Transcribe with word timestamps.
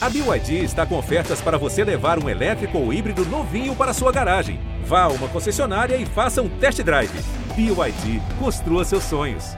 A 0.00 0.08
BYD 0.08 0.62
está 0.62 0.86
com 0.86 0.96
ofertas 0.96 1.40
para 1.40 1.58
você 1.58 1.82
levar 1.82 2.22
um 2.22 2.28
elétrico 2.28 2.78
ou 2.78 2.92
híbrido 2.92 3.24
novinho 3.24 3.74
para 3.74 3.92
sua 3.92 4.12
garagem. 4.12 4.60
Vá 4.86 5.02
a 5.02 5.08
uma 5.08 5.26
concessionária 5.26 5.96
e 5.96 6.06
faça 6.06 6.40
um 6.40 6.48
test 6.48 6.80
drive. 6.84 7.10
BYD, 7.56 8.22
construa 8.38 8.84
seus 8.84 9.02
sonhos. 9.02 9.56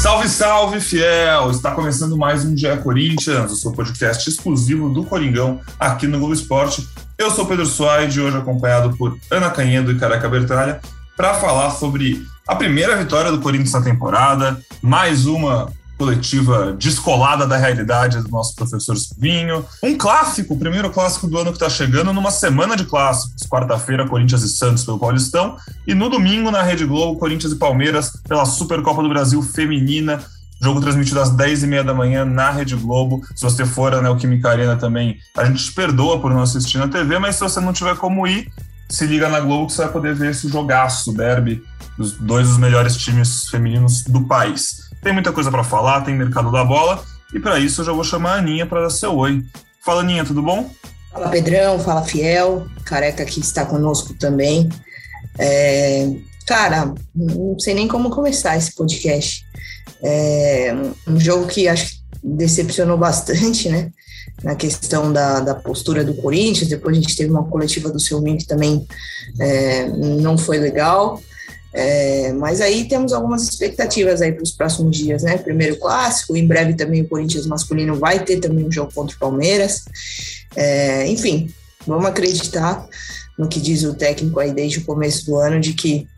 Salve, 0.00 0.28
salve, 0.28 0.80
fiel! 0.80 1.50
Está 1.50 1.72
começando 1.72 2.16
mais 2.16 2.44
um 2.44 2.54
Dia 2.54 2.76
Corinthians, 2.76 3.50
o 3.50 3.56
seu 3.56 3.72
podcast 3.72 4.30
exclusivo 4.30 4.88
do 4.90 5.02
Coringão 5.02 5.60
aqui 5.76 6.06
no 6.06 6.20
Globo 6.20 6.34
Esporte. 6.34 6.88
Eu 7.18 7.32
sou 7.32 7.44
Pedro 7.46 7.66
Suaide, 7.66 8.20
hoje 8.20 8.36
acompanhado 8.36 8.96
por 8.96 9.18
Ana 9.28 9.50
Canhedo 9.50 9.90
e 9.90 9.98
Careca 9.98 10.28
Bertralha, 10.28 10.80
para 11.16 11.34
falar 11.34 11.70
sobre 11.72 12.24
a 12.50 12.56
primeira 12.56 12.96
vitória 12.96 13.30
do 13.30 13.38
Corinthians 13.38 13.72
na 13.72 13.80
temporada, 13.80 14.60
mais 14.82 15.24
uma 15.24 15.72
coletiva 15.96 16.72
descolada 16.72 17.46
da 17.46 17.56
realidade 17.56 18.20
do 18.20 18.28
nosso 18.28 18.56
professor 18.56 18.96
Silvinho. 18.96 19.64
Um 19.80 19.96
clássico, 19.96 20.54
o 20.54 20.58
primeiro 20.58 20.90
clássico 20.90 21.28
do 21.28 21.38
ano 21.38 21.52
que 21.52 21.58
está 21.58 21.70
chegando, 21.70 22.12
numa 22.12 22.32
semana 22.32 22.76
de 22.76 22.84
clássicos. 22.86 23.46
Quarta-feira, 23.48 24.08
Corinthians 24.08 24.42
e 24.42 24.48
Santos 24.48 24.84
pelo 24.84 24.98
Paulistão. 24.98 25.56
E 25.86 25.94
no 25.94 26.10
domingo, 26.10 26.50
na 26.50 26.60
Rede 26.60 26.84
Globo, 26.84 27.20
Corinthians 27.20 27.52
e 27.52 27.56
Palmeiras 27.56 28.20
pela 28.28 28.44
Supercopa 28.44 29.00
do 29.00 29.08
Brasil 29.08 29.40
Feminina. 29.42 30.20
Jogo 30.60 30.80
transmitido 30.80 31.20
às 31.20 31.30
10h30 31.30 31.84
da 31.84 31.94
manhã 31.94 32.24
na 32.24 32.50
Rede 32.50 32.74
Globo. 32.74 33.22
Se 33.36 33.44
você 33.44 33.64
for 33.64 33.92
na 33.92 34.02
Neoquímica 34.02 34.50
Arena 34.50 34.74
também, 34.74 35.18
a 35.36 35.44
gente 35.44 35.66
te 35.66 35.72
perdoa 35.72 36.18
por 36.18 36.34
não 36.34 36.42
assistir 36.42 36.78
na 36.78 36.88
TV, 36.88 37.16
mas 37.20 37.36
se 37.36 37.42
você 37.42 37.60
não 37.60 37.72
tiver 37.72 37.94
como 37.96 38.26
ir, 38.26 38.50
se 38.90 39.06
liga 39.06 39.28
na 39.28 39.40
Globo 39.40 39.66
que 39.66 39.72
você 39.72 39.82
vai 39.82 39.92
poder 39.92 40.14
ver 40.14 40.32
esse 40.32 40.48
jogaço, 40.48 41.12
derby, 41.12 41.62
dos 41.96 42.12
dois 42.12 42.48
dos 42.48 42.58
melhores 42.58 42.96
times 42.96 43.48
femininos 43.48 44.02
do 44.02 44.26
país. 44.26 44.90
Tem 45.02 45.12
muita 45.12 45.32
coisa 45.32 45.50
para 45.50 45.64
falar, 45.64 46.02
tem 46.02 46.14
mercado 46.14 46.50
da 46.50 46.64
bola, 46.64 47.02
e 47.32 47.38
para 47.38 47.58
isso 47.58 47.80
eu 47.80 47.84
já 47.86 47.92
vou 47.92 48.04
chamar 48.04 48.34
a 48.34 48.38
Aninha 48.38 48.66
para 48.66 48.82
dar 48.82 48.90
seu 48.90 49.16
oi. 49.16 49.44
Fala, 49.84 50.02
Aninha, 50.02 50.24
tudo 50.24 50.42
bom? 50.42 50.68
Fala, 51.12 51.28
Pedrão, 51.28 51.78
fala, 51.78 52.02
Fiel, 52.02 52.66
careca 52.84 53.24
que 53.24 53.40
está 53.40 53.64
conosco 53.64 54.12
também. 54.14 54.68
É, 55.38 56.08
cara, 56.46 56.92
não 57.14 57.58
sei 57.58 57.74
nem 57.74 57.88
como 57.88 58.10
começar 58.10 58.56
esse 58.56 58.74
podcast. 58.74 59.44
É 60.02 60.74
um 61.06 61.18
jogo 61.18 61.46
que 61.46 61.68
acho 61.68 61.90
que 61.90 62.00
decepcionou 62.22 62.98
bastante, 62.98 63.68
né? 63.68 63.90
Na 64.42 64.54
questão 64.54 65.12
da, 65.12 65.40
da 65.40 65.54
postura 65.54 66.02
do 66.02 66.14
Corinthians. 66.14 66.68
Depois 66.68 66.96
a 66.96 67.00
gente 67.00 67.16
teve 67.16 67.30
uma 67.30 67.44
coletiva 67.44 67.90
do 67.90 68.00
Silvinho 68.00 68.38
que 68.38 68.46
também 68.46 68.86
é, 69.38 69.88
não 69.88 70.38
foi 70.38 70.58
legal. 70.58 71.22
É, 71.72 72.32
mas 72.32 72.60
aí 72.60 72.88
temos 72.88 73.12
algumas 73.12 73.44
expectativas 73.44 74.20
aí 74.20 74.32
para 74.32 74.42
os 74.42 74.50
próximos 74.50 74.96
dias, 74.96 75.22
né? 75.22 75.38
Primeiro 75.38 75.76
clássico, 75.76 76.36
em 76.36 76.46
breve 76.46 76.74
também 76.74 77.02
o 77.02 77.08
Corinthians 77.08 77.46
masculino 77.46 77.94
vai 77.94 78.24
ter 78.24 78.40
também 78.40 78.66
um 78.66 78.72
jogo 78.72 78.92
contra 78.92 79.14
o 79.14 79.18
Palmeiras. 79.18 79.84
É, 80.56 81.06
enfim, 81.06 81.52
vamos 81.86 82.06
acreditar 82.06 82.86
no 83.38 83.48
que 83.48 83.60
diz 83.60 83.84
o 83.84 83.94
técnico 83.94 84.40
aí 84.40 84.52
desde 84.52 84.78
o 84.78 84.84
começo 84.84 85.26
do 85.26 85.36
ano 85.36 85.60
de 85.60 85.72
que, 85.72 86.08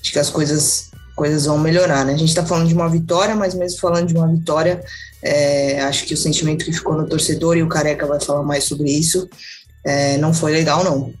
de 0.00 0.12
que 0.12 0.18
as 0.18 0.30
coisas, 0.30 0.90
coisas 1.14 1.46
vão 1.46 1.58
melhorar, 1.58 2.04
né? 2.04 2.14
A 2.14 2.16
gente 2.16 2.28
está 2.28 2.44
falando 2.44 2.68
de 2.68 2.74
uma 2.74 2.88
vitória, 2.88 3.34
mas 3.34 3.54
mesmo 3.54 3.80
falando 3.80 4.06
de 4.06 4.14
uma 4.14 4.28
vitória, 4.28 4.82
é, 5.22 5.82
acho 5.82 6.04
que 6.04 6.14
o 6.14 6.16
sentimento 6.16 6.64
que 6.64 6.72
ficou 6.72 6.96
no 6.96 7.06
torcedor, 7.06 7.56
e 7.56 7.62
o 7.62 7.68
Careca 7.68 8.06
vai 8.06 8.20
falar 8.20 8.42
mais 8.42 8.64
sobre 8.64 8.90
isso, 8.90 9.28
é, 9.84 10.16
não 10.18 10.32
foi 10.32 10.52
legal, 10.52 10.82
não. 10.84 11.12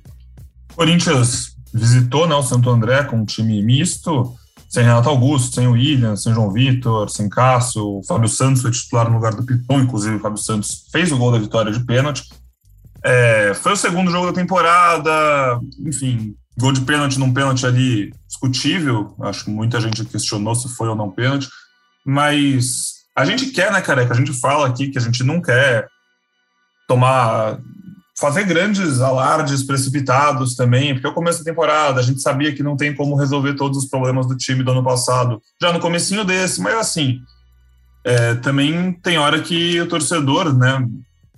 Corinthians 0.74 1.52
visitou 1.72 2.26
né, 2.26 2.34
o 2.34 2.42
Santo 2.42 2.68
André 2.70 3.04
com 3.04 3.16
um 3.16 3.24
time 3.24 3.62
misto, 3.62 4.34
sem 4.68 4.84
Renato 4.84 5.08
Augusto, 5.08 5.54
sem 5.54 5.66
o 5.66 5.72
William, 5.72 6.16
sem 6.16 6.32
João 6.32 6.50
Vitor, 6.50 7.10
sem 7.10 7.28
Cássio, 7.28 7.98
o 7.98 8.02
Fábio 8.02 8.28
Santos 8.28 8.62
foi 8.62 8.70
titular 8.70 9.08
no 9.08 9.16
lugar 9.16 9.34
do 9.34 9.44
Piton, 9.44 9.80
inclusive 9.80 10.16
o 10.16 10.20
Fábio 10.20 10.38
Santos 10.38 10.86
fez 10.90 11.12
o 11.12 11.18
gol 11.18 11.30
da 11.30 11.38
vitória 11.38 11.70
de 11.70 11.84
pênalti. 11.84 12.24
É, 13.04 13.52
foi 13.54 13.72
o 13.72 13.76
segundo 13.76 14.10
jogo 14.10 14.28
da 14.28 14.32
temporada, 14.32 15.60
enfim, 15.84 16.34
gol 16.58 16.72
de 16.72 16.82
pênalti 16.82 17.18
num 17.18 17.32
pênalti 17.32 17.66
ali 17.66 18.12
discutível, 18.26 19.14
acho 19.22 19.44
que 19.44 19.50
muita 19.50 19.80
gente 19.80 20.04
questionou 20.04 20.54
se 20.54 20.68
foi 20.74 20.88
ou 20.88 20.96
não 20.96 21.10
pênalti, 21.10 21.48
mas 22.04 23.02
a 23.16 23.24
gente 23.24 23.46
quer, 23.46 23.72
né, 23.72 23.80
careca? 23.80 24.12
A 24.12 24.16
gente 24.16 24.32
fala 24.32 24.66
aqui 24.66 24.88
que 24.88 24.98
a 24.98 25.00
gente 25.00 25.22
não 25.22 25.40
quer 25.40 25.86
tomar 26.88 27.58
fazer 28.18 28.44
grandes 28.44 29.00
alardes 29.00 29.64
precipitados 29.64 30.54
também, 30.54 30.92
porque 30.92 31.06
é 31.06 31.10
o 31.10 31.14
começo 31.14 31.38
da 31.38 31.50
temporada, 31.50 31.98
a 31.98 32.02
gente 32.02 32.20
sabia 32.20 32.54
que 32.54 32.62
não 32.62 32.76
tem 32.76 32.94
como 32.94 33.16
resolver 33.16 33.54
todos 33.54 33.78
os 33.78 33.88
problemas 33.88 34.26
do 34.26 34.36
time 34.36 34.62
do 34.62 34.70
ano 34.70 34.84
passado, 34.84 35.42
já 35.60 35.72
no 35.72 35.80
comecinho 35.80 36.24
desse, 36.24 36.60
mas 36.60 36.74
assim, 36.74 37.20
é, 38.04 38.34
também 38.36 38.92
tem 38.92 39.18
hora 39.18 39.40
que 39.40 39.80
o 39.80 39.88
torcedor, 39.88 40.56
né, 40.56 40.86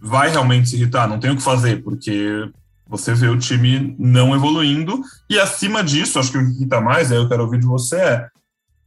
vai 0.00 0.30
realmente 0.30 0.69
se 0.69 0.76
irritar, 0.76 1.08
não 1.08 1.19
tem 1.19 1.30
o 1.30 1.36
que 1.36 1.42
fazer, 1.42 1.82
porque 1.82 2.50
você 2.87 3.15
vê 3.15 3.28
o 3.28 3.39
time 3.39 3.95
não 3.99 4.34
evoluindo, 4.34 5.00
e 5.28 5.39
acima 5.39 5.83
disso, 5.83 6.19
acho 6.19 6.31
que 6.31 6.39
o 6.39 6.41
que 6.41 6.53
irrita 6.53 6.81
mais, 6.81 7.11
aí 7.11 7.19
eu 7.19 7.28
quero 7.28 7.43
ouvir 7.43 7.61
de 7.61 7.67
você, 7.67 7.97
é 7.97 8.28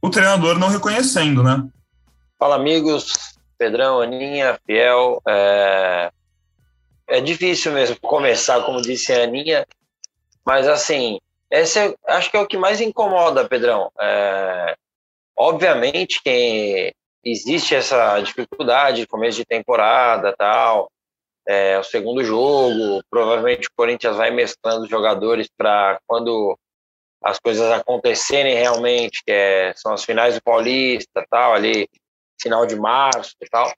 o 0.00 0.08
treinador 0.08 0.58
não 0.58 0.68
reconhecendo, 0.68 1.42
né? 1.42 1.66
Fala, 2.38 2.54
amigos, 2.54 3.12
Pedrão, 3.58 4.00
Aninha, 4.00 4.58
Fiel, 4.64 5.20
é, 5.26 6.10
é 7.08 7.20
difícil 7.20 7.72
mesmo 7.72 7.96
começar, 8.00 8.62
como 8.62 8.80
disse 8.80 9.12
a 9.12 9.24
Aninha, 9.24 9.66
mas 10.44 10.68
assim, 10.68 11.18
esse 11.50 11.78
é, 11.78 11.94
acho 12.06 12.30
que 12.30 12.36
é 12.36 12.40
o 12.40 12.46
que 12.46 12.56
mais 12.56 12.80
incomoda, 12.80 13.48
Pedrão. 13.48 13.90
É, 14.00 14.76
obviamente 15.36 16.22
que 16.22 16.94
existe 17.24 17.74
essa 17.74 18.20
dificuldade 18.20 19.00
de 19.00 19.06
começo 19.06 19.38
de 19.38 19.44
temporada, 19.44 20.34
tal, 20.36 20.90
é, 21.48 21.78
o 21.78 21.82
segundo 21.82 22.22
jogo, 22.22 23.02
provavelmente 23.10 23.68
o 23.68 23.72
Corinthians 23.76 24.16
vai 24.16 24.30
mesclando 24.30 24.86
jogadores 24.88 25.48
para 25.56 25.98
quando 26.06 26.58
as 27.24 27.38
coisas 27.38 27.70
acontecerem 27.72 28.54
realmente, 28.54 29.22
que 29.24 29.32
é, 29.32 29.72
são 29.74 29.92
as 29.92 30.04
finais 30.04 30.34
do 30.34 30.42
Paulista, 30.42 31.26
tal, 31.28 31.54
ali, 31.54 31.88
final 32.40 32.66
de 32.66 32.76
março 32.76 33.34
e 33.40 33.48
tal 33.48 33.72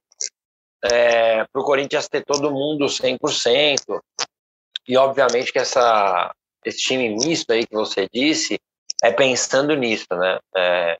é, 0.83 1.45
para 1.45 1.61
o 1.61 1.65
Corinthians 1.65 2.09
ter 2.09 2.25
todo 2.25 2.51
mundo 2.51 2.87
100%. 2.87 4.01
E, 4.89 4.97
obviamente, 4.97 5.53
que 5.53 5.59
essa, 5.59 6.35
esse 6.65 6.79
time 6.79 7.09
misto 7.11 7.53
aí 7.53 7.67
que 7.67 7.75
você 7.75 8.09
disse 8.13 8.59
é 9.03 9.13
pensando 9.13 9.75
nisso, 9.75 10.07
né? 10.13 10.39
É, 10.57 10.99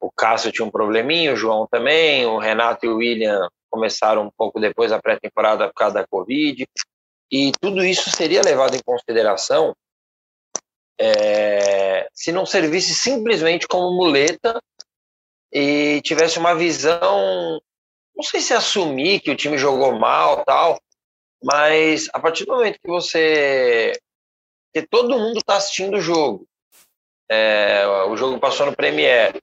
o 0.00 0.10
Cássio 0.10 0.52
tinha 0.52 0.66
um 0.66 0.70
probleminha, 0.70 1.32
o 1.32 1.36
João 1.36 1.66
também, 1.70 2.24
o 2.24 2.38
Renato 2.38 2.86
e 2.86 2.88
o 2.88 2.96
William 2.96 3.48
começaram 3.70 4.26
um 4.26 4.30
pouco 4.36 4.60
depois 4.60 4.90
da 4.90 5.00
pré-temporada 5.00 5.68
por 5.68 5.74
causa 5.74 5.94
da 5.94 6.06
Covid. 6.06 6.66
E 7.30 7.52
tudo 7.60 7.84
isso 7.84 8.10
seria 8.10 8.42
levado 8.42 8.74
em 8.74 8.82
consideração 8.84 9.74
é, 11.00 12.08
se 12.12 12.32
não 12.32 12.44
servisse 12.44 12.94
simplesmente 12.94 13.66
como 13.66 13.96
muleta 13.96 14.60
e 15.52 16.00
tivesse 16.02 16.38
uma 16.38 16.54
visão 16.54 17.60
não 18.20 18.22
sei 18.22 18.42
se 18.42 18.52
assumir 18.52 19.20
que 19.20 19.30
o 19.30 19.36
time 19.36 19.56
jogou 19.56 19.98
mal 19.98 20.44
tal, 20.44 20.78
mas 21.42 22.06
a 22.12 22.20
partir 22.20 22.44
do 22.44 22.52
momento 22.52 22.78
que 22.78 22.86
você. 22.86 23.92
que 24.74 24.86
todo 24.86 25.18
mundo 25.18 25.38
está 25.38 25.56
assistindo 25.56 25.96
o 25.96 26.02
jogo, 26.02 26.46
é, 27.30 27.86
o 28.08 28.16
jogo 28.18 28.38
passou 28.38 28.66
no 28.66 28.76
Premiere, 28.76 29.40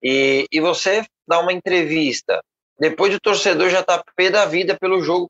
e, 0.00 0.46
e 0.52 0.60
você 0.60 1.04
dá 1.26 1.40
uma 1.40 1.52
entrevista, 1.52 2.40
depois 2.78 3.14
o 3.14 3.20
torcedor 3.20 3.70
já 3.70 3.80
está 3.80 4.02
pé 4.14 4.30
da 4.30 4.44
vida 4.44 4.76
pelo 4.78 5.00
jogo 5.00 5.28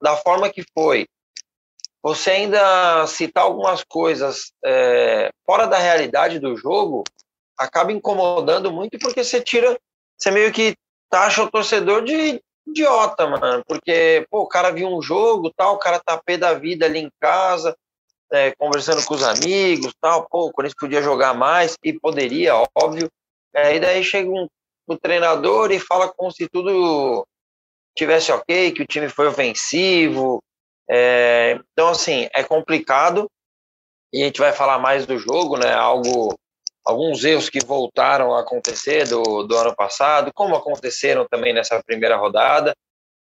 da 0.00 0.16
forma 0.16 0.50
que 0.50 0.64
foi. 0.74 1.06
Você 2.02 2.30
ainda 2.30 3.06
citar 3.06 3.44
algumas 3.44 3.84
coisas 3.84 4.52
é, 4.64 5.30
fora 5.44 5.66
da 5.66 5.76
realidade 5.76 6.38
do 6.38 6.56
jogo 6.56 7.04
acaba 7.58 7.92
incomodando 7.92 8.72
muito 8.72 8.98
porque 8.98 9.22
você 9.22 9.40
tira, 9.40 9.78
você 10.16 10.30
meio 10.30 10.50
que 10.50 10.74
taxa 11.10 11.42
o 11.42 11.50
torcedor 11.50 12.02
de 12.02 12.42
idiota, 12.66 13.26
mano, 13.26 13.62
porque, 13.66 14.26
pô, 14.30 14.42
o 14.42 14.48
cara 14.48 14.70
viu 14.70 14.88
um 14.88 15.02
jogo, 15.02 15.52
tal, 15.54 15.74
o 15.74 15.78
cara 15.78 15.98
tá 15.98 16.16
pé 16.24 16.38
da 16.38 16.54
vida 16.54 16.86
ali 16.86 17.00
em 17.00 17.10
casa, 17.20 17.76
é, 18.32 18.52
conversando 18.56 19.04
com 19.04 19.14
os 19.14 19.22
amigos, 19.22 19.92
tal, 20.00 20.26
pô, 20.30 20.46
o 20.46 20.52
Corinthians 20.52 20.78
podia 20.78 21.02
jogar 21.02 21.34
mais, 21.34 21.76
e 21.82 21.92
poderia, 21.92 22.54
óbvio, 22.74 23.10
é, 23.52 23.74
e 23.74 23.80
daí 23.80 24.04
chega 24.04 24.30
um, 24.30 24.46
o 24.86 24.96
treinador 24.96 25.70
e 25.70 25.78
fala 25.78 26.08
como 26.08 26.30
se 26.30 26.48
tudo 26.48 27.26
tivesse 27.96 28.32
ok, 28.32 28.72
que 28.72 28.82
o 28.82 28.86
time 28.86 29.08
foi 29.08 29.26
ofensivo, 29.26 30.42
é, 30.90 31.60
então, 31.72 31.88
assim, 31.88 32.28
é 32.34 32.42
complicado, 32.42 33.30
e 34.12 34.22
a 34.22 34.26
gente 34.26 34.40
vai 34.40 34.52
falar 34.52 34.78
mais 34.78 35.06
do 35.06 35.18
jogo, 35.18 35.56
né, 35.56 35.72
algo 35.72 36.34
alguns 36.84 37.24
erros 37.24 37.48
que 37.48 37.64
voltaram 37.64 38.34
a 38.34 38.40
acontecer 38.40 39.06
do, 39.08 39.44
do 39.44 39.56
ano 39.56 39.74
passado, 39.76 40.32
como 40.34 40.56
aconteceram 40.56 41.26
também 41.28 41.52
nessa 41.52 41.80
primeira 41.82 42.16
rodada. 42.16 42.74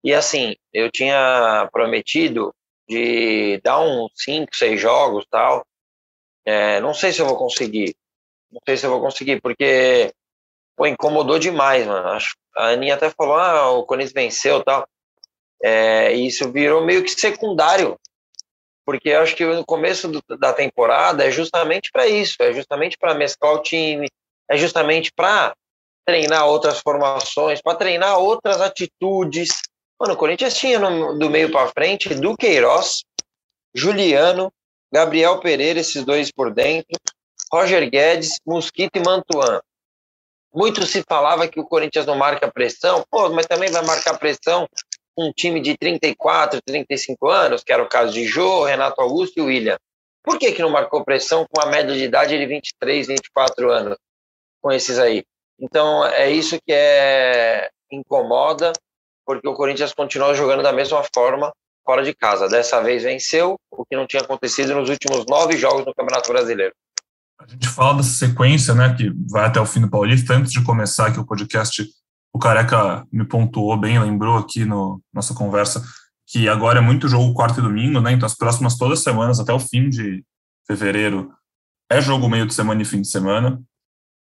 E 0.03 0.13
assim, 0.13 0.55
eu 0.71 0.89
tinha 0.89 1.67
prometido 1.71 2.53
de 2.87 3.59
dar 3.63 3.79
uns 3.79 4.11
5, 4.15 4.55
6 4.55 4.79
jogos 4.79 5.25
tal. 5.29 5.65
É, 6.45 6.79
não 6.79 6.93
sei 6.93 7.11
se 7.11 7.21
eu 7.21 7.25
vou 7.25 7.37
conseguir, 7.37 7.93
Não 8.51 8.61
sei 8.65 8.77
se 8.77 8.85
eu 8.85 8.91
vou 8.91 9.01
conseguir, 9.01 9.41
porque 9.41 10.13
pô, 10.79 10.87
incomodou 10.87 11.37
demais, 11.37 11.85
mano. 11.85 12.17
A 12.55 12.67
Aninha 12.69 12.95
até 12.95 13.09
falou, 13.09 13.35
ah, 13.35 13.69
o 13.71 13.83
Corinthians 13.83 14.13
venceu 14.13 14.59
e 14.59 14.63
tal. 14.63 14.87
É, 15.61 16.15
e 16.15 16.25
isso 16.25 16.49
virou 16.49 16.85
meio 16.85 17.03
que 17.03 17.09
secundário, 17.09 17.99
porque 18.85 19.11
acho 19.11 19.35
que 19.35 19.45
no 19.45 19.65
começo 19.65 20.07
do, 20.07 20.23
da 20.37 20.53
temporada 20.53 21.25
é 21.25 21.29
justamente 21.29 21.91
para 21.91 22.07
isso, 22.07 22.37
é 22.39 22.53
justamente 22.53 22.97
para 22.97 23.13
mesclar 23.13 23.55
o 23.55 23.61
time, 23.61 24.07
é 24.49 24.55
justamente 24.55 25.11
para 25.11 25.53
treinar 26.05 26.47
outras 26.47 26.79
formações, 26.79 27.61
para 27.61 27.77
treinar 27.77 28.17
outras 28.17 28.61
atitudes. 28.61 29.49
Mano, 29.99 30.13
o 30.13 30.17
Corinthians 30.17 30.55
tinha 30.55 30.79
no, 30.79 31.19
do 31.19 31.29
meio 31.29 31.51
para 31.51 31.67
frente 31.67 32.15
Duqueiroz, 32.15 33.03
Juliano, 33.75 34.49
Gabriel 34.89 35.41
Pereira, 35.41 35.81
esses 35.81 36.05
dois 36.05 36.31
por 36.31 36.53
dentro, 36.53 36.97
Roger 37.51 37.89
Guedes, 37.89 38.39
Mosquito 38.45 38.95
e 38.95 39.01
Mantuan. 39.01 39.59
Muito 40.53 40.85
se 40.85 41.03
falava 41.07 41.47
que 41.47 41.59
o 41.59 41.65
Corinthians 41.65 42.05
não 42.05 42.15
marca 42.15 42.51
pressão, 42.51 43.03
pô, 43.09 43.29
mas 43.29 43.45
também 43.45 43.71
vai 43.71 43.85
marcar 43.85 44.17
pressão 44.17 44.67
um 45.17 45.31
time 45.31 45.59
de 45.59 45.77
34, 45.77 46.61
35 46.65 47.27
anos, 47.27 47.63
que 47.63 47.73
era 47.73 47.83
o 47.83 47.89
caso 47.89 48.13
de 48.13 48.25
Jô, 48.25 48.63
Renato 48.63 49.01
Augusto 49.01 49.37
e 49.37 49.41
William. 49.41 49.77
Por 50.23 50.39
que, 50.39 50.51
que 50.51 50.61
não 50.61 50.69
marcou 50.69 51.03
pressão 51.03 51.45
com 51.49 51.61
a 51.61 51.65
média 51.65 51.93
de 51.93 52.03
idade 52.03 52.37
de 52.37 52.45
23, 52.45 53.07
24 53.07 53.71
anos 53.71 53.97
com 54.61 54.71
esses 54.71 54.97
aí? 54.97 55.23
Então, 55.59 56.05
é 56.05 56.29
isso 56.29 56.57
que 56.65 56.71
é 56.71 57.69
incomoda, 57.91 58.71
porque 59.25 59.47
o 59.47 59.53
Corinthians 59.53 59.93
continua 59.93 60.33
jogando 60.33 60.63
da 60.63 60.71
mesma 60.71 61.03
forma 61.13 61.51
fora 61.85 62.03
de 62.03 62.13
casa. 62.13 62.47
Dessa 62.47 62.81
vez 62.81 63.03
venceu, 63.03 63.55
o 63.71 63.85
que 63.85 63.95
não 63.95 64.07
tinha 64.07 64.21
acontecido 64.21 64.75
nos 64.75 64.89
últimos 64.89 65.25
nove 65.25 65.57
jogos 65.57 65.85
no 65.85 65.93
Campeonato 65.93 66.31
Brasileiro. 66.31 66.73
A 67.39 67.47
gente 67.47 67.69
fala 67.69 67.97
dessa 67.97 68.27
sequência, 68.27 68.75
né, 68.75 68.93
que 68.93 69.09
vai 69.29 69.45
até 69.45 69.61
o 69.61 69.65
fim 69.65 69.79
do 69.79 69.89
Paulista. 69.89 70.33
Antes 70.33 70.51
de 70.51 70.61
começar 70.61 71.07
aqui 71.07 71.19
o 71.19 71.25
podcast, 71.25 71.87
o 72.33 72.37
Careca 72.37 73.05
me 73.11 73.25
pontuou 73.25 73.77
bem, 73.77 73.97
lembrou 73.97 74.37
aqui 74.37 74.65
no 74.65 75.01
nossa 75.13 75.33
conversa 75.33 75.81
que 76.27 76.49
agora 76.49 76.79
é 76.79 76.81
muito 76.81 77.07
jogo 77.07 77.33
quarto 77.33 77.59
e 77.59 77.63
domingo, 77.63 78.01
né? 78.01 78.11
Então 78.11 78.27
as 78.27 78.35
próximas 78.35 78.77
todas 78.77 78.99
as 78.99 79.03
semanas 79.03 79.39
até 79.39 79.53
o 79.53 79.59
fim 79.59 79.89
de 79.89 80.23
fevereiro 80.67 81.31
é 81.89 82.01
jogo 82.01 82.29
meio 82.29 82.45
de 82.45 82.53
semana 82.53 82.81
e 82.81 82.85
fim 82.85 83.01
de 83.01 83.07
semana. 83.07 83.59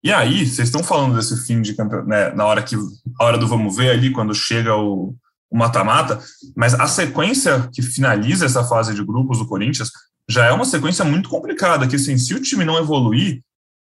E 0.04 0.12
aí, 0.14 0.46
vocês 0.46 0.68
estão 0.68 0.84
falando 0.84 1.16
desse 1.16 1.46
fim 1.48 1.62
de 1.62 1.74
campeonato, 1.74 2.08
né, 2.08 2.30
na 2.32 2.46
hora 2.46 2.62
que 2.62 2.76
a 3.20 3.24
hora 3.24 3.38
do 3.38 3.48
vamos 3.48 3.76
ver 3.76 3.90
ali 3.90 4.12
quando 4.12 4.36
chega 4.36 4.76
o 4.76 5.16
mata-mata, 5.52 6.22
mas 6.56 6.74
a 6.74 6.88
sequência 6.88 7.68
que 7.74 7.82
finaliza 7.82 8.46
essa 8.46 8.64
fase 8.64 8.94
de 8.94 9.04
grupos 9.04 9.40
do 9.40 9.48
Corinthians 9.48 9.90
já 10.30 10.46
é 10.46 10.52
uma 10.52 10.66
sequência 10.66 11.06
muito 11.06 11.30
complicada, 11.30 11.88
que 11.88 11.96
assim, 11.96 12.18
se 12.18 12.34
o 12.34 12.42
time 12.42 12.66
não 12.66 12.78
evoluir, 12.78 13.42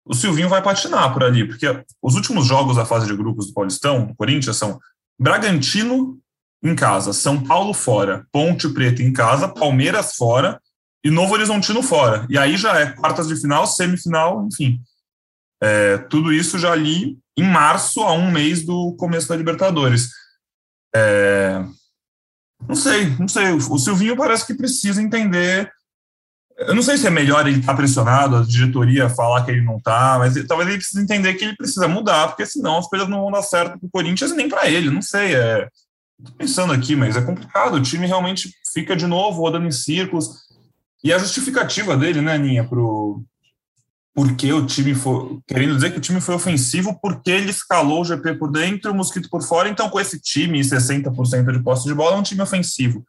o 0.04 0.14
Silvinho 0.14 0.48
vai 0.48 0.62
patinar 0.62 1.12
por 1.12 1.24
ali, 1.24 1.46
porque 1.46 1.66
os 2.02 2.14
últimos 2.14 2.46
jogos 2.46 2.76
da 2.76 2.86
fase 2.86 3.06
de 3.06 3.16
grupos 3.16 3.48
do 3.48 3.52
Paulistão, 3.52 4.06
do 4.06 4.14
Corinthians, 4.14 4.56
são 4.56 4.80
Bragantino 5.18 6.18
em 6.62 6.74
casa, 6.74 7.12
São 7.12 7.42
Paulo 7.42 7.72
fora, 7.72 8.26
Ponte 8.32 8.68
Preta 8.68 9.02
em 9.02 9.12
casa, 9.12 9.48
Palmeiras 9.48 10.14
fora 10.14 10.60
e 11.04 11.10
Novo 11.10 11.34
Horizontino 11.34 11.82
fora. 11.82 12.26
E 12.28 12.38
aí 12.38 12.56
já 12.56 12.78
é 12.78 12.92
quartas 12.92 13.28
de 13.28 13.36
final, 13.36 13.66
semifinal, 13.66 14.46
enfim. 14.46 14.80
É, 15.62 15.98
tudo 15.98 16.32
isso 16.32 16.58
já 16.58 16.72
ali 16.72 17.18
em 17.36 17.44
março, 17.44 18.00
a 18.02 18.12
um 18.12 18.30
mês 18.30 18.64
do 18.64 18.94
começo 18.96 19.28
da 19.28 19.36
Libertadores. 19.36 20.10
É, 20.94 21.64
não 22.66 22.74
sei, 22.74 23.16
não 23.18 23.28
sei. 23.28 23.52
O 23.52 23.78
Silvinho 23.78 24.16
parece 24.16 24.46
que 24.46 24.54
precisa 24.54 25.02
entender 25.02 25.70
eu 26.60 26.74
não 26.74 26.82
sei 26.82 26.98
se 26.98 27.06
é 27.06 27.10
melhor 27.10 27.46
ele 27.46 27.60
estar 27.60 27.72
tá 27.72 27.76
pressionado, 27.76 28.36
a 28.36 28.42
diretoria 28.42 29.08
falar 29.08 29.44
que 29.44 29.50
ele 29.50 29.62
não 29.62 29.78
está, 29.78 30.18
mas 30.18 30.34
talvez 30.46 30.68
ele 30.68 30.78
precise 30.78 31.02
entender 31.02 31.34
que 31.34 31.44
ele 31.44 31.56
precisa 31.56 31.88
mudar, 31.88 32.28
porque 32.28 32.44
senão 32.44 32.78
as 32.78 32.86
coisas 32.86 33.08
não 33.08 33.22
vão 33.22 33.30
dar 33.30 33.42
certo 33.42 33.78
para 33.78 33.86
o 33.86 33.90
Corinthians 33.90 34.30
e 34.30 34.36
nem 34.36 34.48
para 34.48 34.68
ele, 34.68 34.90
não 34.90 35.00
sei. 35.00 35.34
É, 35.34 35.68
tô 36.22 36.32
pensando 36.32 36.72
aqui, 36.72 36.94
mas 36.94 37.16
é 37.16 37.22
complicado. 37.22 37.74
O 37.74 37.82
time 37.82 38.06
realmente 38.06 38.52
fica 38.72 38.94
de 38.94 39.06
novo 39.06 39.40
rodando 39.40 39.66
em 39.66 39.72
círculos. 39.72 40.28
E 41.02 41.12
a 41.12 41.18
justificativa 41.18 41.96
dele, 41.96 42.20
né, 42.20 42.34
Aninha, 42.34 42.62
pro 42.62 43.24
porque 44.14 44.52
o 44.52 44.66
time 44.66 44.94
foi. 44.94 45.38
Querendo 45.46 45.74
dizer 45.76 45.92
que 45.92 45.98
o 45.98 46.00
time 46.00 46.20
foi 46.20 46.34
ofensivo 46.34 46.98
porque 47.00 47.30
ele 47.30 47.50
escalou 47.50 48.02
o 48.02 48.04
GP 48.04 48.34
por 48.34 48.50
dentro, 48.50 48.90
o 48.90 48.94
Mosquito 48.94 49.30
por 49.30 49.42
fora, 49.42 49.68
então 49.68 49.88
com 49.88 50.00
esse 50.00 50.20
time 50.20 50.60
e 50.60 50.62
60% 50.62 51.52
de 51.52 51.62
posse 51.62 51.86
de 51.86 51.94
bola, 51.94 52.16
é 52.16 52.18
um 52.18 52.22
time 52.22 52.42
ofensivo. 52.42 53.04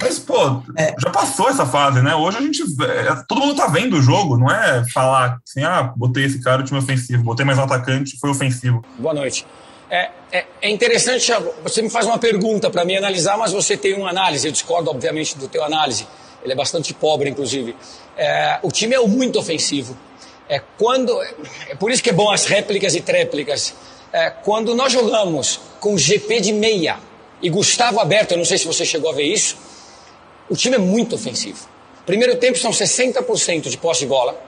Mas, 0.00 0.18
pô, 0.18 0.62
é. 0.76 0.94
já 0.98 1.10
passou 1.10 1.48
essa 1.48 1.64
fase, 1.64 2.02
né? 2.02 2.14
Hoje 2.14 2.38
a 2.38 2.40
gente. 2.40 2.62
É, 2.62 3.24
todo 3.28 3.40
mundo 3.40 3.54
tá 3.54 3.68
vendo 3.68 3.96
o 3.96 4.02
jogo, 4.02 4.36
não 4.36 4.50
é 4.50 4.84
falar 4.92 5.38
assim, 5.46 5.62
ah, 5.62 5.92
botei 5.96 6.24
esse 6.24 6.42
cara, 6.42 6.62
o 6.62 6.64
time 6.64 6.80
ofensivo, 6.80 7.22
botei 7.22 7.46
mais 7.46 7.58
um 7.58 7.62
atacante, 7.62 8.18
foi 8.18 8.30
ofensivo. 8.30 8.84
Boa 8.98 9.14
noite. 9.14 9.46
É, 9.88 10.10
é, 10.32 10.46
é 10.62 10.70
interessante, 10.70 11.30
você 11.62 11.80
me 11.80 11.88
faz 11.88 12.06
uma 12.06 12.18
pergunta 12.18 12.68
para 12.70 12.84
mim 12.84 12.96
analisar, 12.96 13.38
mas 13.38 13.52
você 13.52 13.76
tem 13.76 13.94
uma 13.94 14.10
análise, 14.10 14.48
eu 14.48 14.52
discordo, 14.52 14.90
obviamente, 14.90 15.38
do 15.38 15.46
teu 15.46 15.62
análise. 15.62 16.06
Ele 16.42 16.52
é 16.52 16.56
bastante 16.56 16.92
pobre, 16.92 17.30
inclusive. 17.30 17.76
É, 18.16 18.58
o 18.62 18.72
time 18.72 18.94
é 18.96 19.00
muito 19.06 19.38
ofensivo. 19.38 19.96
É, 20.48 20.60
quando, 20.76 21.22
é 21.68 21.74
por 21.78 21.90
isso 21.90 22.02
que 22.02 22.10
é 22.10 22.12
bom 22.12 22.30
as 22.30 22.44
réplicas 22.46 22.94
e 22.94 23.00
tréplicas. 23.00 23.74
É, 24.12 24.30
quando 24.30 24.74
nós 24.74 24.92
jogamos 24.92 25.60
com 25.78 25.96
GP 25.96 26.40
de 26.40 26.52
meia 26.52 26.96
e 27.40 27.48
Gustavo 27.48 28.00
aberto, 28.00 28.32
eu 28.32 28.38
não 28.38 28.44
sei 28.44 28.58
se 28.58 28.66
você 28.66 28.84
chegou 28.84 29.10
a 29.10 29.14
ver 29.14 29.24
isso, 29.24 29.56
o 30.48 30.56
time 30.56 30.76
é 30.76 30.78
muito 30.78 31.14
ofensivo. 31.14 31.68
Primeiro 32.04 32.36
tempo 32.36 32.58
são 32.58 32.70
60% 32.70 33.68
de 33.68 33.78
posse 33.78 34.00
de 34.00 34.06
bola, 34.06 34.38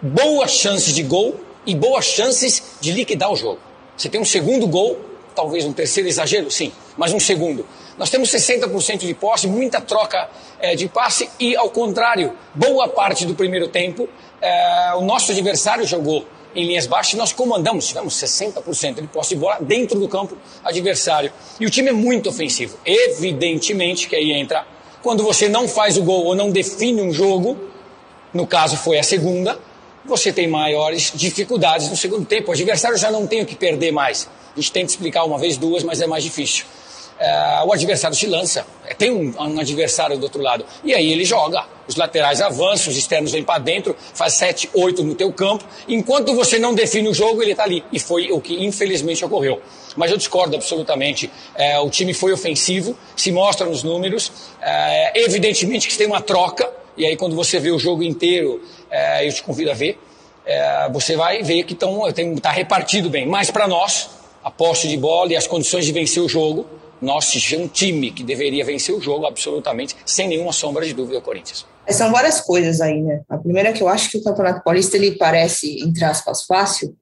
boas 0.00 0.52
chances 0.52 0.94
de 0.94 1.02
gol 1.02 1.38
e 1.66 1.74
boas 1.74 2.04
chances 2.04 2.62
de 2.80 2.92
liquidar 2.92 3.30
o 3.30 3.36
jogo. 3.36 3.58
Você 3.96 4.08
tem 4.08 4.20
um 4.20 4.24
segundo 4.24 4.66
gol, 4.66 4.98
talvez 5.34 5.64
um 5.64 5.72
terceiro 5.72 6.08
exagero, 6.08 6.50
sim, 6.50 6.72
mas 6.96 7.12
um 7.12 7.20
segundo. 7.20 7.66
Nós 7.98 8.10
temos 8.10 8.30
60% 8.30 8.98
de 8.98 9.14
posse, 9.14 9.46
muita 9.46 9.80
troca 9.80 10.28
é, 10.60 10.74
de 10.74 10.88
passe 10.88 11.28
e, 11.38 11.54
ao 11.54 11.70
contrário, 11.70 12.32
boa 12.54 12.88
parte 12.88 13.24
do 13.24 13.34
primeiro 13.34 13.68
tempo, 13.68 14.08
é, 14.40 14.94
o 14.96 15.02
nosso 15.02 15.30
adversário 15.30 15.86
jogou 15.86 16.26
em 16.54 16.66
linhas 16.66 16.86
baixas 16.86 17.14
e 17.14 17.16
nós 17.16 17.32
comandamos, 17.32 17.86
tivemos 17.86 18.14
60% 18.14 19.00
de 19.00 19.06
posse 19.08 19.34
de 19.34 19.40
bola 19.40 19.58
dentro 19.60 19.98
do 19.98 20.08
campo 20.08 20.36
adversário. 20.64 21.32
E 21.60 21.66
o 21.66 21.70
time 21.70 21.90
é 21.90 21.92
muito 21.92 22.28
ofensivo. 22.28 22.78
Evidentemente 22.84 24.08
que 24.08 24.16
aí 24.16 24.32
entra 24.32 24.64
quando 25.04 25.22
você 25.22 25.50
não 25.50 25.68
faz 25.68 25.98
o 25.98 26.02
gol 26.02 26.24
ou 26.24 26.34
não 26.34 26.50
define 26.50 27.02
um 27.02 27.12
jogo, 27.12 27.58
no 28.32 28.46
caso 28.46 28.74
foi 28.78 28.98
a 28.98 29.02
segunda, 29.02 29.58
você 30.02 30.32
tem 30.32 30.48
maiores 30.48 31.12
dificuldades 31.14 31.90
no 31.90 31.96
segundo 31.96 32.24
tempo. 32.24 32.48
O 32.50 32.54
adversário 32.54 32.96
já 32.96 33.10
não 33.10 33.26
tem 33.26 33.42
o 33.42 33.46
que 33.46 33.54
perder 33.54 33.92
mais. 33.92 34.26
A 34.56 34.58
gente 34.58 34.72
tenta 34.72 34.86
explicar 34.86 35.24
uma 35.24 35.36
vez, 35.36 35.58
duas, 35.58 35.84
mas 35.84 36.00
é 36.00 36.06
mais 36.06 36.24
difícil. 36.24 36.64
É, 37.18 37.62
o 37.64 37.72
adversário 37.72 38.16
se 38.16 38.26
lança, 38.26 38.66
é, 38.86 38.94
tem 38.94 39.12
um, 39.12 39.34
um, 39.38 39.60
adversário 39.60 40.16
do 40.16 40.24
outro 40.24 40.42
lado, 40.42 40.64
e 40.82 40.94
aí 40.94 41.12
ele 41.12 41.24
joga. 41.24 41.64
Os 41.86 41.96
laterais 41.96 42.40
avançam, 42.40 42.90
os 42.90 42.98
externos 42.98 43.30
vêm 43.30 43.44
para 43.44 43.58
dentro, 43.58 43.94
faz 44.14 44.32
7, 44.34 44.70
8 44.72 45.04
no 45.04 45.14
teu 45.14 45.30
campo. 45.30 45.64
Enquanto 45.86 46.34
você 46.34 46.58
não 46.58 46.74
define 46.74 47.08
o 47.08 47.14
jogo, 47.14 47.42
ele 47.42 47.50
está 47.52 47.64
ali. 47.64 47.84
E 47.92 48.00
foi 48.00 48.32
o 48.32 48.40
que 48.40 48.64
infelizmente 48.64 49.22
ocorreu 49.22 49.60
mas 49.96 50.10
eu 50.10 50.16
discordo 50.16 50.56
absolutamente. 50.56 51.30
É, 51.54 51.78
o 51.78 51.88
time 51.88 52.12
foi 52.12 52.32
ofensivo, 52.32 52.96
se 53.16 53.30
mostra 53.30 53.66
nos 53.66 53.82
números. 53.82 54.32
É, 54.66 55.12
evidentemente 55.22 55.86
que 55.86 55.98
tem 55.98 56.06
uma 56.06 56.22
troca, 56.22 56.66
e 56.96 57.04
aí 57.04 57.16
quando 57.16 57.36
você 57.36 57.60
vê 57.60 57.70
o 57.70 57.78
jogo 57.78 58.02
inteiro, 58.02 58.62
é, 58.90 59.28
eu 59.28 59.30
te 59.30 59.42
convido 59.42 59.70
a 59.70 59.74
ver, 59.74 59.98
é, 60.46 60.88
você 60.90 61.16
vai 61.16 61.42
ver 61.42 61.64
que 61.64 61.74
está 61.74 62.50
repartido 62.50 63.10
bem. 63.10 63.26
Mas 63.26 63.50
para 63.50 63.68
nós, 63.68 64.08
a 64.42 64.50
posse 64.50 64.88
de 64.88 64.96
bola 64.96 65.32
e 65.32 65.36
as 65.36 65.46
condições 65.46 65.84
de 65.84 65.92
vencer 65.92 66.22
o 66.22 66.28
jogo, 66.28 66.66
um 67.58 67.68
time 67.68 68.10
que 68.10 68.22
deveria 68.22 68.64
vencer 68.64 68.94
o 68.94 69.00
jogo 69.00 69.26
absolutamente, 69.26 69.96
sem 70.06 70.28
nenhuma 70.28 70.52
sombra 70.52 70.86
de 70.86 70.94
dúvida, 70.94 71.18
o 71.18 71.22
Corinthians. 71.22 71.66
São 71.90 72.10
várias 72.10 72.40
coisas 72.40 72.80
aí, 72.80 73.02
né? 73.02 73.20
A 73.28 73.36
primeira 73.36 73.68
é 73.68 73.72
que 73.72 73.82
eu 73.82 73.88
acho 73.88 74.10
que 74.10 74.16
o 74.16 74.24
Campeonato 74.24 74.64
Paulista 74.64 74.96
ele 74.96 75.12
parece, 75.12 75.82
entre 75.82 76.04
aspas, 76.04 76.44
fácil, 76.44 76.96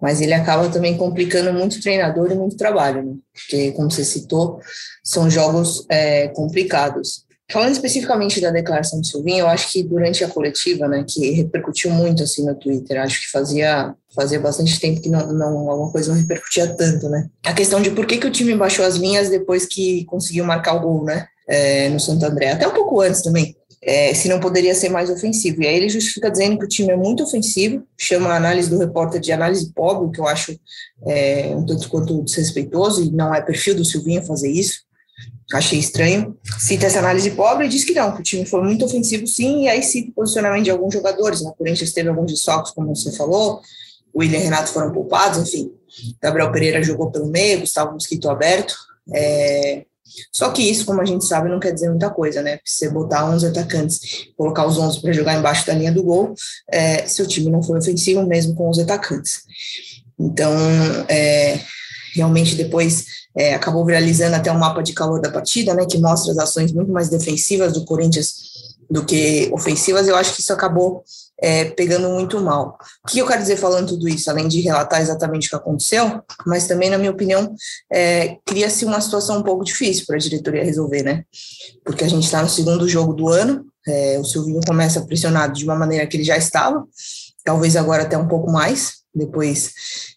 mas 0.00 0.20
ele 0.20 0.32
acaba 0.32 0.68
também 0.68 0.96
complicando 0.96 1.52
muito 1.52 1.76
o 1.76 1.80
treinador 1.80 2.30
e 2.30 2.36
muito 2.36 2.56
trabalho, 2.56 3.02
né? 3.02 3.14
Porque, 3.34 3.72
como 3.72 3.90
você 3.90 4.04
citou, 4.04 4.60
são 5.02 5.28
jogos 5.28 5.84
é, 5.90 6.28
complicados. 6.28 7.24
Falando 7.52 7.72
especificamente 7.72 8.40
da 8.40 8.50
declaração 8.50 9.00
de 9.00 9.08
Silvinho, 9.08 9.40
eu 9.40 9.48
acho 9.48 9.72
que 9.72 9.82
durante 9.82 10.22
a 10.22 10.28
coletiva, 10.28 10.86
né, 10.86 11.04
que 11.08 11.30
repercutiu 11.30 11.90
muito 11.90 12.22
assim 12.22 12.44
no 12.44 12.54
Twitter, 12.54 13.00
acho 13.00 13.20
que 13.22 13.30
fazia 13.30 13.94
fazia 14.14 14.40
bastante 14.40 14.80
tempo 14.80 15.00
que 15.00 15.08
não, 15.08 15.32
não 15.32 15.70
alguma 15.70 15.92
coisa 15.92 16.12
não 16.12 16.20
repercutia 16.20 16.66
tanto, 16.74 17.08
né? 17.08 17.28
A 17.44 17.52
questão 17.52 17.80
de 17.80 17.90
por 17.90 18.06
que, 18.06 18.18
que 18.18 18.26
o 18.26 18.30
time 18.30 18.54
baixou 18.56 18.84
as 18.84 18.96
linhas 18.96 19.28
depois 19.28 19.66
que 19.66 20.04
conseguiu 20.06 20.44
marcar 20.44 20.74
o 20.74 20.80
gol, 20.80 21.04
né, 21.04 21.26
é, 21.48 21.88
no 21.88 22.00
Santo 22.00 22.24
André, 22.26 22.52
até 22.52 22.66
um 22.66 22.74
pouco 22.74 23.00
antes 23.00 23.22
também 23.22 23.56
é, 23.82 24.12
se 24.12 24.28
não 24.28 24.38
poderia 24.38 24.74
ser 24.74 24.90
mais 24.90 25.08
ofensivo. 25.08 25.62
E 25.62 25.66
aí 25.66 25.74
ele 25.74 25.88
justifica 25.88 26.30
dizendo 26.30 26.58
que 26.58 26.64
o 26.64 26.68
time 26.68 26.92
é 26.92 26.96
muito 26.96 27.22
ofensivo, 27.22 27.82
chama 27.98 28.30
a 28.30 28.36
análise 28.36 28.68
do 28.68 28.78
repórter 28.78 29.20
de 29.20 29.32
análise 29.32 29.72
pobre, 29.72 30.10
que 30.12 30.20
eu 30.20 30.26
acho 30.26 30.58
é, 31.06 31.54
um 31.56 31.64
tanto 31.64 31.88
quanto 31.88 32.22
desrespeitoso, 32.22 33.02
e 33.02 33.10
não 33.10 33.34
é 33.34 33.40
perfil 33.40 33.74
do 33.74 33.84
Silvinho 33.84 34.24
fazer 34.24 34.50
isso. 34.50 34.82
Achei 35.56 35.78
estranho. 35.78 36.36
Cita 36.58 36.86
essa 36.86 36.98
análise 36.98 37.30
pobre 37.32 37.66
e 37.66 37.68
diz 37.68 37.84
que 37.84 37.92
não, 37.92 38.12
que 38.12 38.20
o 38.20 38.22
time 38.22 38.46
foi 38.46 38.62
muito 38.62 38.84
ofensivo 38.84 39.26
sim, 39.26 39.64
e 39.64 39.68
aí 39.68 39.82
cita 39.82 40.10
o 40.10 40.14
posicionamento 40.14 40.64
de 40.64 40.70
alguns 40.70 40.92
jogadores. 40.92 41.42
Na? 41.42 41.52
Corinthians 41.52 41.92
teve 41.92 42.08
alguns 42.08 42.32
desfalques, 42.32 42.72
como 42.72 42.94
você 42.94 43.12
falou, 43.12 43.60
o 44.12 44.20
William 44.20 44.38
e 44.38 44.42
Renato 44.42 44.70
foram 44.70 44.92
poupados, 44.92 45.38
enfim. 45.38 45.72
Gabriel 46.22 46.52
Pereira 46.52 46.82
jogou 46.82 47.10
pelo 47.10 47.26
meio, 47.26 47.60
Gustavo 47.60 47.92
Mosquito 47.92 48.30
aberto. 48.30 48.74
É... 49.12 49.84
Só 50.32 50.50
que 50.50 50.62
isso, 50.62 50.84
como 50.84 51.00
a 51.00 51.04
gente 51.04 51.24
sabe, 51.24 51.48
não 51.48 51.60
quer 51.60 51.72
dizer 51.72 51.88
muita 51.88 52.10
coisa, 52.10 52.42
né? 52.42 52.58
Se 52.64 52.86
você 52.86 52.90
botar 52.90 53.30
11 53.30 53.46
atacantes, 53.46 54.28
colocar 54.36 54.66
os 54.66 54.76
11 54.76 55.00
para 55.00 55.12
jogar 55.12 55.38
embaixo 55.38 55.64
da 55.66 55.74
linha 55.74 55.92
do 55.92 56.02
gol, 56.02 56.34
é, 56.68 57.06
seu 57.06 57.28
time 57.28 57.48
não 57.48 57.62
foi 57.62 57.78
ofensivo 57.78 58.26
mesmo 58.26 58.56
com 58.56 58.68
os 58.68 58.80
atacantes. 58.80 59.42
Então, 60.18 60.52
é, 61.08 61.60
realmente 62.14 62.56
depois 62.56 63.19
é, 63.36 63.54
acabou 63.54 63.84
viralizando 63.84 64.36
até 64.36 64.50
um 64.50 64.58
mapa 64.58 64.82
de 64.82 64.92
calor 64.92 65.20
da 65.20 65.30
partida, 65.30 65.74
né, 65.74 65.86
que 65.86 65.98
mostra 65.98 66.32
as 66.32 66.38
ações 66.38 66.72
muito 66.72 66.92
mais 66.92 67.08
defensivas 67.08 67.72
do 67.72 67.84
Corinthians 67.84 68.34
do 68.90 69.04
que 69.04 69.48
ofensivas. 69.52 70.08
Eu 70.08 70.16
acho 70.16 70.34
que 70.34 70.40
isso 70.40 70.52
acabou 70.52 71.04
é, 71.40 71.64
pegando 71.64 72.08
muito 72.10 72.40
mal. 72.40 72.76
O 73.04 73.08
que 73.08 73.18
eu 73.18 73.26
quero 73.26 73.40
dizer 73.40 73.56
falando 73.56 73.88
tudo 73.88 74.08
isso, 74.08 74.28
além 74.30 74.48
de 74.48 74.60
relatar 74.60 75.00
exatamente 75.00 75.46
o 75.46 75.50
que 75.50 75.56
aconteceu, 75.56 76.20
mas 76.46 76.66
também, 76.66 76.90
na 76.90 76.98
minha 76.98 77.10
opinião, 77.10 77.54
é, 77.90 78.36
cria-se 78.44 78.84
uma 78.84 79.00
situação 79.00 79.38
um 79.38 79.42
pouco 79.42 79.64
difícil 79.64 80.04
para 80.06 80.16
a 80.16 80.18
diretoria 80.18 80.64
resolver, 80.64 81.02
né? 81.02 81.24
Porque 81.84 82.04
a 82.04 82.08
gente 82.08 82.24
está 82.24 82.42
no 82.42 82.48
segundo 82.48 82.88
jogo 82.88 83.14
do 83.14 83.28
ano, 83.28 83.64
é, 83.86 84.18
o 84.18 84.24
Silvinho 84.24 84.60
começa 84.66 85.00
pressionado 85.02 85.54
de 85.54 85.64
uma 85.64 85.74
maneira 85.74 86.06
que 86.06 86.16
ele 86.16 86.24
já 86.24 86.36
estava, 86.36 86.84
talvez 87.44 87.76
agora 87.76 88.02
até 88.02 88.18
um 88.18 88.28
pouco 88.28 88.50
mais, 88.50 89.00
depois 89.14 89.72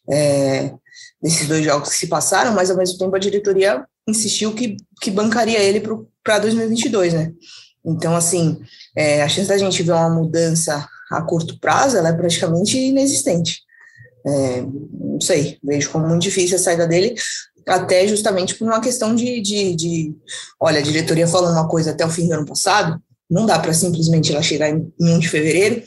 é, 0.09 0.73
desses 1.23 1.47
dois 1.47 1.63
jogos 1.63 1.89
que 1.89 1.95
se 1.95 2.07
passaram, 2.07 2.53
mas 2.53 2.69
ao 2.69 2.75
mesmo 2.75 2.97
tempo 2.97 3.15
a 3.15 3.19
diretoria 3.19 3.85
insistiu 4.05 4.53
que, 4.53 4.75
que 5.01 5.09
bancaria 5.09 5.59
ele 5.59 5.81
para 6.21 6.39
2022, 6.39 7.13
né? 7.13 7.31
Então, 7.85 8.13
assim, 8.15 8.59
é, 8.95 9.23
a 9.23 9.29
chance 9.29 9.47
da 9.47 9.57
gente 9.57 9.81
ver 9.81 9.93
uma 9.93 10.09
mudança 10.09 10.85
a 11.09 11.21
curto 11.21 11.59
prazo 11.59 11.97
ela 11.97 12.09
é 12.09 12.13
praticamente 12.13 12.77
inexistente. 12.77 13.61
É, 14.25 14.61
não 14.61 15.19
sei, 15.21 15.57
vejo 15.63 15.89
como 15.91 16.07
muito 16.07 16.23
difícil 16.23 16.55
a 16.57 16.59
saída 16.59 16.87
dele, 16.87 17.15
até 17.67 18.05
justamente 18.07 18.55
por 18.55 18.65
uma 18.65 18.81
questão 18.81 19.15
de, 19.15 19.41
de, 19.41 19.75
de 19.75 20.15
olha, 20.59 20.79
a 20.79 20.83
diretoria 20.83 21.27
falou 21.27 21.51
uma 21.51 21.67
coisa 21.67 21.91
até 21.91 22.05
o 22.05 22.09
fim 22.09 22.27
do 22.27 22.33
ano 22.33 22.45
passado, 22.45 23.01
não 23.29 23.45
dá 23.45 23.59
para 23.59 23.73
simplesmente 23.73 24.31
ela 24.31 24.41
chegar 24.41 24.69
em, 24.69 24.91
em 24.99 25.15
1 25.15 25.19
de 25.19 25.29
fevereiro 25.29 25.83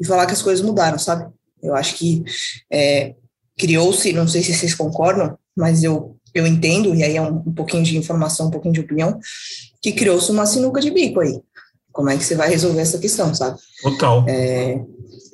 e 0.00 0.06
falar 0.06 0.26
que 0.26 0.32
as 0.32 0.42
coisas 0.42 0.64
mudaram, 0.64 0.98
sabe? 0.98 1.30
Eu 1.62 1.74
acho 1.74 1.94
que 1.96 2.24
é, 2.72 3.14
criou-se, 3.60 4.12
não 4.14 4.26
sei 4.26 4.42
se 4.42 4.54
vocês 4.54 4.74
concordam, 4.74 5.36
mas 5.54 5.84
eu, 5.84 6.16
eu 6.34 6.46
entendo, 6.46 6.94
e 6.94 7.04
aí 7.04 7.16
é 7.16 7.22
um, 7.22 7.42
um 7.46 7.52
pouquinho 7.52 7.82
de 7.82 7.96
informação, 7.98 8.46
um 8.46 8.50
pouquinho 8.50 8.72
de 8.72 8.80
opinião, 8.80 9.20
que 9.82 9.92
criou-se 9.92 10.30
uma 10.30 10.46
sinuca 10.46 10.80
de 10.80 10.90
bico 10.90 11.20
aí. 11.20 11.38
Como 11.92 12.08
é 12.08 12.16
que 12.16 12.24
você 12.24 12.34
vai 12.34 12.48
resolver 12.48 12.80
essa 12.80 12.98
questão, 12.98 13.34
sabe? 13.34 13.58
Total. 13.82 14.24
É, 14.26 14.80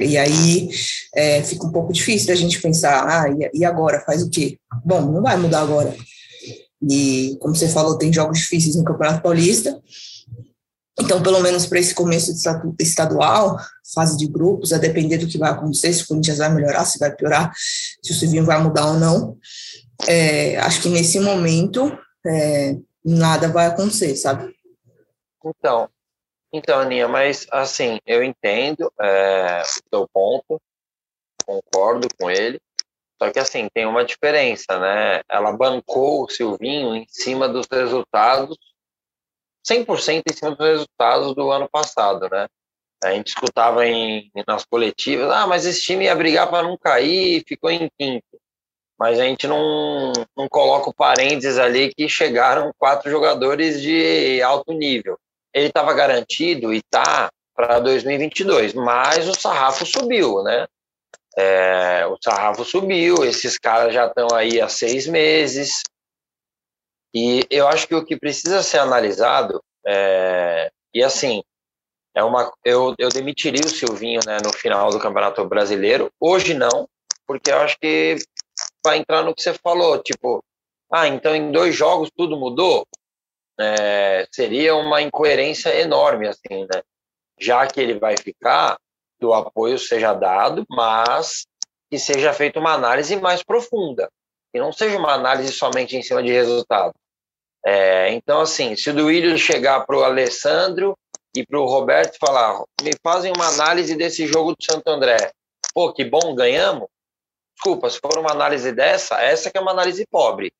e 0.00 0.18
aí 0.18 0.68
é, 1.14 1.42
fica 1.42 1.66
um 1.66 1.71
pouco 1.71 1.92
difícil 1.92 2.26
da 2.26 2.35
gente 2.35 2.61
pensar, 2.61 3.06
ah, 3.06 3.28
e, 3.30 3.61
e 3.61 3.64
agora? 3.64 4.02
Faz 4.04 4.23
o 4.23 4.28
quê? 4.28 4.59
Bom, 4.85 5.12
não 5.12 5.23
vai 5.23 5.37
mudar 5.37 5.61
agora. 5.61 5.95
E, 6.90 7.37
como 7.40 7.54
você 7.54 7.68
falou, 7.68 7.97
tem 7.97 8.12
jogos 8.12 8.38
difíceis 8.38 8.75
no 8.75 8.85
Campeonato 8.85 9.23
Paulista, 9.23 9.78
então, 10.99 11.23
pelo 11.23 11.41
menos 11.41 11.67
para 11.67 11.79
esse 11.79 11.95
começo 11.95 12.33
estadual, 12.81 13.59
fase 13.95 14.17
de 14.17 14.26
grupos, 14.26 14.73
a 14.73 14.79
depender 14.79 15.19
do 15.19 15.26
que 15.26 15.37
vai 15.37 15.50
acontecer, 15.50 15.93
se 15.93 16.05
o 16.05 16.07
Corinthians 16.07 16.38
vai 16.38 16.49
melhorar, 16.49 16.85
se 16.87 16.99
vai 16.99 17.15
piorar, 17.15 17.53
se 17.55 18.12
o 18.12 18.15
Silvinho 18.15 18.47
vai 18.47 18.59
mudar 18.62 18.87
ou 18.87 18.95
não, 18.95 19.37
é, 20.09 20.57
acho 20.59 20.81
que 20.81 20.88
nesse 20.88 21.21
momento 21.21 21.97
é, 22.26 22.76
nada 23.05 23.49
vai 23.49 23.67
acontecer, 23.67 24.17
sabe? 24.17 24.55
Então, 25.45 25.88
então, 26.53 26.81
Aninha, 26.81 27.07
mas 27.07 27.47
assim, 27.50 27.99
eu 28.07 28.25
entendo 28.25 28.91
é, 29.00 29.62
o 29.62 29.91
teu 29.91 30.09
ponto, 30.12 30.61
concordo 31.45 32.09
com 32.19 32.31
ele, 32.31 32.59
só 33.21 33.31
que 33.31 33.38
assim, 33.38 33.69
tem 33.73 33.87
uma 33.87 34.05
diferença, 34.05 34.79
né? 34.79 35.21
Ela 35.29 35.53
bancou 35.53 36.25
o 36.25 36.29
Silvinho 36.29 36.95
em 36.95 37.07
cima 37.09 37.49
dos 37.49 37.67
resultados 37.71 38.57
100% 39.68 40.23
em 40.30 40.35
cima 40.35 40.54
dos 40.54 40.66
resultados 40.66 41.35
do 41.35 41.50
ano 41.50 41.68
passado, 41.68 42.28
né? 42.30 42.46
A 43.04 43.12
gente 43.12 43.28
escutava 43.28 43.87
em, 43.87 44.30
nas 44.46 44.64
coletivas, 44.64 45.30
ah, 45.30 45.46
mas 45.46 45.66
esse 45.66 45.82
time 45.82 46.04
ia 46.04 46.14
brigar 46.14 46.49
para 46.49 46.62
não 46.62 46.78
cair, 46.78 47.44
ficou 47.46 47.70
em 47.70 47.90
quinto. 47.99 48.25
Mas 48.99 49.20
a 49.20 49.25
gente 49.25 49.46
não, 49.46 50.12
não 50.37 50.49
coloca 50.49 50.88
o 50.88 50.94
parênteses 50.94 51.58
ali 51.58 51.92
que 51.94 52.08
chegaram 52.08 52.73
quatro 52.78 53.11
jogadores 53.11 53.82
de 53.82 54.40
alto 54.42 54.73
nível. 54.73 55.18
Ele 55.52 55.66
estava 55.66 55.92
garantido 55.92 56.73
e 56.73 56.80
tá 56.82 57.28
para 57.54 57.78
2022, 57.80 58.73
mas 58.73 59.28
o 59.28 59.35
sarrafo 59.35 59.85
subiu, 59.85 60.42
né? 60.42 60.66
É, 61.37 62.06
o 62.06 62.16
sarrafo 62.23 62.64
subiu, 62.64 63.25
esses 63.25 63.58
caras 63.58 63.92
já 63.92 64.06
estão 64.06 64.28
aí 64.35 64.58
há 64.58 64.68
seis 64.68 65.06
meses, 65.06 65.82
e 67.18 67.46
eu 67.49 67.66
acho 67.66 67.88
que 67.88 67.94
o 67.94 68.04
que 68.04 68.14
precisa 68.14 68.62
ser 68.62 68.76
analisado, 68.76 69.64
é, 69.87 70.70
e 70.92 71.02
assim, 71.02 71.42
é 72.14 72.23
uma, 72.23 72.52
eu, 72.62 72.94
eu 72.99 73.08
demitiria 73.08 73.64
o 73.64 73.70
Silvinho 73.70 74.20
né, 74.26 74.37
no 74.44 74.52
final 74.52 74.90
do 74.90 74.99
Campeonato 74.99 75.42
Brasileiro. 75.46 76.11
Hoje 76.20 76.52
não, 76.52 76.87
porque 77.26 77.50
eu 77.50 77.56
acho 77.56 77.78
que 77.78 78.16
vai 78.85 78.99
entrar 78.99 79.23
no 79.23 79.35
que 79.35 79.40
você 79.40 79.54
falou, 79.54 79.99
tipo, 80.02 80.44
ah, 80.92 81.08
então 81.08 81.35
em 81.35 81.50
dois 81.50 81.75
jogos 81.75 82.11
tudo 82.14 82.37
mudou? 82.37 82.87
É, 83.58 84.28
seria 84.30 84.76
uma 84.76 85.00
incoerência 85.00 85.75
enorme, 85.75 86.28
assim, 86.28 86.66
né? 86.70 86.82
Já 87.40 87.66
que 87.66 87.80
ele 87.80 87.99
vai 87.99 88.14
ficar, 88.18 88.76
que 89.18 89.25
o 89.25 89.32
apoio 89.32 89.78
seja 89.78 90.12
dado, 90.12 90.66
mas 90.68 91.46
que 91.90 91.99
seja 91.99 92.35
feita 92.35 92.61
uma 92.61 92.75
análise 92.75 93.16
mais 93.16 93.42
profunda, 93.42 94.11
que 94.52 94.61
não 94.61 94.70
seja 94.70 94.99
uma 94.99 95.14
análise 95.14 95.50
somente 95.54 95.96
em 95.96 96.02
cima 96.02 96.23
de 96.23 96.30
resultado. 96.30 96.92
É, 97.68 98.12
então, 98.12 98.40
assim, 98.42 98.76
se 98.76 98.90
o 98.90 98.94
Duílio 98.94 99.37
chegar 99.37 99.85
para 99.85 99.96
o 99.96 100.04
Alessandro 100.04 100.96
e 101.35 101.44
para 101.44 101.58
o 101.58 101.66
Roberto 101.66 102.16
falar, 102.16 102.62
me 102.80 102.92
fazem 103.02 103.32
uma 103.35 103.49
análise 103.49 103.96
desse 103.96 104.25
jogo 104.25 104.54
do 104.54 104.62
Santo 104.62 104.87
André. 104.88 105.32
Pô, 105.75 105.92
que 105.92 106.04
bom, 106.04 106.32
ganhamos. 106.32 106.87
Desculpa, 107.56 107.90
se 107.90 107.99
for 107.99 108.18
uma 108.18 108.30
análise 108.30 108.70
dessa, 108.70 109.20
essa 109.20 109.50
que 109.50 109.58
é 109.58 109.61
uma 109.61 109.73
análise 109.73 110.06
pobre, 110.08 110.52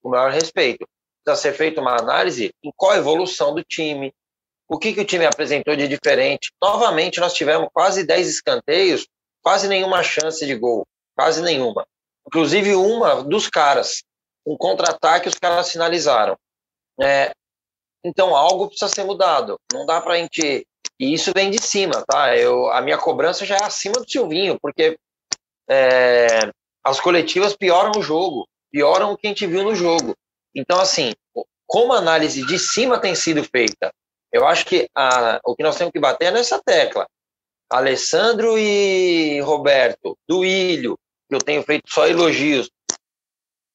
com 0.00 0.08
o 0.08 0.12
maior 0.12 0.32
respeito. 0.32 0.88
Precisa 1.22 1.42
ser 1.42 1.52
feita 1.52 1.82
uma 1.82 2.00
análise 2.00 2.50
em 2.64 2.72
qual 2.74 2.92
a 2.92 2.96
evolução 2.96 3.54
do 3.54 3.62
time, 3.62 4.10
o 4.66 4.78
que, 4.78 4.94
que 4.94 5.00
o 5.02 5.04
time 5.04 5.26
apresentou 5.26 5.76
de 5.76 5.86
diferente. 5.86 6.50
Novamente, 6.62 7.20
nós 7.20 7.34
tivemos 7.34 7.68
quase 7.70 8.02
10 8.02 8.28
escanteios, 8.30 9.06
quase 9.42 9.68
nenhuma 9.68 10.02
chance 10.02 10.46
de 10.46 10.54
gol, 10.54 10.86
quase 11.14 11.42
nenhuma. 11.42 11.86
Inclusive 12.26 12.74
uma 12.74 13.22
dos 13.22 13.46
caras. 13.46 14.02
Um 14.46 14.56
contra-ataque, 14.56 15.28
os 15.28 15.34
caras 15.34 15.66
sinalizaram. 15.66 16.34
É, 17.00 17.32
então, 18.04 18.36
algo 18.36 18.68
precisa 18.68 18.88
ser 18.88 19.04
mudado. 19.04 19.58
Não 19.72 19.84
dá 19.84 20.00
para 20.00 20.14
a 20.14 20.16
gente. 20.18 20.66
E 20.98 21.12
isso 21.12 21.32
vem 21.34 21.50
de 21.50 21.60
cima, 21.60 22.04
tá? 22.06 22.36
Eu, 22.36 22.70
a 22.70 22.80
minha 22.80 22.96
cobrança 22.96 23.44
já 23.44 23.56
é 23.56 23.64
acima 23.64 23.94
do 23.94 24.10
Silvinho, 24.10 24.58
porque 24.60 24.96
é, 25.68 26.50
as 26.84 27.00
coletivas 27.00 27.54
pioram 27.54 27.92
o 27.98 28.02
jogo, 28.02 28.48
pioram 28.70 29.12
o 29.12 29.16
que 29.16 29.26
a 29.26 29.30
gente 29.30 29.46
viu 29.46 29.62
no 29.62 29.74
jogo. 29.74 30.14
Então, 30.54 30.80
assim, 30.80 31.12
como 31.66 31.92
a 31.92 31.98
análise 31.98 32.46
de 32.46 32.58
cima 32.58 32.98
tem 32.98 33.14
sido 33.14 33.42
feita, 33.42 33.92
eu 34.32 34.46
acho 34.46 34.64
que 34.64 34.88
a, 34.94 35.40
o 35.44 35.54
que 35.54 35.62
nós 35.62 35.76
temos 35.76 35.92
que 35.92 36.00
bater 36.00 36.26
é 36.26 36.30
nessa 36.30 36.62
tecla. 36.62 37.06
Alessandro 37.68 38.56
e 38.56 39.40
Roberto, 39.40 40.16
do 40.28 40.44
Ilho, 40.44 40.96
que 41.28 41.34
eu 41.34 41.40
tenho 41.40 41.62
feito 41.62 41.90
só 41.90 42.06
elogios, 42.06 42.70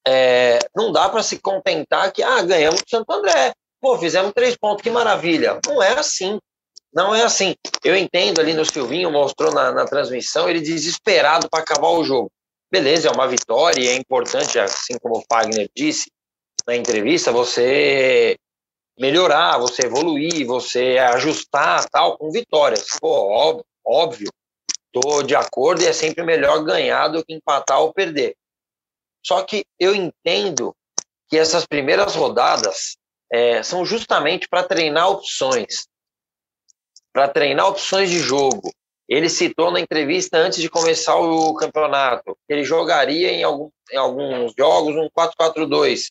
é, 0.08 0.60
não 0.75 0.91
dá 0.91 1.10
para 1.10 1.24
se 1.24 1.39
contentar 1.39 2.12
que, 2.12 2.24
ah, 2.24 2.41
ganhamos 2.41 2.81
do 2.81 2.89
Santo 2.89 3.12
André. 3.12 3.53
Pô, 3.79 3.98
fizemos 3.98 4.31
três 4.34 4.55
pontos, 4.55 4.84
que 4.84 4.89
maravilha. 4.89 5.60
Não 5.65 5.81
é 5.81 5.93
assim. 5.93 6.39
Não 6.93 7.15
é 7.15 7.24
assim. 7.24 7.55
Eu 7.84 7.96
entendo 7.96 8.39
ali 8.39 8.53
no 8.53 8.65
Silvinho, 8.65 9.12
mostrou 9.12 9.53
na, 9.53 9.72
na 9.72 9.86
transmissão, 9.86 10.50
ele 10.50 10.60
desesperado 10.60 11.50
para 11.50 11.62
acabar 11.62 11.89
o 11.89 12.03
jogo. 12.03 12.31
Beleza, 12.72 13.10
é 13.10 13.12
uma 13.12 13.27
vitória, 13.27 13.89
é 13.89 13.96
importante, 13.96 14.58
assim 14.58 14.98
como 15.01 15.17
o 15.17 15.24
Fagner 15.29 15.70
disse 15.75 16.10
na 16.65 16.75
entrevista, 16.75 17.31
você 17.31 18.38
melhorar, 18.98 19.58
você 19.58 19.88
evoluir, 19.88 20.46
você 20.46 20.98
ajustar 20.98 21.89
tal 21.89 22.17
com 22.17 22.31
vitórias. 22.31 22.86
Pô, 23.00 23.10
óbvio, 23.10 23.65
óbvio, 23.86 24.29
tô 24.91 25.24
de 25.24 25.36
acordo 25.36 25.81
e 25.81 25.88
é 25.88 25.93
sempre 25.93 26.24
melhor 26.24 26.63
ganhar 26.63 27.08
do 27.08 27.25
que 27.25 27.34
empatar 27.34 27.81
ou 27.81 27.93
perder. 27.93 28.36
Só 29.23 29.43
que 29.43 29.65
eu 29.79 29.95
entendo 29.95 30.75
que 31.29 31.37
essas 31.37 31.65
primeiras 31.65 32.15
rodadas 32.15 32.97
é, 33.31 33.63
são 33.63 33.85
justamente 33.85 34.47
para 34.49 34.63
treinar 34.63 35.09
opções, 35.09 35.87
para 37.13 37.29
treinar 37.29 37.67
opções 37.67 38.09
de 38.09 38.19
jogo. 38.19 38.71
Ele 39.07 39.29
citou 39.29 39.71
na 39.71 39.79
entrevista 39.79 40.37
antes 40.37 40.59
de 40.61 40.69
começar 40.69 41.15
o 41.15 41.53
campeonato 41.55 42.37
que 42.47 42.53
ele 42.53 42.63
jogaria 42.63 43.31
em, 43.31 43.43
algum, 43.43 43.69
em 43.91 43.97
alguns 43.97 44.53
jogos 44.57 44.95
um 44.95 45.09
4-4-2. 45.09 46.07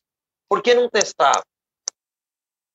Por 0.49 0.63
que 0.63 0.75
não 0.75 0.89
testar? 0.89 1.43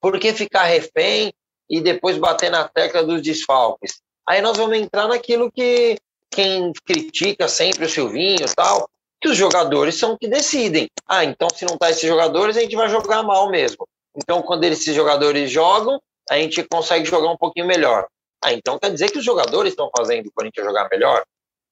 Por 0.01 0.19
que 0.19 0.33
ficar 0.33 0.63
refém 0.63 1.33
e 1.69 1.81
depois 1.81 2.17
bater 2.17 2.49
na 2.49 2.67
tecla 2.67 3.03
dos 3.03 3.21
desfalques? 3.21 4.01
Aí 4.27 4.41
nós 4.41 4.57
vamos 4.57 4.77
entrar 4.77 5.07
naquilo 5.07 5.51
que 5.51 5.97
quem 6.31 6.71
critica 6.85 7.47
sempre 7.47 7.85
o 7.85 7.89
Silvinho 7.89 8.45
e 8.45 8.55
tal, 8.55 8.89
que 9.21 9.29
os 9.29 9.37
jogadores 9.37 9.95
são 9.95 10.17
que 10.17 10.27
decidem. 10.27 10.87
Ah, 11.07 11.23
então 11.23 11.47
se 11.53 11.65
não 11.65 11.77
tá 11.77 11.89
esses 11.89 12.07
jogadores, 12.07 12.57
a 12.57 12.61
gente 12.61 12.75
vai 12.75 12.89
jogar 12.89 13.23
mal 13.23 13.49
mesmo. 13.49 13.87
Então, 14.15 14.41
quando 14.41 14.63
esses 14.63 14.95
jogadores 14.95 15.51
jogam, 15.51 15.99
a 16.29 16.37
gente 16.37 16.63
consegue 16.63 17.05
jogar 17.05 17.29
um 17.29 17.37
pouquinho 17.37 17.65
melhor. 17.65 18.07
Ah, 18.43 18.53
então 18.53 18.77
quer 18.79 18.91
dizer 18.91 19.11
que 19.11 19.19
os 19.19 19.25
jogadores 19.25 19.71
estão 19.71 19.89
fazendo 19.95 20.27
o 20.27 20.31
Corinthians 20.31 20.65
jogar 20.65 20.87
melhor? 20.89 21.23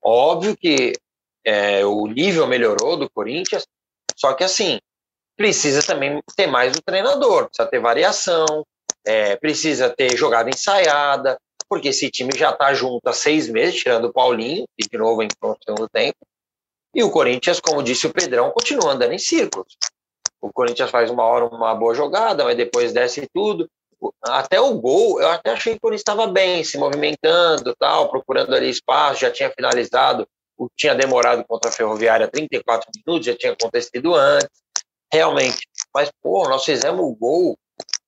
Óbvio 0.03 0.57
que 0.57 0.93
é, 1.45 1.85
o 1.85 2.07
nível 2.07 2.47
melhorou 2.47 2.97
do 2.97 3.09
Corinthians, 3.09 3.65
só 4.17 4.33
que 4.33 4.43
assim, 4.43 4.79
precisa 5.35 5.81
também 5.81 6.19
ter 6.35 6.47
mais 6.47 6.75
o 6.75 6.81
treinador, 6.81 7.47
precisa 7.47 7.69
ter 7.69 7.79
variação, 7.79 8.65
é, 9.05 9.35
precisa 9.35 9.89
ter 9.89 10.17
jogada 10.17 10.49
ensaiada, 10.49 11.37
porque 11.69 11.89
esse 11.89 12.09
time 12.09 12.31
já 12.35 12.51
está 12.51 12.73
junto 12.73 13.07
há 13.07 13.13
seis 13.13 13.47
meses, 13.49 13.79
tirando 13.79 14.05
o 14.05 14.13
Paulinho, 14.13 14.65
que 14.77 14.87
de 14.89 14.97
novo 14.97 15.23
entrou 15.23 15.51
no 15.51 15.57
segundo 15.63 15.89
tempo, 15.89 16.17
e 16.93 17.03
o 17.03 17.09
Corinthians, 17.09 17.59
como 17.59 17.81
disse 17.81 18.05
o 18.05 18.13
Pedrão, 18.13 18.51
continua 18.51 18.91
andando 18.91 19.13
em 19.13 19.19
círculos. 19.19 19.75
O 20.41 20.51
Corinthians 20.51 20.91
faz 20.91 21.09
uma 21.09 21.23
hora 21.23 21.45
uma 21.45 21.73
boa 21.73 21.95
jogada, 21.95 22.43
mas 22.43 22.55
depois 22.55 22.93
desce 22.93 23.27
tudo. 23.33 23.67
Até 24.21 24.59
o 24.59 24.73
gol, 24.75 25.21
eu 25.21 25.29
até 25.29 25.51
achei 25.51 25.73
que 25.73 25.77
o 25.77 25.81
Corinthians 25.81 26.01
estava 26.01 26.27
bem, 26.27 26.63
se 26.63 26.77
movimentando, 26.77 27.73
tal, 27.79 28.09
procurando 28.09 28.53
ali 28.53 28.69
espaço, 28.69 29.21
já 29.21 29.31
tinha 29.31 29.49
finalizado, 29.49 30.27
tinha 30.77 30.93
demorado 30.93 31.43
contra 31.47 31.69
a 31.69 31.73
Ferroviária 31.73 32.27
34 32.27 32.89
minutos, 32.95 33.25
já 33.25 33.35
tinha 33.35 33.53
acontecido 33.53 34.13
antes, 34.13 34.61
realmente. 35.11 35.67
Mas, 35.95 36.11
pô, 36.21 36.47
nós 36.49 36.65
fizemos 36.65 37.01
o 37.01 37.15
gol 37.15 37.57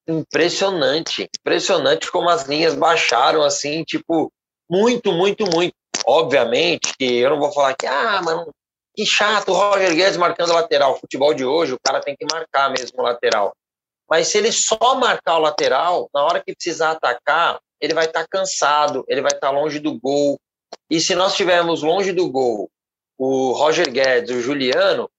impressionante, 0.08 1.30
impressionante 1.39 2.12
como 2.12 2.30
as 2.30 2.44
linhas 2.44 2.75
baixaram, 2.75 3.42
assim, 3.42 3.84
tipo, 3.84 4.32
muito, 4.70 5.12
muito, 5.12 5.46
muito. 5.50 5.74
Obviamente 6.06 6.94
que 6.98 7.18
eu 7.18 7.32
não 7.32 7.39
vou 7.39 7.51
falar 7.51 7.74
que, 7.75 7.88
ah, 7.88 8.22
mano, 8.22 8.54
que 8.96 9.06
chato 9.06 9.50
o 9.50 9.54
Roger 9.54 9.94
Guedes 9.94 10.18
marcando 10.18 10.54
lateral. 10.54 10.98
Futebol 11.00 11.34
de 11.34 11.46
hoje, 11.46 11.74
o 11.74 11.80
cara 11.84 12.02
tem 12.02 12.16
que 12.16 12.25
marcar 12.32 12.70
mesmo 12.70 13.00
o 13.00 13.04
lateral. 13.04 13.54
Mas 14.10 14.28
se 14.28 14.38
ele 14.38 14.52
só 14.52 14.96
marcar 14.96 15.38
o 15.38 15.42
lateral, 15.42 16.10
na 16.14 16.24
hora 16.24 16.42
que 16.42 16.56
precisar 16.56 16.92
atacar, 16.92 17.60
ele 17.82 17.94
vai 17.94 18.06
estar 18.06 18.22
tá 18.22 18.28
cansado, 18.30 19.04
ele 19.08 19.22
vai 19.22 19.32
estar 19.32 19.48
tá 19.48 19.52
longe 19.52 19.80
do 19.80 20.00
gol. 20.00 20.40
E 20.90 21.00
se 21.00 21.16
nós 21.16 21.32
estivermos 21.32 21.84
longe 21.84 22.12
do 22.12 22.30
gol, 22.30 22.70
o 23.18 23.52
Roger 23.52 23.92
Guedes, 23.92 24.36
o 24.36 24.42
Juliano, 24.42 25.10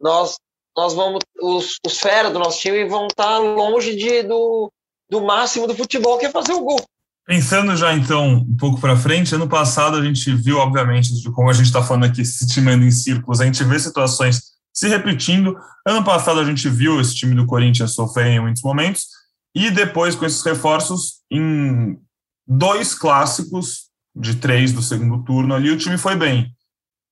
nós, 0.00 0.36
nós 0.76 0.92
vamos, 0.94 1.20
os, 1.40 1.78
os 1.84 1.98
feras 1.98 2.32
do 2.32 2.38
nosso 2.38 2.60
time 2.60 2.84
vão 2.84 3.06
estar 3.06 3.24
tá 3.24 3.38
longe 3.38 3.96
de, 3.96 4.22
do, 4.22 4.70
do 5.08 5.22
máximo 5.22 5.66
do 5.66 5.74
futebol, 5.74 6.18
que 6.18 6.26
é 6.26 6.30
fazer 6.30 6.52
o 6.52 6.60
gol. 6.60 6.80
Pensando 7.26 7.74
já 7.74 7.94
então 7.94 8.34
um 8.34 8.56
pouco 8.56 8.78
para 8.78 8.96
frente, 8.96 9.34
ano 9.34 9.48
passado 9.48 9.96
a 9.96 10.04
gente 10.04 10.34
viu, 10.34 10.58
obviamente, 10.58 11.14
de 11.14 11.30
como 11.30 11.48
a 11.48 11.54
gente 11.54 11.66
está 11.66 11.82
falando 11.82 12.04
aqui, 12.04 12.22
se 12.24 12.46
time 12.46 12.70
anda 12.70 12.84
em 12.84 12.90
círculos, 12.90 13.40
a 13.40 13.46
gente 13.46 13.64
vê 13.64 13.78
situações 13.78 14.42
se 14.72 14.88
repetindo. 14.88 15.56
Ano 15.86 16.04
passado 16.04 16.38
a 16.38 16.44
gente 16.44 16.68
viu 16.68 17.00
esse 17.00 17.14
time 17.14 17.34
do 17.34 17.46
Corinthians 17.46 17.94
sofrer 17.94 18.26
em 18.26 18.40
muitos 18.40 18.62
momentos, 18.62 19.06
e 19.54 19.70
depois 19.70 20.14
com 20.14 20.26
esses 20.26 20.42
reforços, 20.42 21.20
em 21.30 21.98
dois 22.46 22.94
clássicos 22.94 23.88
de 24.14 24.34
três 24.34 24.72
do 24.72 24.82
segundo 24.82 25.24
turno 25.24 25.54
ali, 25.54 25.70
o 25.70 25.78
time 25.78 25.96
foi 25.96 26.16
bem. 26.16 26.54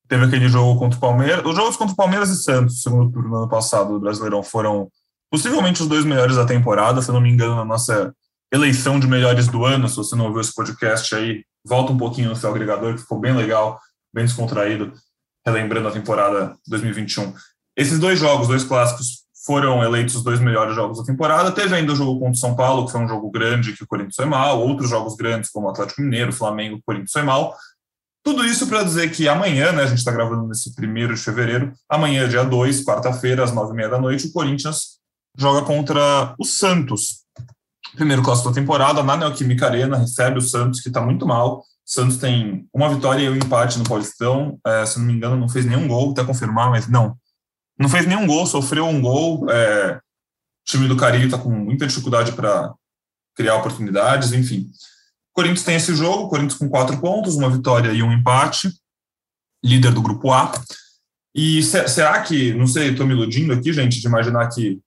Teve 0.09 0.27
aquele 0.27 0.49
jogo 0.49 0.79
contra 0.79 0.99
o 0.99 1.01
Palmeiras, 1.01 1.43
os 1.47 1.57
jogos 1.57 1.77
contra 1.77 1.95
o 1.95 1.97
Palmeiras 1.97 2.29
e 2.29 2.43
Santos, 2.43 2.83
segundo 2.83 3.11
turno 3.11 3.31
no 3.31 3.37
ano 3.37 3.49
passado 3.49 3.95
do 3.95 4.01
Brasileirão, 4.01 4.43
foram 4.43 4.89
possivelmente 5.31 5.81
os 5.81 5.89
dois 5.89 6.05
melhores 6.05 6.37
da 6.37 6.45
temporada, 6.45 7.01
se 7.01 7.09
eu 7.09 7.15
não 7.15 7.21
me 7.21 7.31
engano, 7.31 7.57
na 7.57 7.65
nossa 7.65 8.15
eleição 8.53 9.01
de 9.01 9.07
melhores 9.07 9.49
do 9.49 9.65
ano. 9.65 9.89
Se 9.89 9.97
você 9.97 10.15
não 10.15 10.27
ouviu 10.27 10.41
esse 10.41 10.55
podcast 10.55 11.15
aí, 11.15 11.45
volta 11.65 11.93
um 11.93 11.99
pouquinho 11.99 12.29
no 12.29 12.37
seu 12.37 12.51
agregador, 12.51 12.95
que 12.95 13.01
ficou 13.01 13.19
bem 13.19 13.35
legal, 13.35 13.81
bem 14.15 14.25
descontraído, 14.25 14.93
relembrando 15.47 15.89
a 15.89 15.93
temporada 15.93 16.57
2021. 16.69 17.33
Esses 17.77 17.99
dois 17.99 18.19
jogos, 18.19 18.49
dois 18.49 18.65
clássicos, 18.65 19.23
foram 19.45 19.83
eleitos 19.83 20.15
os 20.15 20.23
dois 20.23 20.39
melhores 20.39 20.75
jogos 20.75 20.99
da 20.99 21.05
temporada. 21.05 21.51
Teve 21.51 21.75
ainda 21.75 21.93
o 21.93 21.97
jogo 21.97 22.21
contra 22.21 22.35
o 22.35 22.37
São 22.37 22.55
Paulo, 22.55 22.87
que 22.87 22.93
foi 22.93 23.01
um 23.01 23.09
jogo 23.09 23.31
grande 23.31 23.73
que 23.73 23.83
o 23.83 23.87
Corinthians 23.87 24.15
foi 24.15 24.27
mal, 24.27 24.61
outros 24.61 24.89
jogos 24.89 25.17
grandes, 25.17 25.51
como 25.51 25.67
o 25.67 25.71
Atlético 25.71 26.03
Mineiro, 26.03 26.33
Flamengo, 26.33 26.77
o 26.77 26.83
Corinthians 26.83 27.13
foi 27.13 27.23
mal. 27.23 27.57
Tudo 28.25 28.45
isso 28.45 28.69
para 28.69 28.85
dizer 28.85 29.11
que 29.11 29.29
amanhã, 29.29 29.73
né, 29.73 29.83
a 29.83 29.87
gente 29.87 29.99
está 29.99 30.13
gravando 30.13 30.47
nesse 30.47 30.73
primeiro 30.77 31.13
de 31.13 31.21
fevereiro, 31.21 31.73
amanhã, 31.89 32.29
dia 32.29 32.45
2, 32.45 32.85
quarta-feira, 32.85 33.43
às 33.43 33.53
nove 33.53 33.73
e 33.73 33.77
meia 33.77 33.89
da 33.89 33.99
noite, 34.01 34.29
o 34.29 34.33
Corinthians 34.33 35.01
joga 35.37 35.63
contra 35.67 36.35
o 36.39 36.45
Santos, 36.45 37.22
primeiro 37.95 38.23
clássico 38.23 38.49
da 38.49 38.55
temporada, 38.55 39.03
na 39.03 39.17
Neoquímica 39.17 39.67
Arena, 39.67 39.99
recebe 39.99 40.39
o 40.39 40.43
Santos, 40.43 40.81
que 40.81 40.89
está 40.89 41.01
muito 41.01 41.27
mal. 41.27 41.59
O 41.59 41.65
Santos 41.85 42.17
tem 42.17 42.67
uma 42.73 42.89
vitória 42.89 43.23
e 43.23 43.29
um 43.29 43.37
empate 43.37 43.79
no 43.79 43.85
Paulistão. 43.85 44.59
É, 44.67 44.87
se 44.87 44.99
não 44.99 45.07
me 45.07 45.13
engano, 45.13 45.37
não 45.37 45.49
fez 45.49 45.65
nenhum 45.65 45.87
gol, 45.87 46.13
até 46.13 46.25
confirmar, 46.25 46.71
mas 46.71 46.89
não. 46.89 47.17
Não 47.79 47.89
fez 47.89 48.07
nenhum 48.07 48.27
gol, 48.27 48.47
sofreu 48.47 48.87
um 48.87 49.01
gol. 49.01 49.51
É, 49.51 49.97
o 49.97 50.01
time 50.65 50.89
do 50.89 50.97
Carilho 50.97 51.27
está 51.27 51.39
com 51.39 51.51
muita 51.51 51.87
dificuldade 51.87 52.33
para 52.33 52.73
criar 53.37 53.57
oportunidades, 53.57 54.33
enfim. 54.33 54.71
O 55.31 55.35
Corinthians 55.35 55.65
tem 55.65 55.77
esse 55.77 55.95
jogo, 55.95 56.25
o 56.25 56.29
Corinthians 56.29 56.59
com 56.59 56.69
quatro 56.69 56.99
pontos, 57.01 57.35
uma 57.35 57.51
vitória 57.51 57.91
e 57.93 58.03
um 58.03 58.13
empate, 58.13 58.71
líder 59.65 59.93
do 59.93 60.03
grupo 60.03 60.31
A. 60.33 60.53
E 61.35 61.63
será 61.63 62.21
que, 62.23 62.53
não 62.55 62.67
sei, 62.67 62.91
estou 62.91 63.07
me 63.07 63.15
iludindo 63.15 63.53
aqui, 63.53 63.73
gente, 63.73 64.01
de 64.01 64.07
imaginar 64.07 64.49
que 64.49 64.79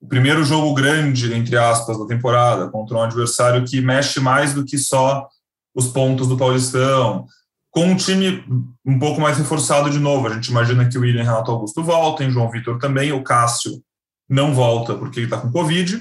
o 0.00 0.08
primeiro 0.08 0.42
jogo 0.44 0.72
grande, 0.72 1.32
entre 1.34 1.56
aspas, 1.56 1.98
da 1.98 2.06
temporada, 2.06 2.68
contra 2.68 2.96
um 2.96 3.02
adversário 3.02 3.64
que 3.64 3.80
mexe 3.80 4.18
mais 4.18 4.54
do 4.54 4.64
que 4.64 4.78
só 4.78 5.28
os 5.74 5.88
pontos 5.88 6.26
do 6.26 6.36
Paulistão, 6.36 7.26
com 7.70 7.84
um 7.84 7.96
time 7.96 8.44
um 8.84 8.98
pouco 8.98 9.20
mais 9.20 9.36
reforçado 9.36 9.90
de 9.90 9.98
novo. 9.98 10.26
A 10.26 10.34
gente 10.34 10.48
imagina 10.48 10.88
que 10.88 10.98
o 10.98 11.02
William 11.02 11.22
Renato 11.22 11.50
Augusto 11.50 11.82
voltem, 11.82 12.30
João 12.30 12.50
Vitor 12.50 12.78
também, 12.78 13.12
o 13.12 13.22
Cássio 13.22 13.82
não 14.28 14.54
volta 14.54 14.94
porque 14.94 15.20
ele 15.20 15.26
está 15.26 15.38
com 15.38 15.52
Covid. 15.52 16.00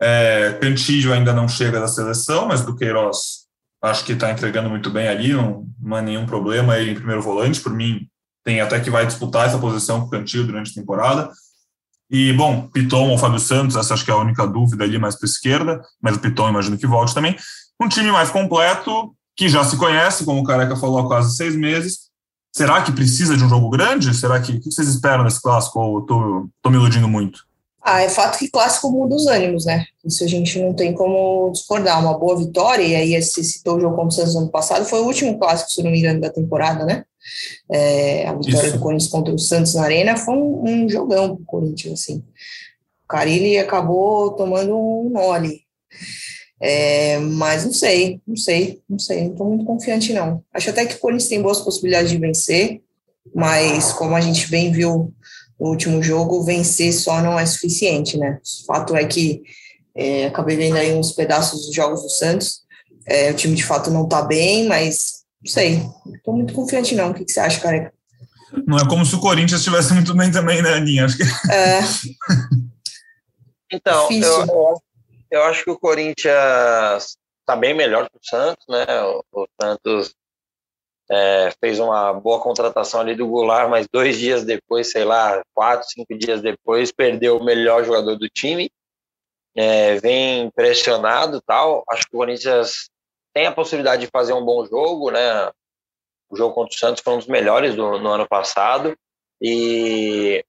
É, 0.00 0.58
Cantillo 0.60 1.12
ainda 1.12 1.32
não 1.32 1.48
chega 1.48 1.80
da 1.80 1.88
seleção, 1.88 2.48
mas 2.48 2.62
do 2.62 2.76
Queiroz 2.76 3.46
acho 3.82 4.04
que 4.04 4.12
está 4.12 4.30
entregando 4.30 4.68
muito 4.68 4.90
bem 4.90 5.08
ali, 5.08 5.32
não, 5.32 5.66
não 5.80 5.96
é 5.96 6.02
nenhum 6.02 6.26
problema 6.26 6.76
ele 6.78 6.90
em 6.90 6.94
primeiro 6.94 7.22
volante. 7.22 7.60
Por 7.60 7.72
mim, 7.72 8.08
tem 8.44 8.60
até 8.60 8.80
que 8.80 8.90
vai 8.90 9.06
disputar 9.06 9.46
essa 9.46 9.58
posição 9.58 10.00
com 10.00 10.06
o 10.06 10.10
Cantillo 10.10 10.46
durante 10.46 10.70
a 10.70 10.74
temporada. 10.74 11.30
E, 12.10 12.32
bom, 12.32 12.68
Piton 12.68 13.10
ou 13.10 13.18
Fábio 13.18 13.40
Santos, 13.40 13.76
essa 13.76 13.94
acho 13.94 14.04
que 14.04 14.10
é 14.10 14.14
a 14.14 14.18
única 14.18 14.46
dúvida 14.46 14.84
ali 14.84 14.98
mais 14.98 15.16
para 15.16 15.26
esquerda, 15.26 15.82
mas 16.00 16.16
o 16.16 16.20
Piton 16.20 16.48
imagino 16.48 16.78
que 16.78 16.86
volte 16.86 17.14
também. 17.14 17.36
Um 17.80 17.88
time 17.88 18.10
mais 18.12 18.30
completo, 18.30 19.14
que 19.36 19.48
já 19.48 19.64
se 19.64 19.76
conhece, 19.76 20.24
como 20.24 20.40
o 20.40 20.44
Careca 20.44 20.76
falou 20.76 21.00
há 21.00 21.06
quase 21.06 21.36
seis 21.36 21.54
meses. 21.54 22.06
Será 22.54 22.80
que 22.80 22.92
precisa 22.92 23.36
de 23.36 23.44
um 23.44 23.48
jogo 23.48 23.68
grande? 23.68 24.14
Será 24.14 24.40
que. 24.40 24.52
O 24.52 24.60
que 24.60 24.70
vocês 24.70 24.88
esperam 24.88 25.24
nesse 25.24 25.42
clássico? 25.42 25.78
Ou 25.78 26.00
estou 26.00 26.48
me 26.68 26.76
iludindo 26.76 27.06
muito? 27.06 27.40
Ah, 27.82 28.00
é 28.00 28.08
fato 28.08 28.38
que 28.38 28.50
clássico 28.50 28.90
muda 28.90 29.14
os 29.14 29.26
ânimos, 29.26 29.66
né? 29.66 29.84
Isso 30.04 30.24
a 30.24 30.26
gente 30.26 30.58
não 30.58 30.72
tem 30.72 30.94
como 30.94 31.50
discordar. 31.52 32.00
Uma 32.00 32.18
boa 32.18 32.36
vitória, 32.38 32.82
e 32.82 32.96
aí 32.96 33.22
você 33.22 33.44
citou 33.44 33.76
o 33.76 33.80
jogo 33.80 33.94
como 33.94 34.10
Santos 34.10 34.34
ano 34.34 34.48
passado, 34.48 34.86
foi 34.86 35.00
o 35.00 35.04
último 35.04 35.38
clássico, 35.38 35.70
se 35.70 35.82
não 35.82 35.90
me 35.90 35.98
engano, 35.98 36.20
da 36.20 36.30
temporada, 36.30 36.84
né? 36.84 37.04
É, 37.70 38.26
a 38.26 38.34
vitória 38.34 38.68
Isso. 38.68 38.76
do 38.76 38.82
Corinthians 38.82 39.10
contra 39.10 39.34
o 39.34 39.38
Santos 39.38 39.74
na 39.74 39.82
Arena 39.82 40.16
foi 40.16 40.34
um, 40.34 40.62
um 40.64 40.88
jogão 40.88 41.36
pro 41.36 41.44
Corinthians, 41.44 42.00
assim. 42.00 42.24
O 43.04 43.08
Carilli 43.08 43.58
acabou 43.58 44.32
tomando 44.32 44.76
um 44.76 45.10
mole. 45.10 45.62
É, 46.60 47.18
mas 47.18 47.64
não 47.64 47.72
sei, 47.72 48.20
não 48.26 48.36
sei, 48.36 48.80
não 48.88 48.98
sei, 48.98 49.24
não 49.24 49.32
estou 49.32 49.46
muito 49.46 49.64
confiante, 49.64 50.12
não. 50.12 50.42
Acho 50.52 50.70
até 50.70 50.86
que 50.86 50.94
o 50.94 50.98
Corinthians 50.98 51.28
tem 51.28 51.42
boas 51.42 51.60
possibilidades 51.60 52.10
de 52.10 52.18
vencer, 52.18 52.80
mas 53.34 53.92
como 53.92 54.16
a 54.16 54.20
gente 54.20 54.48
bem 54.48 54.72
viu 54.72 55.12
no 55.60 55.68
último 55.68 56.02
jogo, 56.02 56.42
vencer 56.42 56.92
só 56.92 57.20
não 57.20 57.38
é 57.38 57.44
suficiente, 57.44 58.16
né? 58.16 58.40
O 58.62 58.66
fato 58.66 58.96
é 58.96 59.04
que 59.04 59.42
é, 59.94 60.26
acabei 60.26 60.56
vendo 60.56 60.76
aí 60.76 60.94
uns 60.94 61.12
pedaços 61.12 61.66
dos 61.66 61.74
jogos 61.74 62.02
do 62.02 62.10
Santos. 62.10 62.60
É, 63.06 63.30
o 63.30 63.34
time 63.34 63.54
de 63.54 63.64
fato 63.64 63.90
não 63.90 64.04
está 64.04 64.22
bem, 64.22 64.66
mas 64.66 65.15
não 65.42 65.50
sei, 65.50 65.82
estou 66.14 66.34
muito 66.34 66.54
confiante 66.54 66.94
não. 66.94 67.10
O 67.10 67.14
que, 67.14 67.24
que, 67.24 67.32
você 67.32 67.40
acha, 67.40 67.60
careca? 67.60 67.92
Não 68.66 68.78
é 68.78 68.88
como 68.88 69.04
se 69.04 69.14
o 69.14 69.20
Corinthians 69.20 69.60
estivesse 69.60 69.92
muito 69.92 70.14
bem 70.14 70.30
também, 70.30 70.62
né, 70.62 70.74
Aninha? 70.74 71.04
Acho 71.04 71.16
que... 71.16 71.24
É. 71.52 71.80
então, 73.72 74.08
eu, 74.10 74.80
eu 75.30 75.42
acho 75.44 75.64
que 75.64 75.70
o 75.70 75.78
Corinthians 75.78 77.16
está 77.40 77.56
bem 77.56 77.74
melhor 77.74 78.08
que 78.08 78.16
o 78.16 78.20
Santos, 78.22 78.64
né? 78.68 78.84
O, 79.02 79.24
o 79.32 79.46
Santos 79.60 80.14
é, 81.10 81.52
fez 81.60 81.78
uma 81.78 82.12
boa 82.14 82.40
contratação 82.40 83.00
ali 83.00 83.14
do 83.14 83.28
Goulart, 83.28 83.70
mas 83.70 83.86
dois 83.92 84.18
dias 84.18 84.44
depois, 84.44 84.90
sei 84.90 85.04
lá, 85.04 85.42
quatro, 85.54 85.88
cinco 85.88 86.16
dias 86.18 86.42
depois, 86.42 86.90
perdeu 86.90 87.36
o 87.36 87.44
melhor 87.44 87.84
jogador 87.84 88.16
do 88.16 88.28
time. 88.28 88.70
É, 89.54 89.96
vem 89.96 90.50
pressionado 90.50 91.40
tal. 91.40 91.84
Acho 91.90 92.02
que 92.02 92.16
o 92.16 92.18
Corinthians 92.18 92.90
tem 93.36 93.44
a 93.44 93.52
possibilidade 93.52 94.06
de 94.06 94.10
fazer 94.10 94.32
um 94.32 94.42
bom 94.42 94.64
jogo, 94.64 95.10
né? 95.10 95.50
O 96.30 96.36
jogo 96.38 96.54
contra 96.54 96.74
o 96.74 96.78
Santos 96.78 97.02
foi 97.02 97.12
um 97.12 97.18
dos 97.18 97.26
melhores 97.26 97.74
do, 97.74 97.98
no 97.98 98.08
ano 98.08 98.26
passado. 98.26 98.96
E, 99.42 100.42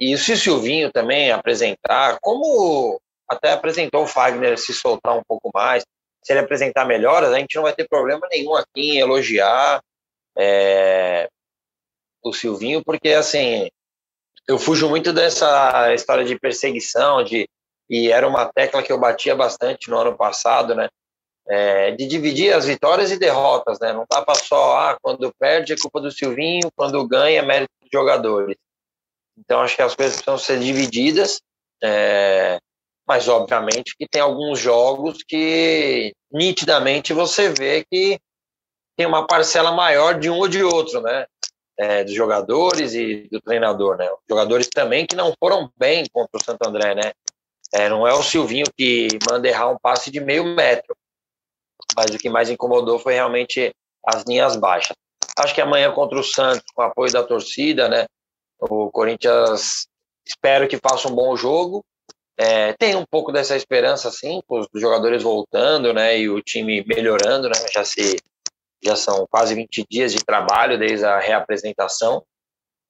e 0.00 0.16
se 0.16 0.34
o 0.34 0.36
Silvinho 0.36 0.92
também 0.92 1.32
apresentar, 1.32 2.20
como 2.22 3.00
até 3.28 3.50
apresentou 3.50 4.04
o 4.04 4.06
Fagner 4.06 4.56
se 4.56 4.72
soltar 4.72 5.18
um 5.18 5.24
pouco 5.26 5.50
mais. 5.52 5.84
Se 6.22 6.32
ele 6.32 6.38
apresentar 6.38 6.84
melhoras, 6.84 7.32
a 7.32 7.38
gente 7.40 7.56
não 7.56 7.64
vai 7.64 7.74
ter 7.74 7.88
problema 7.88 8.24
nenhum 8.30 8.54
aqui 8.54 8.92
em 8.92 8.98
elogiar 8.98 9.82
é, 10.38 11.28
o 12.22 12.32
Silvinho, 12.32 12.80
porque 12.84 13.08
assim, 13.08 13.68
eu 14.46 14.56
fujo 14.56 14.88
muito 14.88 15.12
dessa 15.12 15.92
história 15.92 16.24
de 16.24 16.38
perseguição, 16.38 17.24
de 17.24 17.48
e 17.88 18.12
era 18.12 18.28
uma 18.28 18.46
tecla 18.52 18.84
que 18.84 18.92
eu 18.92 19.00
batia 19.00 19.34
bastante 19.34 19.90
no 19.90 19.98
ano 19.98 20.16
passado, 20.16 20.76
né? 20.76 20.88
É, 21.52 21.90
de 21.90 22.06
dividir 22.06 22.54
as 22.54 22.66
vitórias 22.66 23.10
e 23.10 23.18
derrotas, 23.18 23.80
né? 23.80 23.92
Não 23.92 24.06
tava 24.06 24.34
só, 24.36 24.78
ah, 24.78 24.98
quando 25.02 25.34
perde 25.36 25.72
é 25.72 25.76
culpa 25.76 26.00
do 26.00 26.10
Silvinho, 26.10 26.70
quando 26.76 27.06
ganha 27.08 27.40
é 27.40 27.42
mérito 27.42 27.72
dos 27.80 27.90
jogadores. 27.92 28.56
Então 29.36 29.60
acho 29.60 29.74
que 29.74 29.82
as 29.82 29.96
coisas 29.96 30.16
precisam 30.16 30.38
ser 30.38 30.60
divididas, 30.60 31.40
é, 31.82 32.58
mas 33.06 33.26
obviamente 33.26 33.96
que 33.98 34.06
tem 34.06 34.20
alguns 34.20 34.60
jogos 34.60 35.24
que 35.26 36.12
nitidamente 36.30 37.12
você 37.12 37.48
vê 37.48 37.84
que 37.90 38.20
tem 38.96 39.06
uma 39.06 39.26
parcela 39.26 39.72
maior 39.72 40.20
de 40.20 40.30
um 40.30 40.38
ou 40.38 40.46
de 40.46 40.62
outro, 40.62 41.00
né? 41.00 41.26
É, 41.78 42.04
dos 42.04 42.12
jogadores 42.12 42.94
e 42.94 43.26
do 43.32 43.40
treinador, 43.40 43.96
né? 43.96 44.08
Jogadores 44.28 44.68
também 44.68 45.06
que 45.06 45.16
não 45.16 45.32
foram 45.42 45.70
bem 45.76 46.04
contra 46.12 46.38
o 46.38 46.44
Santo 46.44 46.68
André, 46.68 46.94
né? 46.94 47.12
É, 47.72 47.88
não 47.88 48.06
é 48.06 48.12
o 48.12 48.22
Silvinho 48.22 48.66
que 48.76 49.08
manda 49.28 49.48
errar 49.48 49.70
um 49.70 49.78
passe 49.78 50.10
de 50.10 50.20
meio 50.20 50.44
metro, 50.44 50.94
mas 51.96 52.14
o 52.14 52.18
que 52.18 52.30
mais 52.30 52.50
incomodou 52.50 52.98
foi 52.98 53.14
realmente 53.14 53.74
as 54.04 54.24
linhas 54.24 54.56
baixas. 54.56 54.96
Acho 55.38 55.54
que 55.54 55.60
amanhã 55.60 55.92
contra 55.92 56.18
o 56.18 56.24
Santos, 56.24 56.64
com 56.74 56.82
apoio 56.82 57.12
da 57.12 57.22
torcida, 57.22 57.88
né? 57.88 58.06
O 58.58 58.90
Corinthians 58.90 59.86
espero 60.26 60.68
que 60.68 60.78
faça 60.78 61.08
um 61.08 61.14
bom 61.14 61.36
jogo. 61.36 61.84
É, 62.36 62.72
tem 62.74 62.94
um 62.96 63.04
pouco 63.10 63.32
dessa 63.32 63.56
esperança, 63.56 64.10
sim, 64.10 64.40
com 64.46 64.60
os 64.60 64.80
jogadores 64.80 65.22
voltando, 65.22 65.92
né? 65.92 66.18
E 66.18 66.28
o 66.28 66.40
time 66.40 66.84
melhorando, 66.86 67.48
né? 67.48 67.54
Já 67.72 67.84
se 67.84 68.16
já 68.82 68.96
são 68.96 69.26
quase 69.30 69.54
20 69.54 69.84
dias 69.90 70.12
de 70.12 70.24
trabalho 70.24 70.78
desde 70.78 71.04
a 71.04 71.18
reapresentação, 71.18 72.24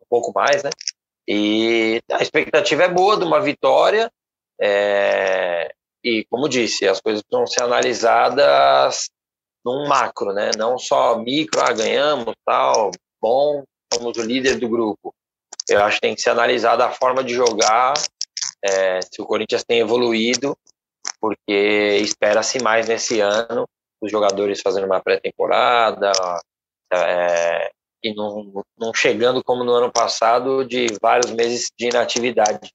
um 0.01 0.07
pouco 0.09 0.33
mais, 0.33 0.63
né? 0.63 0.71
E 1.27 2.01
a 2.13 2.23
expectativa 2.23 2.85
é 2.85 2.89
boa 2.89 3.17
de 3.17 3.25
uma 3.25 3.41
vitória. 3.41 4.11
É, 4.61 5.73
e, 6.03 6.25
como 6.31 6.49
disse, 6.49 6.87
as 6.89 7.01
coisas 7.01 7.23
precisam 7.23 7.47
ser 7.47 7.63
analisadas 7.63 9.11
num 9.65 9.87
macro, 9.87 10.33
né? 10.33 10.51
Não 10.57 10.79
só 10.79 11.19
micro, 11.19 11.61
ah, 11.61 11.73
ganhamos, 11.73 12.35
tal, 12.45 12.91
bom, 13.21 13.63
somos 13.93 14.17
o 14.17 14.23
líder 14.23 14.59
do 14.59 14.69
grupo. 14.69 15.15
Eu 15.69 15.83
acho 15.83 15.97
que 15.97 16.03
tem 16.03 16.15
que 16.15 16.23
ser 16.23 16.31
analisada 16.31 16.87
a 16.87 16.91
forma 16.91 17.23
de 17.23 17.35
jogar, 17.35 17.95
é, 18.65 19.01
se 19.03 19.21
o 19.21 19.27
Corinthians 19.27 19.65
tem 19.65 19.81
evoluído, 19.81 20.57
porque 21.21 21.99
espera-se 22.03 22.63
mais 22.63 22.89
nesse 22.89 23.21
ano, 23.21 23.69
os 24.01 24.11
jogadores 24.11 24.63
fazendo 24.63 24.87
uma 24.87 25.01
pré-temporada, 25.01 26.11
é, 26.93 27.71
e 28.03 28.15
não, 28.15 28.65
não 28.79 28.95
chegando 28.95 29.45
como 29.45 29.63
no 29.63 29.73
ano 29.73 29.93
passado 29.93 30.65
de 30.65 30.87
vários 31.01 31.31
meses 31.31 31.71
de 31.79 31.89
inatividade. 31.89 32.73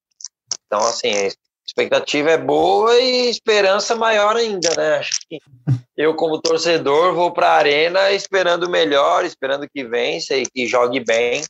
Então, 0.66 0.80
assim, 0.88 1.30
expectativa 1.66 2.32
é 2.32 2.38
boa 2.38 2.96
e 3.00 3.30
esperança 3.30 3.96
maior 3.96 4.36
ainda, 4.36 4.70
né? 4.78 4.98
Acho 4.98 5.20
que 5.28 5.40
eu, 5.98 6.16
como 6.16 6.42
torcedor, 6.42 7.14
vou 7.14 7.32
para 7.32 7.48
a 7.50 7.56
arena 7.56 8.12
esperando 8.12 8.64
o 8.64 8.70
melhor, 8.70 9.26
esperando 9.26 9.68
que 9.68 9.84
vença 9.84 10.36
e 10.36 10.46
que 10.46 10.68
jogue 10.68 11.00
bem. 11.00 11.44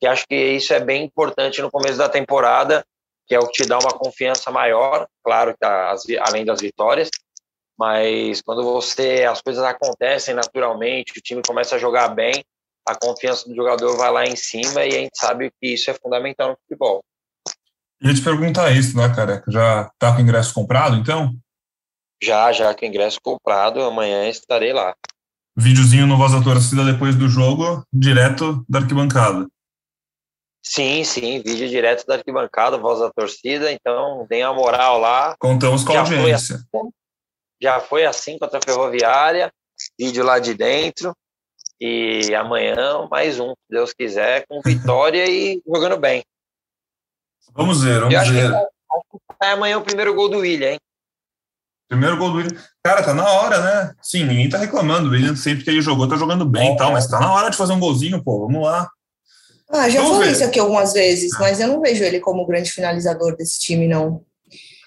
E 0.00 0.06
acho 0.06 0.24
que 0.28 0.36
isso 0.36 0.72
é 0.72 0.80
bem 0.80 1.04
importante 1.04 1.60
no 1.60 1.70
começo 1.70 1.98
da 1.98 2.08
temporada, 2.08 2.84
que 3.26 3.34
é 3.34 3.38
o 3.38 3.46
que 3.46 3.62
te 3.62 3.68
dá 3.68 3.78
uma 3.78 3.90
confiança 3.90 4.50
maior, 4.50 5.08
claro, 5.24 5.54
além 6.20 6.44
das 6.44 6.60
vitórias, 6.60 7.10
mas 7.78 8.40
quando 8.42 8.62
você 8.62 9.24
as 9.24 9.40
coisas 9.42 9.62
acontecem 9.62 10.34
naturalmente, 10.34 11.18
o 11.18 11.22
time 11.22 11.42
começa 11.46 11.76
a 11.76 11.78
jogar 11.78 12.08
bem, 12.08 12.44
a 12.86 12.94
confiança 12.94 13.48
do 13.48 13.54
jogador 13.54 13.96
vai 13.96 14.10
lá 14.10 14.24
em 14.24 14.34
cima 14.34 14.84
e 14.84 14.88
a 14.88 14.98
gente 14.98 15.18
sabe 15.18 15.50
que 15.60 15.74
isso 15.74 15.90
é 15.90 15.94
fundamental 15.94 16.50
no 16.50 16.56
futebol. 16.56 17.04
Ia 18.00 18.14
te 18.14 18.22
perguntar 18.22 18.70
isso, 18.70 18.96
né, 18.96 19.12
careca? 19.14 19.50
Já 19.50 19.90
tá 19.98 20.12
com 20.12 20.18
o 20.18 20.20
ingresso 20.22 20.54
comprado, 20.54 20.96
então? 20.96 21.34
Já, 22.22 22.52
já 22.52 22.74
com 22.74 22.84
o 22.84 22.88
ingresso 22.88 23.18
comprado, 23.20 23.82
amanhã 23.82 24.28
estarei 24.28 24.72
lá. 24.72 24.94
Videozinho 25.56 26.06
no 26.06 26.16
Voz 26.16 26.32
da 26.32 26.40
Torcida 26.40 26.84
depois 26.84 27.16
do 27.16 27.28
jogo, 27.28 27.82
direto 27.92 28.64
da 28.68 28.78
arquibancada. 28.78 29.48
Sim, 30.64 31.02
sim, 31.02 31.42
vídeo 31.42 31.68
direto 31.68 32.06
da 32.06 32.14
arquibancada, 32.14 32.78
Voz 32.78 33.00
da 33.00 33.10
Torcida, 33.10 33.72
então 33.72 34.26
deem 34.28 34.42
a 34.42 34.52
moral 34.52 34.98
lá. 34.98 35.34
Contamos 35.38 35.82
com 35.82 35.92
a 35.92 36.00
audiência. 36.00 36.58
Foi 36.70 36.80
assim, 36.80 36.90
já 37.60 37.80
foi 37.80 38.06
assim 38.06 38.38
contra 38.38 38.58
a 38.58 38.62
Ferroviária, 38.62 39.52
vídeo 39.98 40.24
lá 40.24 40.38
de 40.38 40.54
dentro. 40.54 41.12
E 41.80 42.34
amanhã 42.34 43.08
mais 43.10 43.38
um, 43.40 43.50
se 43.50 43.70
Deus 43.70 43.92
quiser, 43.92 44.44
com 44.48 44.60
vitória 44.64 45.28
e 45.28 45.62
jogando 45.66 45.96
bem. 45.96 46.24
Vamos 47.54 47.82
ver, 47.82 48.00
vamos 48.00 48.28
ver. 48.28 48.52
é 49.42 49.50
amanhã 49.50 49.78
o 49.78 49.82
primeiro 49.82 50.14
gol 50.14 50.28
do 50.28 50.38
William, 50.38 50.72
hein? 50.72 50.80
Primeiro 51.88 52.16
gol 52.16 52.30
do 52.30 52.36
William. 52.38 52.56
Cara, 52.84 53.02
tá 53.02 53.14
na 53.14 53.28
hora, 53.28 53.60
né? 53.60 53.94
Sim, 54.02 54.24
ninguém 54.24 54.48
tá 54.48 54.58
reclamando. 54.58 55.08
O 55.08 55.12
William, 55.12 55.34
sempre 55.34 55.64
que 55.64 55.70
ele 55.70 55.80
jogou, 55.80 56.08
tá 56.08 56.16
jogando 56.16 56.44
bem 56.44 56.74
e 56.74 56.76
tal, 56.76 56.92
mas 56.92 57.06
tá 57.06 57.18
na 57.18 57.32
hora 57.32 57.50
de 57.50 57.56
fazer 57.56 57.72
um 57.72 57.80
golzinho, 57.80 58.22
pô. 58.22 58.46
Vamos 58.46 58.62
lá. 58.62 58.88
Ah, 59.70 59.88
já 59.88 60.02
falei 60.02 60.32
isso 60.32 60.44
aqui 60.44 60.58
algumas 60.58 60.92
vezes, 60.92 61.30
mas 61.38 61.60
eu 61.60 61.68
não 61.68 61.80
vejo 61.80 62.02
ele 62.02 62.20
como 62.20 62.46
grande 62.46 62.70
finalizador 62.70 63.36
desse 63.36 63.60
time, 63.60 63.86
não. 63.86 64.22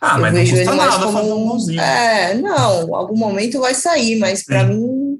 Ah, 0.01 0.15
eu 0.15 0.21
mas 0.21 0.33
vejo 0.33 0.55
ele 0.55 0.71
mais 0.71 0.97
como 0.97 1.35
um 1.37 1.47
golzinho. 1.49 1.79
É, 1.79 2.33
não, 2.33 2.95
algum 2.95 3.15
momento 3.15 3.59
vai 3.59 3.75
sair, 3.75 4.17
mas 4.17 4.43
para 4.43 4.63
mim 4.63 5.19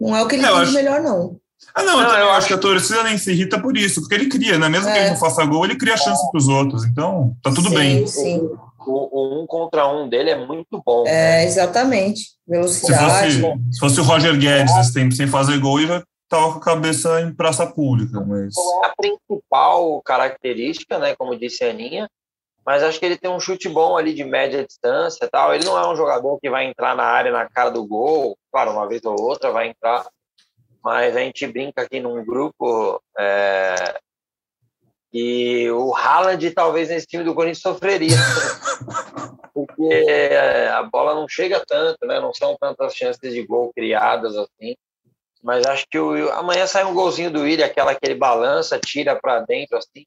não 0.00 0.16
é 0.16 0.22
o 0.22 0.28
que 0.28 0.36
ele 0.36 0.44
é, 0.44 0.48
tem 0.48 0.56
acho... 0.56 0.70
de 0.70 0.76
melhor, 0.76 1.02
não. 1.02 1.40
Ah, 1.74 1.82
não, 1.82 2.00
não 2.00 2.10
eu, 2.10 2.26
eu 2.26 2.30
acho 2.32 2.46
que 2.46 2.54
a 2.54 2.58
torcida 2.58 3.02
nem 3.02 3.16
se 3.16 3.30
irrita 3.32 3.60
por 3.60 3.76
isso, 3.76 4.00
porque 4.00 4.14
ele 4.14 4.28
cria, 4.28 4.58
né? 4.58 4.68
Mesmo 4.68 4.88
é. 4.88 4.92
que 4.92 4.98
ele 4.98 5.06
é. 5.06 5.10
não 5.10 5.16
faça 5.16 5.44
gol, 5.44 5.64
ele 5.64 5.76
cria 5.76 5.96
chance 5.96 6.30
para 6.30 6.38
os 6.38 6.48
outros. 6.48 6.84
Então, 6.84 7.34
tá 7.42 7.50
tudo 7.50 7.68
sim, 7.68 7.74
bem. 7.74 8.06
Sim. 8.06 8.50
O, 8.86 9.38
o, 9.40 9.42
um 9.42 9.46
contra 9.46 9.86
um 9.86 10.08
dele 10.08 10.30
é 10.30 10.46
muito 10.46 10.82
bom. 10.84 11.06
É, 11.06 11.10
né? 11.10 11.44
exatamente. 11.44 12.32
Velocidade. 12.46 13.32
Se 13.32 13.40
fosse, 13.40 13.58
se 13.72 13.80
fosse 13.80 14.00
o 14.00 14.04
Roger 14.04 14.36
Guedes 14.38 14.76
esse 14.76 14.92
tempo 14.92 15.14
sem 15.14 15.26
fazer 15.26 15.58
gol, 15.58 15.78
ele 15.78 15.88
já 15.88 16.02
tava 16.28 16.52
com 16.52 16.58
a 16.58 16.62
cabeça 16.62 17.20
em 17.20 17.32
praça 17.32 17.66
pública. 17.66 18.20
Mas... 18.20 18.54
Não 18.56 18.84
é 18.84 18.86
a 18.88 18.94
principal 18.96 20.02
característica, 20.02 20.98
né? 20.98 21.14
Como 21.16 21.38
disse 21.38 21.64
a 21.64 21.70
Aninha, 21.70 22.08
mas 22.64 22.82
acho 22.82 22.98
que 22.98 23.06
ele 23.06 23.18
tem 23.18 23.30
um 23.30 23.40
chute 23.40 23.68
bom 23.68 23.96
ali 23.96 24.14
de 24.14 24.24
média 24.24 24.64
distância 24.64 25.28
tal. 25.30 25.54
Ele 25.54 25.64
não 25.64 25.78
é 25.78 25.86
um 25.90 25.96
jogador 25.96 26.38
que 26.40 26.48
vai 26.48 26.66
entrar 26.66 26.96
na 26.96 27.04
área 27.04 27.32
na 27.32 27.48
cara 27.48 27.70
do 27.70 27.86
gol, 27.86 28.36
claro, 28.50 28.72
uma 28.72 28.88
vez 28.88 29.04
ou 29.04 29.20
outra 29.20 29.50
vai 29.50 29.68
entrar, 29.68 30.06
mas 30.82 31.16
a 31.16 31.20
gente 31.20 31.46
brinca 31.46 31.82
aqui 31.82 32.00
num 32.00 32.24
grupo 32.24 33.00
é, 33.18 34.00
e 35.12 35.70
o 35.70 35.94
Haaland 35.94 36.50
talvez 36.52 36.88
nesse 36.88 37.06
time 37.06 37.22
do 37.22 37.34
Corinthians 37.34 37.60
sofreria, 37.60 38.16
porque 39.52 40.30
a 40.72 40.82
bola 40.84 41.14
não 41.14 41.28
chega 41.28 41.62
tanto, 41.66 42.06
né? 42.06 42.18
Não 42.18 42.32
são 42.32 42.56
tantas 42.58 42.94
chances 42.94 43.32
de 43.32 43.42
gol 43.46 43.70
criadas 43.74 44.34
assim. 44.36 44.74
Mas 45.42 45.66
acho 45.66 45.86
que 45.90 45.98
o, 45.98 46.30
amanhã 46.32 46.66
sai 46.66 46.84
um 46.84 46.94
golzinho 46.94 47.30
do 47.30 47.42
Willian, 47.42 47.66
aquela 47.66 47.94
que 47.94 48.00
ele 48.04 48.14
balança, 48.14 48.78
tira 48.78 49.14
para 49.14 49.40
dentro 49.40 49.76
assim 49.76 50.06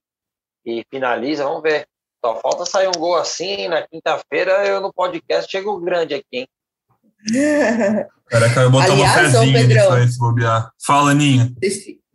e 0.66 0.84
finaliza. 0.90 1.44
Vamos 1.44 1.62
ver. 1.62 1.86
Só 2.24 2.40
falta 2.40 2.66
sair 2.66 2.88
um 2.88 3.00
gol 3.00 3.16
assim 3.16 3.68
na 3.68 3.86
quinta-feira. 3.86 4.66
Eu 4.66 4.82
no 4.82 4.92
podcast 4.92 5.52
chego 5.52 5.80
grande 5.80 6.16
aqui, 6.16 6.26
hein? 6.32 6.48
Caraca, 8.30 8.62
eu 8.62 8.72
botar 8.72 8.92
Aliás, 8.92 9.34
uma 9.36 9.42
fezinha 9.42 9.68
Pedrão, 9.68 9.94
aí, 9.94 10.08
se 10.08 10.18
bobear. 10.18 10.72
Fala, 10.86 11.14
Ninha. 11.14 11.54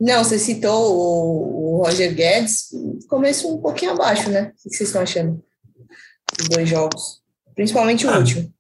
Não, 0.01 0.25
você 0.25 0.39
citou 0.39 0.97
o, 0.97 1.83
Roger 1.83 2.15
Guedes, 2.15 2.69
começo 3.09 3.53
um 3.53 3.61
pouquinho 3.61 3.93
abaixo, 3.93 4.29
né? 4.29 4.53
O 4.65 4.69
que 4.69 4.77
vocês 4.77 4.89
estão 4.89 5.03
achando? 5.03 5.43
Os 6.41 6.49
dois 6.49 6.69
jogos. 6.69 7.21
Principalmente 7.55 8.07
o 8.07 8.11
é. 8.11 8.19
último. 8.19 8.53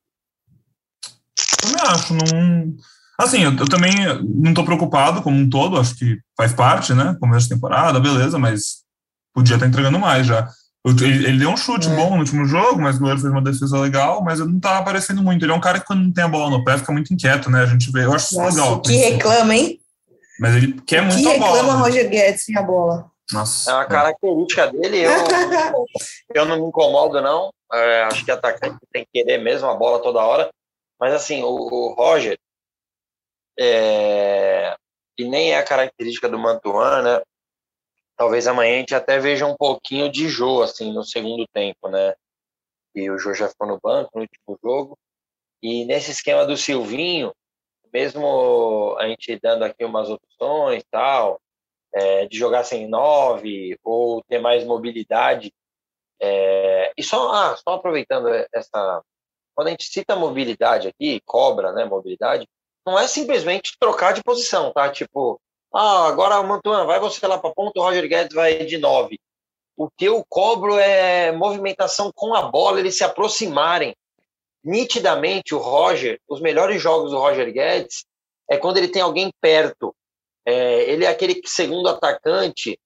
Eu 1.66 1.90
acho, 1.90 2.14
não. 2.14 2.74
Assim, 3.18 3.42
eu, 3.42 3.54
eu, 3.54 3.68
também 3.68 3.92
não 4.24 4.50
estou 4.50 4.64
preocupado 4.64 5.22
como 5.22 5.36
um 5.36 5.48
todo, 5.48 5.78
acho 5.78 5.94
que 5.96 6.18
faz 6.36 6.54
parte, 6.54 6.94
né? 6.94 7.16
Começo 7.20 7.48
de 7.48 7.54
temporada, 7.54 8.00
beleza, 8.00 8.38
mas 8.38 8.82
podia 9.34 9.56
estar 9.56 9.66
entregando 9.66 9.98
mais 9.98 10.26
já. 10.26 10.48
Ele, 10.86 11.38
deu 11.38 11.50
um 11.50 11.56
chute 11.58 11.88
é. 11.88 11.94
bom 11.94 12.10
no 12.10 12.20
último 12.20 12.46
jogo, 12.46 12.80
mas 12.80 12.96
o 12.96 13.00
goleiro 13.00 13.20
fez 13.20 13.30
uma 13.30 13.42
defesa 13.42 13.78
legal, 13.78 14.22
mas 14.24 14.40
ele 14.40 14.50
não 14.50 14.60
tá 14.60 14.78
aparecendo 14.78 15.22
muito. 15.22 15.44
Ele 15.44 15.52
é 15.52 15.54
um 15.54 15.60
cara 15.60 15.78
que 15.78 15.86
quando 15.86 16.02
não 16.02 16.12
tem 16.12 16.24
a 16.24 16.28
bola 16.28 16.50
no 16.50 16.64
pé 16.64 16.78
fica 16.78 16.90
muito 16.90 17.12
inquieto, 17.12 17.50
né? 17.50 17.62
A 17.62 17.66
gente 17.66 17.92
vê, 17.92 18.04
eu 18.04 18.14
acho 18.14 18.34
Nossa, 18.34 18.56
legal. 18.56 18.80
Que 18.80 18.96
reclama, 18.96 19.54
hein? 19.54 19.78
Mas 20.38 20.56
ele 20.56 20.80
quer 20.86 21.02
muito 21.02 21.28
a 21.28 21.38
bola. 21.38 21.38
Que 21.38 21.44
reclama 21.44 21.72
Roger 21.74 22.08
Guedes 22.08 22.44
sem 22.44 22.56
a 22.56 22.62
bola. 22.62 23.10
Nossa. 23.30 23.70
É 23.70 23.74
uma 23.74 23.84
característica 23.84 24.66
dele. 24.68 25.00
Eu, 25.00 25.12
eu 26.34 26.44
não 26.46 26.56
me 26.56 26.66
incomodo, 26.66 27.20
não. 27.20 27.52
É, 27.72 28.04
acho 28.04 28.24
que 28.24 28.30
atacante 28.30 28.78
tem 28.90 29.04
que 29.04 29.22
querer 29.22 29.38
mesmo 29.38 29.68
a 29.68 29.74
bola 29.74 30.02
toda 30.02 30.24
hora. 30.24 30.48
Mas 30.98 31.12
assim, 31.12 31.42
o, 31.42 31.48
o 31.48 31.94
Roger, 31.94 32.38
é, 33.58 34.74
e 35.18 35.28
nem 35.28 35.52
é 35.52 35.58
a 35.58 35.64
característica 35.64 36.28
do 36.28 36.38
Mantuan, 36.38 37.02
né? 37.02 37.22
Talvez 38.20 38.46
amanhã 38.46 38.74
a 38.74 38.78
gente 38.80 38.94
até 38.94 39.18
veja 39.18 39.46
um 39.46 39.56
pouquinho 39.56 40.12
de 40.12 40.28
Jô, 40.28 40.60
assim, 40.62 40.92
no 40.92 41.02
segundo 41.02 41.46
tempo, 41.54 41.88
né? 41.88 42.12
e 42.94 43.10
o 43.10 43.16
Jô 43.16 43.32
já 43.32 43.48
ficou 43.48 43.66
no 43.66 43.80
banco 43.82 44.10
no 44.14 44.20
último 44.20 44.58
jogo. 44.62 44.98
E 45.62 45.86
nesse 45.86 46.10
esquema 46.10 46.44
do 46.44 46.54
Silvinho, 46.54 47.32
mesmo 47.90 48.94
a 48.98 49.08
gente 49.08 49.38
dando 49.40 49.62
aqui 49.64 49.86
umas 49.86 50.10
opções 50.10 50.84
tal, 50.90 51.40
é, 51.94 52.26
de 52.26 52.36
jogar 52.36 52.62
sem 52.62 52.86
nove 52.86 53.78
ou 53.82 54.22
ter 54.24 54.38
mais 54.38 54.64
mobilidade, 54.64 55.50
é, 56.20 56.92
e 56.98 57.02
só, 57.02 57.32
ah, 57.32 57.56
só 57.56 57.76
aproveitando 57.76 58.28
essa, 58.52 59.02
quando 59.54 59.68
a 59.68 59.70
gente 59.70 59.84
cita 59.84 60.14
mobilidade 60.14 60.88
aqui, 60.88 61.22
cobra, 61.24 61.72
né, 61.72 61.86
mobilidade, 61.86 62.46
não 62.86 62.98
é 62.98 63.08
simplesmente 63.08 63.78
trocar 63.80 64.12
de 64.12 64.22
posição, 64.22 64.72
tá? 64.74 64.90
Tipo, 64.90 65.40
ah, 65.72 66.08
agora 66.08 66.42
Mantuan, 66.42 66.84
vai 66.84 66.98
você 66.98 67.24
lá 67.26 67.38
para 67.38 67.54
ponta, 67.54 67.78
o 67.78 67.82
Roger 67.82 68.08
Guedes 68.08 68.34
vai 68.34 68.64
de 68.64 68.78
nove. 68.78 69.18
O 69.76 69.88
que 69.90 70.04
eu 70.04 70.24
cobro 70.28 70.78
é 70.78 71.32
movimentação 71.32 72.10
com 72.14 72.34
a 72.34 72.42
bola, 72.42 72.80
eles 72.80 72.96
se 72.96 73.04
aproximarem. 73.04 73.94
Nitidamente, 74.62 75.54
o 75.54 75.58
Roger, 75.58 76.20
os 76.28 76.40
melhores 76.40 76.82
jogos 76.82 77.12
do 77.12 77.18
Roger 77.18 77.50
Guedes 77.52 78.04
é 78.50 78.58
quando 78.58 78.76
ele 78.76 78.88
tem 78.88 79.00
alguém 79.00 79.32
perto. 79.40 79.94
É, 80.44 80.90
ele 80.90 81.04
é 81.04 81.08
aquele 81.08 81.40
segundo 81.46 81.88
atacante 81.88 82.78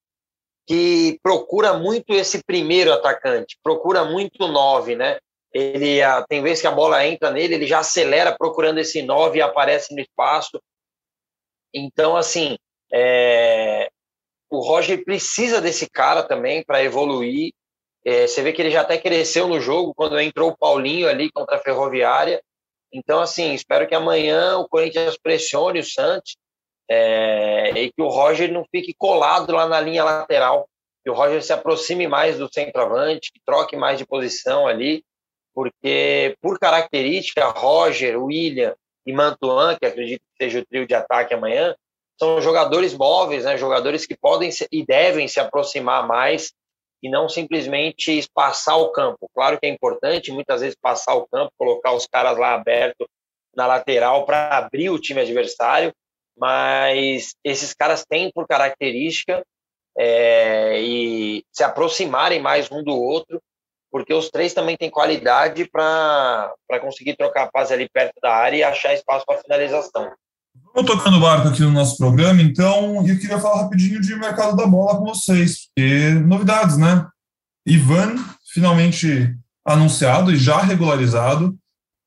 que 0.67 1.19
procura 1.21 1.73
muito 1.73 2.13
esse 2.13 2.43
primeiro 2.43 2.91
atacante, 2.93 3.57
procura 3.63 4.03
muito 4.03 4.47
nove, 4.47 4.95
né? 4.95 5.19
Ele 5.53 5.99
tem 6.27 6.41
vezes 6.41 6.61
que 6.61 6.67
a 6.67 6.71
bola 6.71 7.05
entra 7.05 7.31
nele, 7.31 7.55
ele 7.55 7.67
já 7.67 7.79
acelera 7.79 8.35
procurando 8.37 8.77
esse 8.79 9.01
nove 9.01 9.39
e 9.39 9.41
aparece 9.41 9.93
no 9.93 10.01
espaço. 10.01 10.61
Então, 11.73 12.17
assim, 12.17 12.57
é, 12.91 13.89
o 14.49 14.59
Roger 14.59 15.03
precisa 15.03 15.61
desse 15.61 15.89
cara 15.89 16.23
também 16.23 16.63
para 16.63 16.83
evoluir. 16.83 17.51
É, 18.05 18.27
você 18.27 18.41
vê 18.41 18.53
que 18.53 18.61
ele 18.61 18.71
já 18.71 18.81
até 18.81 18.97
cresceu 18.97 19.47
no 19.47 19.59
jogo 19.59 19.93
quando 19.95 20.19
entrou 20.19 20.51
o 20.51 20.57
Paulinho 20.57 21.09
ali 21.09 21.31
contra 21.31 21.57
a 21.57 21.59
Ferroviária. 21.59 22.41
Então, 22.93 23.19
assim, 23.19 23.53
espero 23.53 23.87
que 23.87 23.95
amanhã 23.95 24.57
o 24.57 24.67
Corinthians 24.67 25.17
pressione 25.17 25.79
o 25.79 25.83
Santos 25.83 26.37
é, 26.89 27.71
e 27.71 27.91
que 27.91 28.01
o 28.01 28.07
Roger 28.07 28.51
não 28.51 28.63
fique 28.71 28.93
colado 28.93 29.51
lá 29.51 29.67
na 29.67 29.81
linha 29.81 30.03
lateral, 30.03 30.69
que 31.03 31.09
o 31.09 31.13
Roger 31.13 31.43
se 31.43 31.51
aproxime 31.51 32.07
mais 32.07 32.37
do 32.37 32.51
centroavante, 32.51 33.31
que 33.33 33.41
troque 33.45 33.75
mais 33.75 33.97
de 33.97 34.05
posição 34.05 34.67
ali, 34.67 35.03
porque 35.53 36.37
por 36.41 36.59
característica, 36.59 37.47
Roger, 37.47 38.21
William 38.21 38.75
e 39.05 39.13
Mantuan, 39.13 39.75
que 39.77 39.85
acredito 39.85 40.21
que 40.21 40.43
seja 40.43 40.59
o 40.59 40.65
trio 40.65 40.87
de 40.87 40.93
ataque 40.93 41.33
amanhã, 41.33 41.75
são 42.19 42.41
jogadores 42.41 42.93
móveis, 42.93 43.43
né? 43.45 43.57
jogadores 43.57 44.05
que 44.05 44.15
podem 44.15 44.49
e 44.71 44.85
devem 44.85 45.27
se 45.27 45.39
aproximar 45.39 46.07
mais 46.07 46.53
e 47.03 47.09
não 47.09 47.29
simplesmente 47.29 48.17
espaçar 48.17 48.79
o 48.79 48.91
campo. 48.91 49.29
Claro 49.33 49.59
que 49.59 49.67
é 49.67 49.69
importante 49.69 50.31
muitas 50.31 50.61
vezes 50.61 50.77
passar 50.81 51.15
o 51.15 51.27
campo, 51.27 51.51
colocar 51.57 51.93
os 51.93 52.07
caras 52.07 52.37
lá 52.37 52.53
aberto 52.53 53.07
na 53.55 53.67
lateral 53.67 54.25
para 54.25 54.57
abrir 54.57 54.89
o 54.89 54.99
time 54.99 55.21
adversário, 55.21 55.93
mas 56.37 57.35
esses 57.43 57.73
caras 57.73 58.05
têm 58.05 58.31
por 58.31 58.47
característica 58.47 59.45
é, 59.97 60.81
e 60.81 61.43
se 61.51 61.63
aproximarem 61.63 62.41
mais 62.41 62.69
um 62.71 62.83
do 62.83 62.95
outro, 62.95 63.41
porque 63.91 64.13
os 64.13 64.29
três 64.29 64.53
também 64.53 64.75
têm 64.75 64.89
qualidade 64.89 65.69
para 65.69 66.53
conseguir 66.81 67.15
trocar 67.15 67.43
a 67.43 67.51
paz 67.51 67.71
ali 67.71 67.87
perto 67.87 68.19
da 68.21 68.33
área 68.33 68.57
e 68.57 68.63
achar 68.63 68.93
espaço 68.93 69.25
para 69.25 69.41
finalização. 69.41 70.13
Vamos 70.75 70.91
tocando 70.91 71.21
barco 71.21 71.47
aqui 71.47 71.61
no 71.61 71.71
nosso 71.71 71.95
programa, 71.95 72.41
então, 72.41 73.01
e 73.07 73.11
eu 73.11 73.17
queria 73.17 73.39
falar 73.39 73.61
rapidinho 73.61 74.01
de 74.01 74.13
mercado 74.17 74.57
da 74.57 74.67
bola 74.67 74.97
com 74.97 75.05
vocês, 75.05 75.67
porque 75.67 76.09
novidades, 76.09 76.75
né? 76.75 77.07
Ivan, 77.65 78.17
finalmente 78.53 79.33
anunciado 79.65 80.33
e 80.33 80.37
já 80.37 80.61
regularizado, 80.61 81.57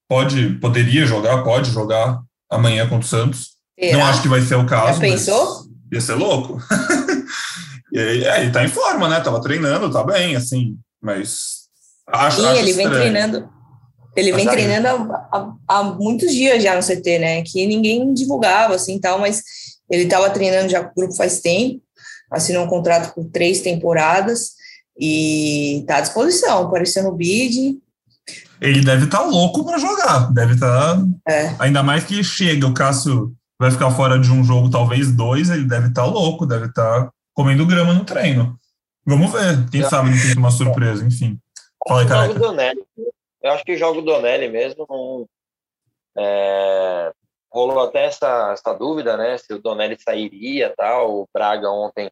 pode, 0.07 0.50
poderia 0.57 1.07
jogar, 1.07 1.42
pode 1.44 1.70
jogar 1.70 2.20
amanhã 2.50 2.87
contra 2.87 3.07
o 3.07 3.09
Santos. 3.09 3.52
Não 3.90 4.04
acho 4.04 4.20
que 4.20 4.28
vai 4.28 4.42
ser 4.42 4.57
o 4.57 4.66
caso. 4.66 5.00
Já 5.00 5.00
pensou? 5.00 5.64
Ia 5.90 6.00
ser 6.02 6.16
louco. 6.16 6.61
e 7.90 7.98
aí, 7.98 8.24
é, 8.24 8.42
ele 8.42 8.50
tá 8.50 8.62
em 8.62 8.68
forma, 8.68 9.09
né? 9.09 9.18
Tava 9.20 9.40
treinando, 9.40 9.90
tá 9.90 10.04
bem, 10.04 10.37
assim, 10.37 10.76
mas. 11.02 11.68
Acho, 12.07 12.42
Sim, 12.42 12.46
acho 12.48 12.59
ele 12.59 12.70
estranho. 12.70 12.90
vem 12.90 12.98
treinando. 12.98 13.48
Ele 14.18 14.33
vem 14.33 14.46
treinando 14.46 14.88
há, 14.88 15.28
há, 15.33 15.54
há, 15.68 15.83
muitos 15.83 16.33
dias 16.33 16.62
já 16.62 16.74
no 16.74 16.83
CT, 16.83 17.18
né? 17.18 17.42
Que 17.42 17.66
ninguém 17.66 18.12
divulgava, 18.12 18.74
assim, 18.74 18.98
tal, 18.98 19.18
mas 19.18 19.42
ele 19.90 20.04
estava 20.04 20.28
treinando 20.31 20.68
já 20.68 20.83
com 20.83 20.90
o 20.90 20.94
grupo 20.94 21.14
faz 21.14 21.40
tempo, 21.40 21.81
assinou 22.31 22.64
um 22.64 22.68
contrato 22.68 23.14
por 23.14 23.24
três 23.26 23.61
temporadas 23.61 24.52
e 24.98 25.81
está 25.81 25.96
à 25.96 26.00
disposição, 26.00 26.64
apareceu 26.64 27.04
no 27.04 27.12
bid, 27.12 27.78
ele 28.61 28.81
deve 28.81 29.04
estar 29.04 29.18
tá 29.18 29.24
louco 29.24 29.64
para 29.64 29.78
jogar. 29.78 30.33
Deve 30.33 30.54
estar. 30.54 30.96
Tá... 30.96 31.04
É. 31.28 31.54
Ainda 31.59 31.83
mais 31.83 32.04
que 32.04 32.22
chega, 32.22 32.66
o 32.66 32.74
Cássio 32.74 33.33
vai 33.59 33.70
ficar 33.70 33.90
fora 33.90 34.18
de 34.18 34.31
um 34.31 34.44
jogo, 34.44 34.70
talvez 34.70 35.11
dois, 35.12 35.50
ele 35.50 35.64
deve 35.64 35.88
estar 35.88 36.02
tá 36.02 36.09
louco, 36.09 36.46
deve 36.46 36.66
estar 36.66 37.04
tá 37.04 37.11
comendo 37.35 37.66
grama 37.66 37.94
no 37.94 38.04
treino. 38.04 38.59
Vamos 39.07 39.33
ver, 39.33 39.68
quem 39.70 39.83
é. 39.83 39.88
sabe 39.88 40.11
não 40.11 40.20
tem 40.20 40.37
uma 40.37 40.50
surpresa, 40.50 41.04
enfim. 41.04 41.38
Fala 41.87 42.02
aí, 42.02 42.07
cara. 42.07 42.35
Eu 43.42 43.53
acho 43.53 43.64
que 43.64 43.77
joga 43.77 43.98
o 43.98 44.03
Donelli 44.03 44.48
mesmo. 44.48 45.29
é, 46.16 47.12
rolou 47.53 47.81
até 47.81 48.05
essa, 48.05 48.53
essa 48.53 48.74
dúvida, 48.74 49.16
né? 49.16 49.38
Se 49.38 49.53
o 49.53 49.61
Donelli 49.61 49.96
sairia 50.01 50.74
tal. 50.77 51.20
O 51.20 51.29
Braga 51.33 51.70
ontem 51.70 52.11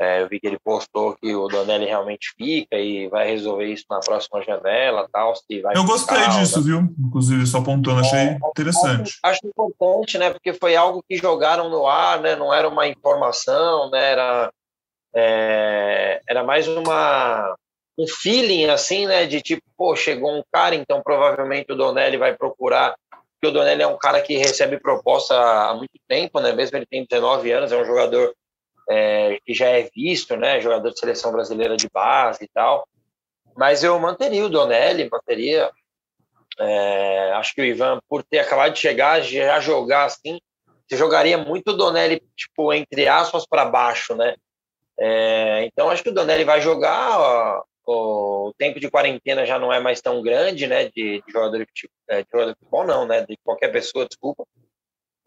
é, 0.00 0.22
eu 0.22 0.28
vi 0.30 0.40
que 0.40 0.46
ele 0.46 0.58
postou 0.58 1.14
que 1.14 1.34
o 1.34 1.46
Donelli 1.46 1.84
realmente 1.84 2.32
fica 2.34 2.78
e 2.78 3.06
vai 3.08 3.28
resolver 3.28 3.66
isso 3.66 3.84
na 3.90 4.00
próxima 4.00 4.42
janela, 4.42 5.06
tal. 5.12 5.36
Se 5.36 5.60
vai 5.60 5.76
eu 5.76 5.84
gostei 5.84 6.16
ficar, 6.16 6.40
disso, 6.40 6.58
né? 6.60 6.64
viu? 6.64 6.94
Inclusive, 7.06 7.46
só 7.46 7.58
apontando, 7.58 8.00
achei 8.00 8.18
é, 8.18 8.38
interessante. 8.48 9.18
Acho, 9.22 9.44
acho, 9.44 9.46
importante, 9.46 10.16
né? 10.16 10.30
Porque 10.30 10.54
foi 10.54 10.74
algo 10.74 11.04
que 11.06 11.18
jogaram 11.18 11.68
no 11.68 11.86
ar, 11.86 12.18
né? 12.18 12.34
Não 12.34 12.52
era 12.52 12.66
uma 12.66 12.88
informação, 12.88 13.90
né? 13.90 14.12
Era, 14.12 14.52
é, 15.14 16.22
era 16.26 16.42
mais 16.42 16.66
uma 16.66 17.54
um 18.00 18.06
feeling 18.06 18.66
assim, 18.66 19.06
né? 19.06 19.26
De 19.26 19.40
tipo, 19.40 19.62
pô, 19.76 19.94
chegou 19.94 20.32
um 20.32 20.42
cara, 20.52 20.74
então 20.74 21.02
provavelmente 21.02 21.72
o 21.72 21.76
Donelli 21.76 22.16
vai 22.16 22.36
procurar. 22.36 22.94
Porque 23.10 23.46
o 23.46 23.50
Donelli 23.52 23.82
é 23.82 23.86
um 23.86 23.98
cara 23.98 24.20
que 24.20 24.36
recebe 24.36 24.78
proposta 24.78 25.34
há 25.34 25.74
muito 25.74 25.98
tempo, 26.08 26.40
né? 26.40 26.52
Mesmo 26.52 26.76
ele 26.76 26.86
tem 26.86 27.06
19 27.08 27.50
anos, 27.52 27.72
é 27.72 27.76
um 27.76 27.84
jogador 27.84 28.34
é, 28.88 29.38
que 29.46 29.54
já 29.54 29.68
é 29.68 29.88
visto, 29.94 30.36
né, 30.36 30.60
jogador 30.60 30.90
de 30.90 30.98
seleção 30.98 31.30
brasileira 31.30 31.76
de 31.76 31.88
base 31.88 32.44
e 32.44 32.48
tal. 32.48 32.86
Mas 33.56 33.84
eu 33.84 33.98
manteria 34.00 34.44
o 34.44 34.48
Donelli, 34.48 35.08
manteria. 35.10 35.70
É, 36.58 37.32
acho 37.34 37.54
que 37.54 37.62
o 37.62 37.64
Ivan, 37.64 38.00
por 38.08 38.22
ter 38.24 38.40
acabado 38.40 38.72
de 38.72 38.80
chegar, 38.80 39.20
já 39.22 39.60
jogar 39.60 40.04
assim, 40.04 40.40
você 40.86 40.96
jogaria 40.96 41.38
muito 41.38 41.70
o 41.70 41.76
Donelli, 41.76 42.20
tipo, 42.36 42.72
entre 42.72 43.06
aspas, 43.06 43.46
para 43.46 43.64
baixo, 43.64 44.14
né? 44.14 44.34
É, 44.98 45.64
então 45.64 45.88
acho 45.88 46.02
que 46.02 46.10
o 46.10 46.14
Donelli 46.14 46.44
vai 46.44 46.60
jogar. 46.60 47.62
O 47.92 48.54
tempo 48.56 48.78
de 48.78 48.90
quarentena 48.90 49.44
já 49.44 49.58
não 49.58 49.72
é 49.72 49.80
mais 49.80 50.00
tão 50.00 50.22
grande, 50.22 50.66
né? 50.66 50.84
De, 50.84 51.22
de 51.22 51.32
jogador 51.32 51.58
de, 51.58 51.90
é, 52.08 52.22
de 52.22 52.28
jogador 52.30 52.52
de 52.52 52.58
futebol, 52.58 52.86
não, 52.86 53.06
né? 53.06 53.26
De 53.26 53.36
qualquer 53.44 53.72
pessoa, 53.72 54.06
desculpa. 54.06 54.44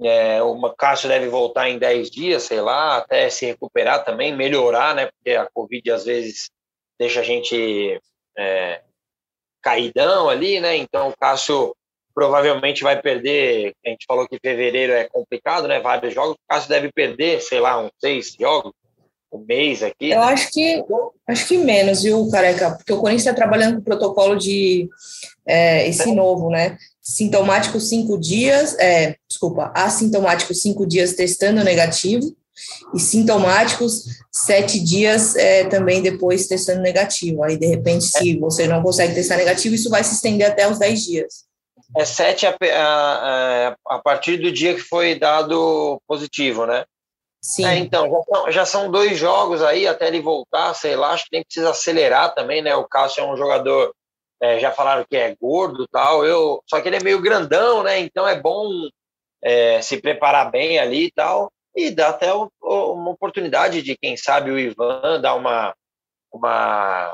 É, 0.01 0.41
o 0.41 0.73
Cássio 0.73 1.09
deve 1.09 1.27
voltar 1.27 1.69
em 1.69 1.77
10 1.77 2.09
dias, 2.09 2.43
sei 2.43 2.61
lá, 2.61 2.97
até 2.97 3.29
se 3.29 3.45
recuperar 3.45 4.03
também, 4.05 4.35
melhorar, 4.35 4.95
né? 4.95 5.07
Porque 5.07 5.31
a 5.31 5.49
Covid 5.53 5.91
às 5.91 6.05
vezes 6.05 6.49
deixa 6.97 7.19
a 7.19 7.23
gente 7.23 7.99
é, 8.37 8.81
caidão 9.61 10.29
ali, 10.29 10.59
né? 10.59 10.77
Então 10.77 11.09
o 11.09 11.17
Cássio 11.17 11.75
provavelmente 12.15 12.83
vai 12.83 13.01
perder. 13.01 13.73
A 13.85 13.89
gente 13.89 14.05
falou 14.07 14.27
que 14.27 14.39
fevereiro 14.39 14.93
é 14.93 15.09
complicado, 15.09 15.67
né? 15.67 15.79
Vários 15.79 16.13
jogos. 16.13 16.35
O 16.35 16.47
Cássio 16.47 16.69
deve 16.69 16.91
perder, 16.91 17.41
sei 17.41 17.59
lá, 17.59 17.77
uns 17.77 17.91
seis 17.99 18.35
jogos, 18.39 18.73
um 19.37 19.45
mês 19.45 19.83
aqui. 19.83 20.11
Eu 20.11 20.19
né? 20.19 20.25
acho 20.27 20.51
que 20.51 20.83
acho 21.27 21.47
que 21.47 21.57
menos, 21.57 22.03
viu, 22.03 22.29
Careca? 22.29 22.71
Porque 22.71 22.93
o 22.93 22.99
Corinthians 22.99 23.25
está 23.25 23.33
trabalhando 23.33 23.75
com 23.75 23.81
o 23.81 23.83
protocolo 23.83 24.35
de 24.35 24.89
é, 25.45 25.87
esse 25.87 26.09
é. 26.09 26.13
novo, 26.13 26.49
né? 26.49 26.77
sintomático 27.03 27.79
cinco 27.81 28.17
dias, 28.17 28.79
é, 28.79 29.17
desculpa, 29.27 29.71
assintomático 29.75 30.53
cinco 30.53 30.87
dias 30.87 31.13
testando 31.13 31.61
negativo 31.61 32.33
e 32.93 32.99
sintomáticos 32.99 34.05
sete 34.31 34.79
dias 34.79 35.35
é, 35.35 35.65
também 35.65 36.01
depois 36.01 36.47
testando 36.47 36.81
negativo. 36.81 37.43
Aí, 37.43 37.57
de 37.57 37.67
repente, 37.67 38.05
se 38.05 38.39
você 38.39 38.67
não 38.67 38.81
consegue 38.81 39.13
testar 39.13 39.35
negativo, 39.35 39.75
isso 39.75 39.89
vai 39.89 40.03
se 40.03 40.15
estender 40.15 40.47
até 40.47 40.69
os 40.69 40.79
dez 40.79 41.03
dias. 41.03 41.43
É 41.95 42.05
sete 42.05 42.45
a, 42.45 42.55
a, 42.61 43.75
a 43.87 43.99
partir 43.99 44.37
do 44.37 44.51
dia 44.51 44.73
que 44.73 44.81
foi 44.81 45.19
dado 45.19 46.01
positivo, 46.07 46.65
né? 46.65 46.85
Sim. 47.43 47.65
É, 47.65 47.75
então, 47.75 48.09
já 48.47 48.65
são, 48.65 48.89
dois 48.89 49.17
jogos 49.17 49.61
aí 49.61 49.85
até 49.85 50.07
ele 50.07 50.21
voltar, 50.21 50.73
sei 50.73 50.95
lá, 50.95 51.11
acho 51.11 51.25
que 51.25 51.33
nem 51.33 51.43
precisa 51.43 51.71
acelerar 51.71 52.33
também, 52.33 52.61
né? 52.61 52.73
O 52.73 52.87
Cássio 52.87 53.21
é 53.21 53.27
um 53.27 53.35
jogador 53.35 53.93
é, 54.41 54.59
já 54.59 54.71
falaram 54.71 55.05
que 55.09 55.17
é 55.17 55.35
gordo 55.35 55.85
tal. 55.89 56.25
Eu, 56.25 56.63
só 56.65 56.79
que 56.79 56.87
ele 56.87 56.95
é 56.95 57.03
meio 57.03 57.21
grandão, 57.21 57.83
né? 57.83 57.99
Então 57.99 58.25
é 58.25 58.39
bom 58.39 58.69
é, 59.43 59.81
se 59.81 59.99
preparar 59.99 60.49
bem 60.49 60.79
ali 60.79 61.07
e 61.07 61.11
tal. 61.11 61.51
E 61.75 61.91
dá 61.91 62.09
até 62.09 62.31
uma 62.33 63.11
oportunidade 63.11 63.81
de, 63.81 63.97
quem 63.97 64.15
sabe, 64.15 64.49
o 64.49 64.59
Ivan 64.59 65.19
dar 65.19 65.35
uma, 65.35 65.75
uma 66.31 67.13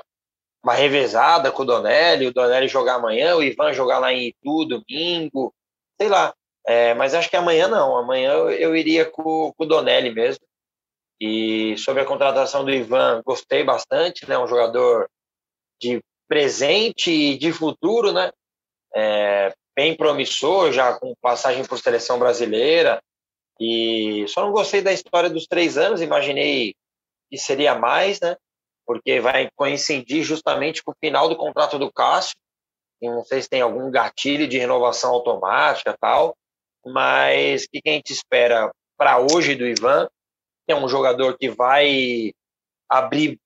uma 0.64 0.74
revezada 0.74 1.52
com 1.52 1.64
o 1.64 1.66
Donelli, 1.66 2.28
o 2.28 2.34
Donelli 2.34 2.68
jogar 2.68 2.96
amanhã, 2.96 3.36
o 3.36 3.44
Ivan 3.44 3.74
jogar 3.74 4.00
lá 4.00 4.14
em 4.14 4.28
Itu, 4.28 4.66
domingo, 4.66 5.54
sei 6.00 6.10
lá. 6.10 6.34
É, 6.68 6.94
mas 6.94 7.14
acho 7.14 7.30
que 7.30 7.36
amanhã 7.36 7.68
não, 7.68 7.98
amanhã 7.98 8.32
eu, 8.32 8.52
eu 8.52 8.76
iria 8.76 9.06
com, 9.06 9.54
com, 9.56 9.64
o 9.64 9.66
Donelli 9.66 10.12
mesmo. 10.12 10.46
E 11.20 11.78
sobre 11.78 12.02
a 12.02 12.06
contratação 12.06 12.64
do 12.64 12.72
Ivan, 12.72 13.22
gostei 13.26 13.64
bastante, 13.64 14.28
né? 14.28 14.38
Um 14.38 14.48
jogador 14.48 15.10
de 15.82 16.02
presente 16.28 17.12
e 17.12 17.38
de 17.38 17.52
futuro, 17.52 18.12
né? 18.12 18.32
É, 18.96 19.54
bem 19.76 19.96
promissor, 19.96 20.72
já 20.72 20.98
com 20.98 21.14
passagem 21.22 21.66
por 21.66 21.80
seleção 21.80 22.20
brasileira. 22.20 23.02
E 23.60 24.26
só 24.28 24.46
não 24.46 24.52
gostei 24.52 24.82
da 24.82 24.94
história 24.94 25.30
dos 25.30 25.46
três 25.46 25.78
anos, 25.78 26.02
imaginei 26.02 26.74
que 27.30 27.38
seria 27.38 27.76
mais, 27.76 28.20
né? 28.22 28.38
Porque 28.86 29.20
vai 29.20 29.50
coincidir 29.56 30.24
justamente 30.24 30.84
com 30.84 30.92
o 30.92 30.98
final 31.00 31.28
do 31.28 31.36
contrato 31.36 31.78
do 31.78 31.92
Cássio. 31.92 32.36
E 33.02 33.10
não 33.10 33.24
sei 33.24 33.42
se 33.42 33.50
tem 33.50 33.62
algum 33.62 33.92
gatilho 33.92 34.48
de 34.48 34.58
renovação 34.58 35.12
automática 35.12 35.96
tal, 36.00 36.36
mas 36.86 37.64
o 37.64 37.68
que 37.72 37.90
a 37.90 37.92
gente 37.92 38.14
espera 38.14 38.72
para 38.98 39.20
hoje 39.20 39.56
do 39.56 39.66
Ivan? 39.66 40.08
É 40.68 40.76
um 40.76 40.88
jogador 40.88 41.38
que 41.38 41.50
vai 41.50 42.32
abrir 42.88 43.40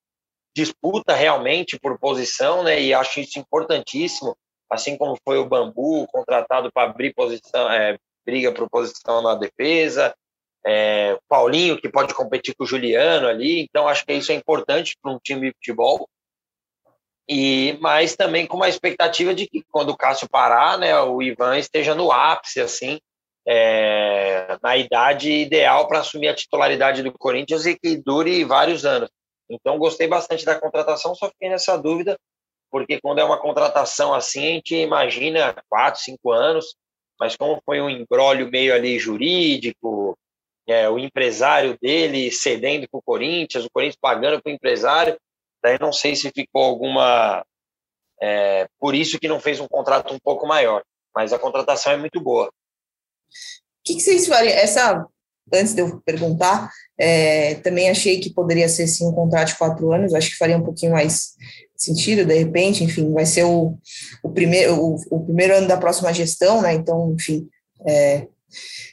disputa 0.55 1.13
realmente 1.13 1.79
por 1.79 1.97
posição, 1.97 2.63
né? 2.63 2.81
E 2.81 2.93
acho 2.93 3.19
isso 3.19 3.39
importantíssimo, 3.39 4.35
assim 4.69 4.97
como 4.97 5.17
foi 5.23 5.37
o 5.37 5.45
Bambu 5.45 6.07
contratado 6.07 6.71
para 6.71 6.89
abrir 6.89 7.13
posição, 7.13 7.69
é, 7.71 7.97
briga 8.25 8.51
por 8.51 8.69
posição 8.69 9.21
na 9.21 9.35
defesa, 9.35 10.13
é, 10.65 11.17
Paulinho 11.27 11.79
que 11.79 11.89
pode 11.89 12.13
competir 12.13 12.55
com 12.55 12.63
o 12.63 12.67
Juliano 12.67 13.27
ali, 13.27 13.61
então 13.61 13.87
acho 13.87 14.05
que 14.05 14.13
isso 14.13 14.31
é 14.31 14.35
importante 14.35 14.95
para 15.01 15.11
um 15.11 15.19
time 15.19 15.49
de 15.49 15.55
futebol. 15.55 16.07
E 17.27 17.77
mas 17.81 18.15
também 18.15 18.45
com 18.45 18.57
uma 18.57 18.69
expectativa 18.69 19.33
de 19.33 19.47
que 19.47 19.63
quando 19.69 19.89
o 19.89 19.97
Cássio 19.97 20.29
parar, 20.29 20.77
né, 20.77 20.97
o 20.99 21.21
Ivan 21.21 21.57
esteja 21.57 21.95
no 21.95 22.11
ápice 22.11 22.59
assim, 22.59 22.99
é, 23.45 24.57
na 24.61 24.77
idade 24.77 25.31
ideal 25.31 25.87
para 25.87 25.99
assumir 25.99 26.29
a 26.29 26.35
titularidade 26.35 27.03
do 27.03 27.11
Corinthians 27.11 27.65
e 27.65 27.77
que 27.77 27.97
dure 27.97 28.43
vários 28.45 28.85
anos. 28.85 29.09
Então, 29.49 29.77
gostei 29.77 30.07
bastante 30.07 30.45
da 30.45 30.59
contratação, 30.59 31.13
só 31.13 31.29
fiquei 31.29 31.49
nessa 31.49 31.77
dúvida, 31.77 32.17
porque 32.71 32.99
quando 33.01 33.19
é 33.19 33.23
uma 33.23 33.39
contratação 33.39 34.13
assim, 34.13 34.39
a 34.39 34.51
gente 34.53 34.75
imagina 34.75 35.55
quatro, 35.69 36.01
cinco 36.01 36.31
anos, 36.31 36.75
mas 37.19 37.35
como 37.35 37.61
foi 37.65 37.81
um 37.81 37.89
embrólio 37.89 38.49
meio 38.49 38.73
ali 38.73 38.97
jurídico, 38.97 40.17
é, 40.67 40.89
o 40.89 40.97
empresário 40.97 41.77
dele 41.81 42.31
cedendo 42.31 42.87
para 42.89 42.97
o 42.97 43.03
Corinthians, 43.03 43.65
o 43.65 43.69
Corinthians 43.71 43.99
pagando 44.01 44.41
para 44.41 44.49
o 44.51 44.53
empresário, 44.53 45.17
daí 45.61 45.77
não 45.79 45.91
sei 45.91 46.15
se 46.15 46.31
ficou 46.31 46.63
alguma. 46.63 47.45
É, 48.21 48.67
por 48.79 48.95
isso 48.95 49.19
que 49.19 49.27
não 49.27 49.39
fez 49.39 49.59
um 49.59 49.67
contrato 49.67 50.13
um 50.13 50.19
pouco 50.19 50.47
maior, 50.47 50.81
mas 51.13 51.33
a 51.33 51.39
contratação 51.39 51.91
é 51.91 51.97
muito 51.97 52.21
boa. 52.21 52.49
O 53.81 53.85
que, 53.85 53.95
que 53.95 54.01
vocês 54.01 54.27
fariam? 54.27 54.53
Essa 54.53 55.05
antes 55.53 55.73
de 55.73 55.81
eu 55.81 56.01
perguntar, 56.05 56.71
é, 56.97 57.55
também 57.55 57.89
achei 57.89 58.19
que 58.19 58.33
poderia 58.33 58.69
ser 58.69 58.87
sim 58.87 59.05
um 59.05 59.11
contrato 59.11 59.49
de 59.49 59.57
quatro 59.57 59.91
anos, 59.91 60.13
acho 60.13 60.31
que 60.31 60.37
faria 60.37 60.57
um 60.57 60.63
pouquinho 60.63 60.93
mais 60.93 61.33
sentido, 61.75 62.25
de 62.25 62.33
repente, 62.33 62.83
enfim, 62.83 63.11
vai 63.11 63.25
ser 63.25 63.43
o, 63.43 63.77
o, 64.23 64.29
primeiro, 64.29 64.75
o, 64.75 64.95
o 65.11 65.25
primeiro 65.25 65.55
ano 65.55 65.67
da 65.67 65.77
próxima 65.77 66.13
gestão, 66.13 66.61
né? 66.61 66.73
Então, 66.73 67.13
enfim, 67.13 67.47
é 67.85 68.27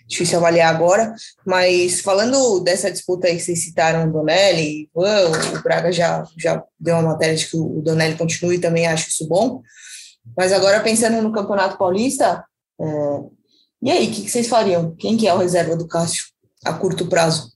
difícil 0.09 0.39
avaliar 0.39 0.75
agora, 0.75 1.15
mas 1.47 2.01
falando 2.01 2.61
dessa 2.61 2.91
disputa 2.91 3.29
aí 3.29 3.37
que 3.37 3.43
vocês 3.43 3.63
citaram, 3.63 4.09
o 4.09 4.13
Donelli, 4.13 4.91
o 4.95 5.63
Braga 5.63 5.93
já, 5.93 6.25
já 6.37 6.65
deu 6.79 6.97
uma 6.97 7.13
matéria 7.13 7.37
de 7.37 7.47
que 7.47 7.57
o 7.57 7.81
Donelli 7.83 8.17
continue, 8.17 8.59
também 8.59 8.87
acho 8.87 9.09
isso 9.09 9.29
bom, 9.29 9.63
mas 10.37 10.53
agora 10.53 10.81
pensando 10.81 11.23
no 11.23 11.33
Campeonato 11.33 11.79
Paulista, 11.79 12.45
é, 12.81 12.85
e 13.83 13.91
aí, 13.91 14.09
o 14.09 14.13
que, 14.13 14.23
que 14.23 14.31
vocês 14.31 14.49
fariam? 14.49 14.95
Quem 14.97 15.17
que 15.17 15.27
é 15.27 15.35
o 15.35 15.39
reserva 15.39 15.77
do 15.77 15.89
Cássio? 15.89 16.31
a 16.65 16.73
curto 16.73 17.07
prazo? 17.07 17.53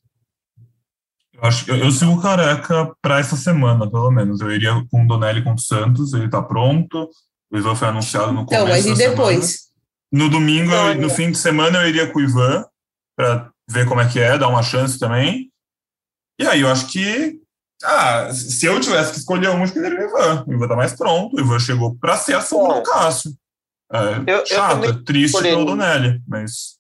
Eu, 1.33 1.43
acho, 1.43 1.71
eu, 1.71 1.77
eu 1.77 1.91
sigo 1.91 2.13
o 2.13 2.23
Careca 2.23 2.93
para 3.03 3.19
essa 3.19 3.37
semana, 3.37 3.91
pelo 3.91 4.11
menos. 4.11 4.41
Eu 4.41 4.51
iria 4.51 4.73
com 4.91 5.05
o 5.05 5.07
Donelli 5.07 5.43
contra 5.43 5.61
o 5.61 5.65
Santos, 5.65 6.13
ele 6.13 6.27
está 6.27 6.43
pronto. 6.43 7.11
O 7.51 7.59
Ivan 7.59 7.75
foi 7.75 7.89
anunciado 7.89 8.33
no 8.33 8.47
começo 8.47 8.55
Então, 8.55 8.69
mas 8.69 8.87
e 8.87 8.95
depois? 8.95 9.45
Semana. 9.45 9.75
No 10.13 10.29
domingo, 10.29 10.73
eu, 10.73 10.95
no 11.01 11.11
fim 11.11 11.31
de 11.31 11.39
semana, 11.39 11.83
eu 11.83 11.89
iria 11.89 12.11
com 12.11 12.19
o 12.19 12.23
Ivan 12.23 12.65
para 13.17 13.51
ver 13.69 13.87
como 13.87 14.01
é 14.01 14.09
que 14.09 14.21
é, 14.21 14.39
dar 14.39 14.49
uma 14.49 14.63
chance 14.63 14.99
também. 14.99 15.51
E 16.41 16.47
aí 16.47 16.61
eu 16.61 16.69
acho 16.69 16.87
que 16.87 17.41
ah, 17.83 18.33
se 18.33 18.67
eu 18.67 18.81
tivesse 18.81 19.13
que 19.13 19.19
escolher 19.19 19.51
um, 19.51 19.65
escolheria 19.65 19.99
o 19.99 20.09
Ivan. 20.09 20.45
O 20.47 20.53
Ivan 20.55 20.69
tá 20.69 20.77
mais 20.77 20.95
pronto. 20.95 21.37
O 21.37 21.41
Ivan 21.41 21.59
chegou 21.59 21.97
para 21.97 22.17
ser 22.17 22.35
a 22.35 22.41
sombra 22.41 22.81
do 22.81 22.83
Cássio. 22.83 23.33
É, 23.93 24.33
eu, 24.33 24.47
chato, 24.47 24.85
eu 24.85 25.05
triste 25.05 25.41
pelo 25.41 25.65
Donelli, 25.65 26.21
mas 26.27 26.79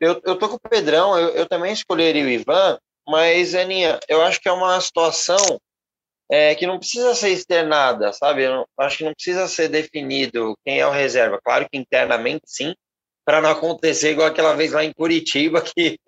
eu, 0.00 0.20
eu 0.24 0.36
tô 0.36 0.48
com 0.48 0.54
o 0.54 0.70
Pedrão, 0.70 1.18
eu, 1.18 1.30
eu 1.30 1.46
também 1.46 1.72
escolheria 1.72 2.24
o 2.24 2.28
Ivan, 2.28 2.78
mas, 3.06 3.54
Aninha, 3.54 3.98
eu 4.08 4.22
acho 4.22 4.40
que 4.40 4.48
é 4.48 4.52
uma 4.52 4.80
situação 4.80 5.60
é, 6.30 6.54
que 6.54 6.66
não 6.66 6.78
precisa 6.78 7.14
ser 7.14 7.30
externada, 7.30 8.12
sabe? 8.12 8.44
Eu 8.44 8.52
não, 8.52 8.66
acho 8.78 8.98
que 8.98 9.04
não 9.04 9.14
precisa 9.14 9.48
ser 9.48 9.68
definido 9.68 10.56
quem 10.64 10.78
é 10.78 10.86
o 10.86 10.90
reserva. 10.90 11.40
Claro 11.42 11.66
que 11.70 11.78
internamente 11.78 12.42
sim, 12.46 12.74
para 13.24 13.40
não 13.40 13.50
acontecer 13.50 14.12
igual 14.12 14.28
aquela 14.28 14.54
vez 14.54 14.72
lá 14.72 14.84
em 14.84 14.92
Curitiba, 14.92 15.62
que 15.74 15.98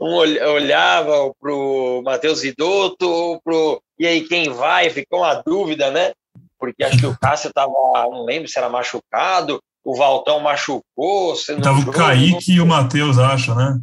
um 0.00 0.14
olhava 0.14 1.32
para 1.40 1.52
o 1.52 2.02
Matheus 2.02 2.40
Vidotto, 2.40 3.08
ou 3.08 3.40
pro, 3.42 3.82
e 3.98 4.06
aí 4.06 4.26
quem 4.26 4.50
vai? 4.50 4.90
Ficou 4.90 5.20
uma 5.20 5.34
dúvida, 5.34 5.90
né? 5.90 6.12
Porque 6.58 6.84
acho 6.84 6.98
que 6.98 7.06
o 7.06 7.16
Cássio 7.18 7.48
estava, 7.48 7.72
não 8.10 8.24
lembro 8.24 8.48
se 8.48 8.58
era 8.58 8.68
machucado, 8.68 9.60
o 9.84 9.94
Valtão 9.94 10.40
machucou. 10.40 11.34
Tava 11.62 11.80
o 11.80 11.92
Kaique 11.92 12.52
e 12.52 12.60
o 12.60 12.66
Matheus, 12.66 13.18
acho, 13.18 13.54
né? 13.54 13.80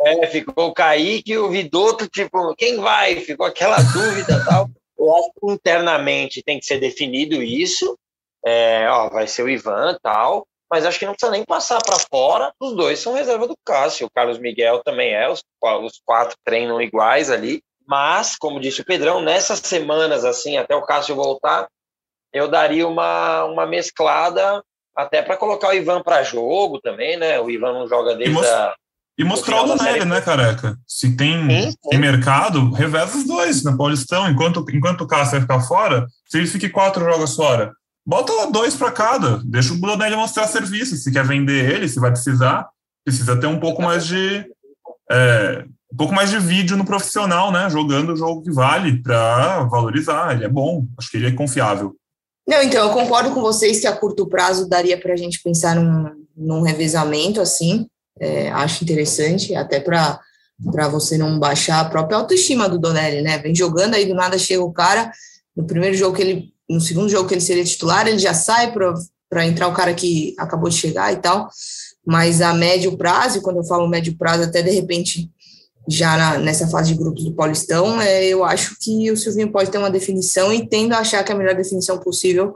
É, 0.00 0.26
ficou 0.26 0.68
o 0.68 0.74
Kaique 0.74 1.32
e 1.32 1.38
o 1.38 1.50
Vidotto, 1.50 2.08
tipo, 2.08 2.54
quem 2.56 2.78
vai? 2.78 3.16
Ficou 3.16 3.46
aquela 3.46 3.76
dúvida 3.76 4.44
tal. 4.44 4.68
Eu 4.98 5.14
acho 5.16 5.30
que 5.32 5.52
internamente 5.52 6.42
tem 6.42 6.58
que 6.58 6.66
ser 6.66 6.78
definido 6.78 7.42
isso. 7.42 7.96
É, 8.44 8.86
ó, 8.90 9.08
vai 9.08 9.26
ser 9.26 9.42
o 9.42 9.48
Ivan 9.48 9.96
tal, 10.02 10.46
mas 10.70 10.84
acho 10.84 10.98
que 10.98 11.06
não 11.06 11.12
precisa 11.12 11.32
nem 11.32 11.44
passar 11.44 11.80
para 11.82 11.98
fora. 11.98 12.52
Os 12.60 12.74
dois 12.74 12.98
são 12.98 13.14
reserva 13.14 13.46
do 13.46 13.56
Cássio. 13.64 14.06
O 14.06 14.10
Carlos 14.10 14.38
Miguel 14.38 14.82
também 14.84 15.14
é, 15.14 15.28
os, 15.30 15.42
os 15.62 16.00
quatro 16.04 16.36
treinam 16.44 16.80
iguais 16.80 17.30
ali. 17.30 17.62
Mas, 17.86 18.34
como 18.36 18.60
disse 18.60 18.80
o 18.80 18.84
Pedrão, 18.84 19.20
nessas 19.20 19.60
semanas, 19.60 20.24
assim, 20.24 20.56
até 20.56 20.74
o 20.74 20.82
Cássio 20.82 21.14
voltar, 21.14 21.68
eu 22.34 22.48
daria 22.48 22.86
uma, 22.86 23.44
uma 23.44 23.64
mesclada 23.64 24.62
até 24.94 25.22
para 25.22 25.36
colocar 25.36 25.68
o 25.68 25.72
Ivan 25.72 26.02
para 26.02 26.22
jogo 26.24 26.80
também, 26.80 27.16
né? 27.16 27.40
O 27.40 27.48
Ivan 27.48 27.72
não 27.72 27.88
joga 27.88 28.14
desde 28.16 28.36
e 28.36 28.46
a. 28.46 28.74
E 29.16 29.22
mostrar 29.22 29.62
o 29.62 29.66
Donelli, 29.66 30.04
né, 30.04 30.20
careca? 30.20 30.76
Se 30.84 31.16
tem, 31.16 31.48
sim, 31.48 31.70
sim. 31.70 31.76
tem 31.88 32.00
mercado, 32.00 32.72
reveza 32.72 33.16
os 33.16 33.24
dois 33.24 33.62
na 33.62 33.76
Paulistão. 33.76 34.28
Enquanto, 34.28 34.64
enquanto 34.72 35.02
o 35.02 35.06
Cássio 35.06 35.32
vai 35.32 35.40
ficar 35.42 35.60
fora, 35.60 36.08
se 36.28 36.36
ele 36.36 36.48
fique 36.48 36.68
quatro 36.68 37.04
jogos 37.04 37.36
fora, 37.36 37.72
bota 38.04 38.50
dois 38.50 38.74
para 38.74 38.90
cada. 38.90 39.40
Deixa 39.44 39.72
o 39.72 39.80
Donelli 39.80 40.16
mostrar 40.16 40.48
serviço. 40.48 40.96
Se 40.96 41.12
quer 41.12 41.24
vender 41.24 41.70
ele, 41.70 41.88
se 41.88 42.00
vai 42.00 42.10
precisar, 42.10 42.68
precisa 43.04 43.38
ter 43.38 43.46
um 43.46 43.60
pouco 43.60 43.80
mais 43.80 44.04
de. 44.04 44.44
É, 45.08 45.64
um 45.92 45.96
pouco 45.96 46.12
mais 46.12 46.30
de 46.30 46.40
vídeo 46.40 46.76
no 46.76 46.84
profissional, 46.84 47.52
né? 47.52 47.70
Jogando 47.70 48.14
o 48.14 48.16
jogo 48.16 48.42
que 48.42 48.50
vale 48.50 49.00
para 49.00 49.62
valorizar. 49.64 50.34
Ele 50.34 50.44
é 50.44 50.48
bom, 50.48 50.84
acho 50.98 51.08
que 51.08 51.18
ele 51.18 51.28
é 51.28 51.32
confiável. 51.32 51.94
Não, 52.46 52.62
então, 52.62 52.86
eu 52.86 52.92
concordo 52.92 53.32
com 53.32 53.40
vocês 53.40 53.80
que 53.80 53.86
a 53.86 53.96
curto 53.96 54.26
prazo 54.26 54.68
daria 54.68 54.98
para 55.00 55.14
a 55.14 55.16
gente 55.16 55.42
pensar 55.42 55.74
num, 55.74 56.26
num 56.36 56.62
revezamento 56.62 57.40
assim. 57.40 57.86
É, 58.20 58.50
acho 58.50 58.84
interessante, 58.84 59.54
até 59.54 59.80
para 59.80 60.20
para 60.72 60.88
você 60.88 61.18
não 61.18 61.38
baixar 61.38 61.80
a 61.80 61.84
própria 61.84 62.16
autoestima 62.16 62.68
do 62.68 62.78
Donelli, 62.78 63.22
né? 63.22 63.38
Vem 63.38 63.54
jogando 63.54 63.94
aí 63.94 64.06
do 64.06 64.14
nada 64.14 64.38
chega 64.38 64.62
o 64.62 64.72
cara 64.72 65.10
no 65.56 65.64
primeiro 65.64 65.96
jogo 65.96 66.16
que 66.16 66.22
ele, 66.22 66.52
no 66.68 66.80
segundo 66.80 67.08
jogo 67.08 67.28
que 67.28 67.34
ele 67.34 67.40
seria 67.40 67.64
titular, 67.64 68.06
ele 68.06 68.18
já 68.18 68.34
sai 68.34 68.72
para 68.72 69.46
entrar 69.46 69.68
o 69.68 69.74
cara 69.74 69.94
que 69.94 70.34
acabou 70.38 70.68
de 70.68 70.76
chegar 70.76 71.12
e 71.12 71.16
tal. 71.16 71.48
Mas 72.06 72.40
a 72.40 72.52
médio 72.52 72.96
prazo, 72.96 73.40
quando 73.40 73.58
eu 73.58 73.64
falo 73.64 73.88
médio 73.88 74.16
prazo, 74.16 74.44
até 74.44 74.62
de 74.62 74.70
repente 74.70 75.30
já 75.88 76.16
na, 76.16 76.38
nessa 76.38 76.66
fase 76.68 76.92
de 76.92 76.98
grupos 76.98 77.24
do 77.24 77.32
Paulistão, 77.32 78.00
é, 78.00 78.24
eu 78.26 78.44
acho 78.44 78.76
que 78.80 79.10
o 79.10 79.16
Silvinho 79.16 79.52
pode 79.52 79.70
ter 79.70 79.78
uma 79.78 79.90
definição 79.90 80.52
e 80.52 80.66
tendo 80.66 80.94
a 80.94 80.98
achar 80.98 81.22
que 81.22 81.32
a 81.32 81.34
melhor 81.34 81.54
definição 81.54 81.98
possível 81.98 82.54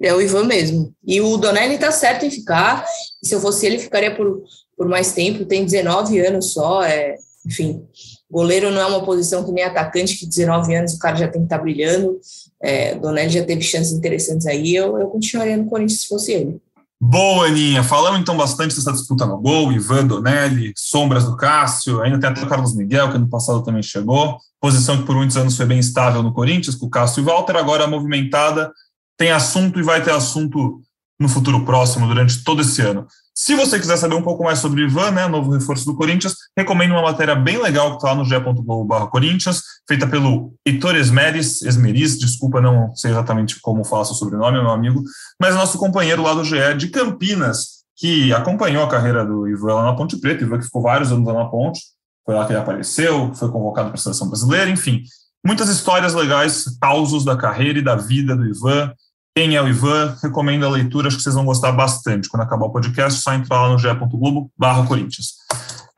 é 0.00 0.12
o 0.12 0.20
Ivan 0.20 0.44
mesmo. 0.44 0.92
E 1.06 1.20
o 1.20 1.36
Donelli 1.36 1.78
tá 1.78 1.90
certo 1.90 2.26
em 2.26 2.30
ficar, 2.30 2.84
se 3.22 3.34
eu 3.34 3.40
fosse 3.40 3.66
ele, 3.66 3.78
ficaria 3.78 4.14
por, 4.14 4.42
por 4.76 4.88
mais 4.88 5.12
tempo, 5.12 5.44
tem 5.44 5.64
19 5.64 6.18
anos 6.20 6.52
só, 6.52 6.82
é, 6.82 7.16
enfim, 7.46 7.86
goleiro 8.30 8.70
não 8.70 8.80
é 8.80 8.86
uma 8.86 9.04
posição 9.04 9.44
que 9.44 9.52
nem 9.52 9.64
atacante, 9.64 10.16
que 10.16 10.26
19 10.26 10.74
anos 10.74 10.94
o 10.94 10.98
cara 10.98 11.16
já 11.16 11.28
tem 11.28 11.42
que 11.42 11.46
estar 11.46 11.58
tá 11.58 11.62
brilhando, 11.62 12.18
é, 12.60 12.94
Donelli 12.96 13.30
já 13.30 13.44
teve 13.44 13.62
chances 13.62 13.92
interessantes 13.92 14.46
aí, 14.46 14.74
eu, 14.74 14.98
eu 14.98 15.06
continuaria 15.08 15.56
no 15.56 15.66
Corinthians 15.66 16.02
se 16.02 16.08
fosse 16.08 16.32
ele. 16.32 16.60
Boa, 17.00 17.46
Aninha. 17.46 17.82
Falamos 17.82 18.20
então 18.20 18.36
bastante 18.36 18.74
dessa 18.74 18.92
disputa 18.92 19.26
no 19.26 19.38
gol, 19.38 19.72
Ivan 19.72 20.06
Donelli, 20.06 20.72
sombras 20.76 21.24
do 21.24 21.36
Cássio, 21.36 22.00
ainda 22.00 22.18
tem 22.18 22.30
até 22.30 22.42
o 22.42 22.48
Carlos 22.48 22.74
Miguel, 22.74 23.10
que 23.10 23.18
no 23.18 23.28
passado 23.28 23.62
também 23.62 23.82
chegou. 23.82 24.38
Posição 24.60 24.98
que 24.98 25.04
por 25.04 25.16
muitos 25.16 25.36
anos 25.36 25.56
foi 25.56 25.66
bem 25.66 25.78
estável 25.78 26.22
no 26.22 26.32
Corinthians, 26.32 26.76
com 26.76 26.86
o 26.86 26.90
Cássio 26.90 27.20
e 27.20 27.24
Walter, 27.24 27.56
agora 27.56 27.86
movimentada, 27.86 28.72
tem 29.18 29.30
assunto 29.30 29.78
e 29.78 29.82
vai 29.82 30.02
ter 30.02 30.12
assunto 30.12 30.80
no 31.20 31.28
futuro 31.28 31.64
próximo, 31.64 32.06
durante 32.06 32.42
todo 32.42 32.62
esse 32.62 32.80
ano. 32.80 33.06
Se 33.36 33.56
você 33.56 33.80
quiser 33.80 33.96
saber 33.96 34.14
um 34.14 34.22
pouco 34.22 34.44
mais 34.44 34.60
sobre 34.60 34.80
o 34.80 34.86
Ivan, 34.86 35.10
né, 35.10 35.26
novo 35.26 35.50
reforço 35.50 35.84
do 35.84 35.96
Corinthians, 35.96 36.36
recomendo 36.56 36.92
uma 36.92 37.02
matéria 37.02 37.34
bem 37.34 37.60
legal 37.60 37.90
que 37.90 37.96
está 37.96 38.10
lá 38.10 38.14
no 38.14 38.24
ge.globo 38.24 39.08
Corinthians, 39.08 39.60
feita 39.88 40.06
pelo 40.06 40.54
Heitor 40.64 40.94
Esmeris, 40.94 41.60
Esmeris, 41.62 42.16
desculpa, 42.16 42.60
não 42.60 42.94
sei 42.94 43.10
exatamente 43.10 43.60
como 43.60 43.84
faço 43.84 44.12
o 44.12 44.14
sobrenome, 44.14 44.60
meu 44.60 44.70
amigo, 44.70 45.02
mas 45.40 45.56
nosso 45.56 45.78
companheiro 45.78 46.22
lá 46.22 46.32
do 46.32 46.44
GE 46.44 46.74
de 46.78 46.88
Campinas, 46.90 47.82
que 47.96 48.32
acompanhou 48.32 48.84
a 48.84 48.88
carreira 48.88 49.26
do 49.26 49.48
Ivan 49.48 49.74
lá 49.74 49.82
na 49.82 49.96
Ponte 49.96 50.16
Preta, 50.16 50.44
Ivan 50.44 50.58
que 50.58 50.66
ficou 50.66 50.82
vários 50.82 51.10
anos 51.10 51.26
lá 51.26 51.34
na 51.34 51.46
Ponte, 51.46 51.80
foi 52.24 52.36
lá 52.36 52.46
que 52.46 52.52
ele 52.52 52.60
apareceu, 52.60 53.34
foi 53.34 53.50
convocado 53.50 53.88
para 53.88 53.98
a 53.98 54.00
seleção 54.00 54.28
brasileira, 54.28 54.70
enfim, 54.70 55.02
muitas 55.44 55.68
histórias 55.68 56.14
legais, 56.14 56.64
causos 56.80 57.24
da 57.24 57.36
carreira 57.36 57.80
e 57.80 57.82
da 57.82 57.96
vida 57.96 58.36
do 58.36 58.46
Ivan, 58.46 58.92
quem 59.34 59.56
é 59.56 59.62
o 59.62 59.68
Ivan? 59.68 60.16
Recomendo 60.22 60.64
a 60.64 60.70
leitura, 60.70 61.08
acho 61.08 61.16
que 61.16 61.22
vocês 61.22 61.34
vão 61.34 61.44
gostar 61.44 61.72
bastante. 61.72 62.28
Quando 62.28 62.42
acabar 62.42 62.66
o 62.66 62.72
podcast, 62.72 63.20
só 63.20 63.34
entrar 63.34 63.62
lá 63.62 63.68
no 63.70 63.78
ge.globo 63.78 64.50
barra 64.56 64.86
Corinthians. 64.86 65.34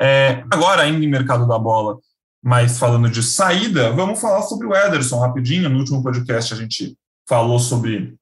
É, 0.01 0.43
agora, 0.51 0.83
ainda 0.83 1.05
em 1.05 1.09
mercado 1.09 1.47
da 1.47 1.59
bola, 1.59 1.99
mas 2.43 2.79
falando 2.79 3.11
de 3.11 3.23
saída, 3.23 3.93
vamos 3.93 4.21
falar 4.21 4.43
sobre 4.43 4.67
o 4.67 4.75
Ederson 4.75 5.21
rapidinho. 5.21 5.69
No 5.69 5.79
último 5.79 6.03
podcast 6.03 6.55
a 6.55 6.57
gente 6.57 6.97
falou 7.29 7.59
sobre 7.59 8.15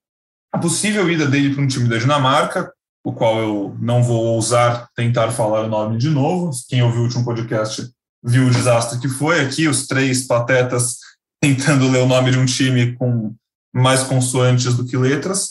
a 0.52 0.58
possível 0.58 1.08
ida 1.10 1.26
dele 1.26 1.54
para 1.54 1.62
um 1.62 1.66
time 1.68 1.88
da 1.88 1.98
Dinamarca, 1.98 2.72
o 3.04 3.12
qual 3.12 3.38
eu 3.38 3.76
não 3.78 4.02
vou 4.02 4.24
ousar 4.24 4.88
tentar 4.96 5.30
falar 5.30 5.62
o 5.62 5.68
nome 5.68 5.98
de 5.98 6.08
novo. 6.08 6.50
Quem 6.68 6.82
ouviu 6.82 7.02
o 7.02 7.04
último 7.04 7.24
podcast 7.24 7.88
viu 8.22 8.46
o 8.46 8.50
desastre 8.50 8.98
que 8.98 9.08
foi 9.08 9.40
aqui, 9.40 9.68
os 9.68 9.86
três 9.86 10.26
patetas 10.26 10.96
tentando 11.40 11.90
ler 11.90 12.02
o 12.02 12.08
nome 12.08 12.30
de 12.30 12.38
um 12.38 12.46
time 12.46 12.96
com 12.96 13.34
mais 13.74 14.04
consoantes 14.04 14.74
do 14.74 14.86
que 14.86 14.96
letras. 14.96 15.50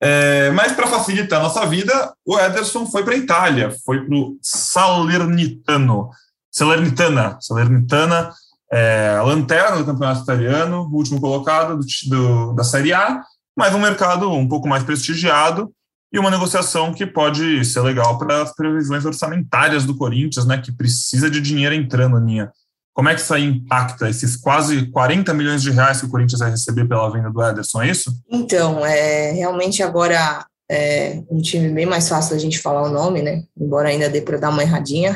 É, 0.00 0.50
mas 0.50 0.72
para 0.72 0.86
facilitar 0.86 1.40
a 1.40 1.44
nossa 1.44 1.64
vida, 1.66 2.12
o 2.24 2.38
Ederson 2.38 2.84
foi 2.86 3.02
para 3.02 3.14
a 3.14 3.18
Itália, 3.18 3.74
foi 3.84 4.04
para 4.04 4.14
o 4.14 4.36
Salernitano, 4.42 6.10
Salernitana, 6.52 7.38
Salernitana, 7.40 8.32
é, 8.70 9.18
lanterna 9.24 9.78
do 9.78 9.86
campeonato 9.86 10.22
italiano, 10.22 10.88
último 10.92 11.20
colocado 11.20 11.78
do, 11.78 11.86
do, 12.08 12.52
da 12.52 12.62
Série 12.62 12.92
A, 12.92 13.22
mas 13.56 13.74
um 13.74 13.80
mercado 13.80 14.30
um 14.30 14.46
pouco 14.46 14.68
mais 14.68 14.82
prestigiado 14.82 15.72
e 16.12 16.18
uma 16.18 16.30
negociação 16.30 16.92
que 16.92 17.06
pode 17.06 17.64
ser 17.64 17.80
legal 17.80 18.18
para 18.18 18.42
as 18.42 18.54
previsões 18.54 19.04
orçamentárias 19.04 19.84
do 19.84 19.96
Corinthians, 19.96 20.46
né, 20.46 20.58
que 20.58 20.72
precisa 20.72 21.30
de 21.30 21.40
dinheiro 21.40 21.74
entrando, 21.74 22.16
Aninha. 22.16 22.50
Como 22.96 23.10
é 23.10 23.14
que 23.14 23.20
isso 23.20 23.34
aí 23.34 23.44
impacta 23.44 24.08
esses 24.08 24.36
quase 24.36 24.86
40 24.86 25.34
milhões 25.34 25.60
de 25.60 25.70
reais 25.70 26.00
que 26.00 26.06
o 26.06 26.08
Corinthians 26.08 26.40
vai 26.40 26.50
receber 26.50 26.88
pela 26.88 27.12
venda 27.12 27.30
do 27.30 27.44
Ederson, 27.44 27.82
é 27.82 27.90
isso? 27.90 28.10
Então, 28.26 28.86
é, 28.86 29.32
realmente 29.32 29.82
agora 29.82 30.46
é 30.66 31.22
um 31.30 31.42
time 31.42 31.68
bem 31.68 31.84
mais 31.84 32.08
fácil 32.08 32.34
da 32.34 32.40
gente 32.40 32.58
falar 32.58 32.84
o 32.84 32.88
nome, 32.88 33.20
né? 33.20 33.42
Embora 33.54 33.90
ainda 33.90 34.08
dê 34.08 34.22
para 34.22 34.38
dar 34.38 34.48
uma 34.48 34.62
erradinha. 34.62 35.14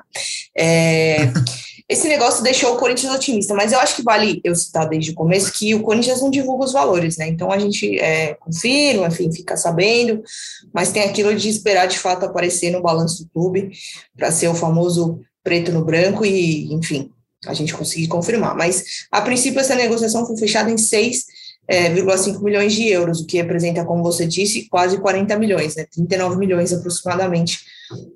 é, 0.56 1.30
esse 1.86 2.08
negócio 2.08 2.42
deixou 2.42 2.72
o 2.72 2.78
Corinthians 2.78 3.14
otimista, 3.14 3.52
mas 3.52 3.72
eu 3.72 3.78
acho 3.78 3.96
que 3.96 4.02
vale 4.02 4.40
eu 4.42 4.54
citar 4.54 4.88
desde 4.88 5.10
o 5.10 5.14
começo 5.14 5.52
que 5.52 5.74
o 5.74 5.82
Corinthians 5.82 6.22
não 6.22 6.30
divulga 6.30 6.64
os 6.64 6.72
valores, 6.72 7.18
né? 7.18 7.28
Então 7.28 7.52
a 7.52 7.58
gente 7.58 7.98
é, 7.98 8.38
confirma, 8.40 9.08
enfim, 9.08 9.30
fica 9.30 9.54
sabendo, 9.54 10.22
mas 10.72 10.92
tem 10.92 11.02
aquilo 11.02 11.34
de 11.34 11.50
esperar 11.50 11.88
de 11.88 11.98
fato 11.98 12.24
aparecer 12.24 12.70
no 12.70 12.80
balanço 12.80 13.22
do 13.22 13.30
clube 13.30 13.70
para 14.16 14.32
ser 14.32 14.48
o 14.48 14.54
famoso 14.54 15.20
preto 15.44 15.70
no 15.72 15.84
branco 15.84 16.24
e, 16.24 16.72
enfim, 16.72 17.10
a 17.46 17.54
gente 17.54 17.74
conseguir 17.74 18.08
confirmar. 18.08 18.56
Mas, 18.56 19.06
a 19.10 19.20
princípio, 19.20 19.60
essa 19.60 19.74
negociação 19.74 20.26
foi 20.26 20.36
fechada 20.36 20.70
em 20.70 20.76
6,5 20.76 21.24
é, 21.68 21.88
milhões 22.42 22.72
de 22.72 22.88
euros, 22.88 23.20
o 23.20 23.26
que 23.26 23.36
representa, 23.36 23.84
como 23.84 24.02
você 24.02 24.26
disse, 24.26 24.68
quase 24.68 24.98
40 24.98 25.38
milhões, 25.38 25.76
né, 25.76 25.86
39 25.90 26.36
milhões 26.36 26.72
aproximadamente 26.72 27.60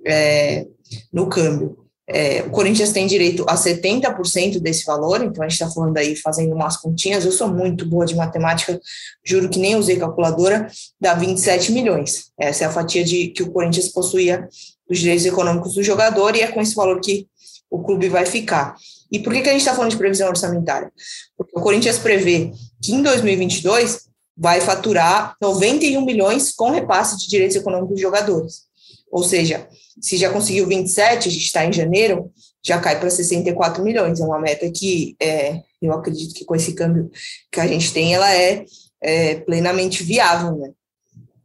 é, 0.07 0.67
no 1.13 1.29
câmbio. 1.29 1.83
É, 2.09 2.43
o 2.43 2.51
Corinthians 2.51 2.91
tem 2.91 3.07
direito 3.07 3.45
a 3.49 3.55
70% 3.55 4.59
desse 4.59 4.85
valor, 4.85 5.23
então 5.23 5.43
a 5.43 5.49
gente 5.49 5.63
está 5.63 5.71
falando 5.71 5.97
aí, 5.97 6.17
fazendo 6.17 6.55
umas 6.55 6.77
continhas, 6.77 7.25
eu 7.25 7.31
sou 7.31 7.49
muito 7.49 7.87
boa 7.87 8.05
de 8.05 8.17
matemática, 8.17 8.79
juro 9.25 9.49
que 9.49 9.59
nem 9.59 9.77
usei 9.77 9.97
calculadora, 9.97 10.67
dá 11.01 11.15
27 11.15 11.73
milhões. 11.73 12.31
Essa 12.39 12.65
é 12.65 12.67
a 12.67 12.71
fatia 12.71 13.05
de, 13.05 13.29
que 13.29 13.43
o 13.43 13.53
Corinthians 13.53 13.89
possuía 13.89 14.49
dos 14.89 14.99
direitos 14.99 15.25
econômicos 15.25 15.75
do 15.75 15.83
jogador 15.83 16.35
e 16.35 16.41
é 16.41 16.49
com 16.49 16.61
esse 16.61 16.75
valor 16.75 17.01
que 17.01 17.27
o 17.71 17.83
clube 17.83 18.09
vai 18.09 18.27
ficar. 18.27 18.75
E 19.13 19.19
por 19.19 19.33
que, 19.33 19.43
que 19.43 19.49
a 19.51 19.53
gente 19.53 19.61
está 19.61 19.75
falando 19.75 19.91
de 19.91 19.99
previsão 19.99 20.29
orçamentária? 20.29 20.91
Porque 21.37 21.53
o 21.55 21.61
Corinthians 21.61 21.99
prevê 21.99 22.51
que 22.83 22.93
em 22.93 23.03
2022 23.03 24.09
vai 24.35 24.63
faturar 24.63 25.37
91 25.41 26.03
milhões 26.03 26.51
com 26.51 26.71
repasse 26.71 27.19
de 27.19 27.29
direitos 27.29 27.55
econômicos 27.55 27.91
dos 27.91 28.01
jogadores. 28.01 28.63
Ou 29.11 29.23
seja, 29.23 29.69
se 30.01 30.17
já 30.17 30.31
conseguiu 30.31 30.67
27, 30.67 31.29
a 31.29 31.31
gente 31.31 31.45
está 31.45 31.67
em 31.67 31.73
janeiro, 31.73 32.33
já 32.65 32.81
cai 32.81 32.99
para 32.99 33.11
64 33.11 33.85
milhões. 33.85 34.19
É 34.19 34.25
uma 34.25 34.41
meta 34.41 34.71
que 34.71 35.15
é, 35.21 35.61
eu 35.83 35.93
acredito 35.93 36.35
que 36.35 36.47
com 36.47 36.57
esse 36.57 36.73
câmbio 36.73 37.11
que 37.51 37.61
a 37.61 37.67
gente 37.67 37.93
tem, 37.93 38.15
ela 38.15 38.35
é, 38.35 38.65
é 39.03 39.35
plenamente 39.37 40.03
viável. 40.03 40.57
Né? 40.57 40.71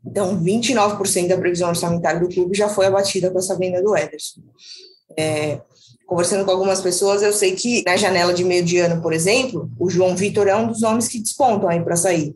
Então, 0.06 0.42
29% 0.42 1.28
da 1.28 1.38
previsão 1.38 1.68
orçamentária 1.68 2.22
do 2.22 2.30
clube 2.30 2.58
já 2.58 2.70
foi 2.70 2.86
abatida 2.86 3.30
com 3.30 3.40
essa 3.40 3.58
venda 3.58 3.82
do 3.84 3.96
Ederson. 3.98 4.42
É, 5.18 5.60
conversando 6.08 6.46
com 6.46 6.52
algumas 6.52 6.82
pessoas, 6.82 7.22
eu 7.22 7.34
sei 7.34 7.54
que 7.54 7.84
na 7.86 7.98
janela 7.98 8.34
de 8.34 8.44
meio 8.44 8.64
de 8.64 8.80
ano, 8.80 9.02
por 9.02 9.12
exemplo, 9.12 9.70
o 9.78 9.90
João 9.90 10.16
Vitor 10.16 10.48
é 10.48 10.56
um 10.56 10.68
dos 10.68 10.82
nomes 10.82 11.08
que 11.10 11.20
despontam 11.20 11.70
aí 11.70 11.84
para 11.84 11.98
sair. 11.98 12.34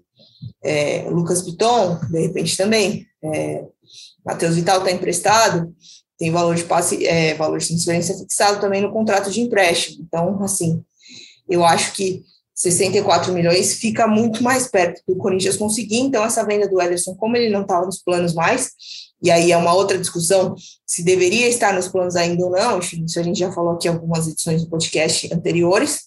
É, 0.62 1.08
Lucas 1.10 1.42
Piton, 1.42 1.98
de 2.12 2.20
repente 2.20 2.58
também. 2.58 3.08
É, 3.24 3.64
Matheus 4.26 4.56
Vital 4.56 4.80
está 4.80 4.92
emprestado, 4.92 5.74
tem 6.18 6.30
valor 6.30 6.54
de 6.54 6.66
passe, 6.66 7.06
é, 7.08 7.34
valor 7.34 7.60
de 7.60 7.68
transferência 7.70 8.18
fixado 8.18 8.60
também 8.60 8.82
no 8.82 8.92
contrato 8.92 9.32
de 9.32 9.40
empréstimo. 9.40 10.04
Então, 10.06 10.44
assim, 10.44 10.84
eu 11.50 11.64
acho 11.64 11.94
que 11.94 12.24
64 12.62 13.34
milhões 13.34 13.74
fica 13.74 14.06
muito 14.06 14.44
mais 14.44 14.68
perto 14.68 15.02
do 15.08 15.16
Corinthians 15.16 15.58
conseguir. 15.58 15.98
Então, 15.98 16.24
essa 16.24 16.46
venda 16.46 16.68
do 16.68 16.80
Ederson, 16.80 17.16
como 17.16 17.36
ele 17.36 17.50
não 17.50 17.64
estava 17.64 17.86
nos 17.88 17.98
planos 17.98 18.36
mais, 18.36 18.72
e 19.24 19.32
aí 19.32 19.52
é 19.52 19.58
uma 19.58 19.74
outra 19.74 19.98
discussão 19.98 20.54
se 20.86 21.04
deveria 21.04 21.48
estar 21.48 21.74
nos 21.74 21.88
planos 21.88 22.16
ainda 22.16 22.44
ou 22.46 22.52
não, 22.52 22.78
enfim, 22.78 23.04
isso 23.04 23.20
a 23.20 23.24
gente 23.24 23.40
já 23.40 23.52
falou 23.52 23.74
aqui 23.74 23.88
em 23.88 23.92
algumas 23.92 24.28
edições 24.28 24.64
do 24.64 24.70
podcast 24.70 25.34
anteriores, 25.34 26.02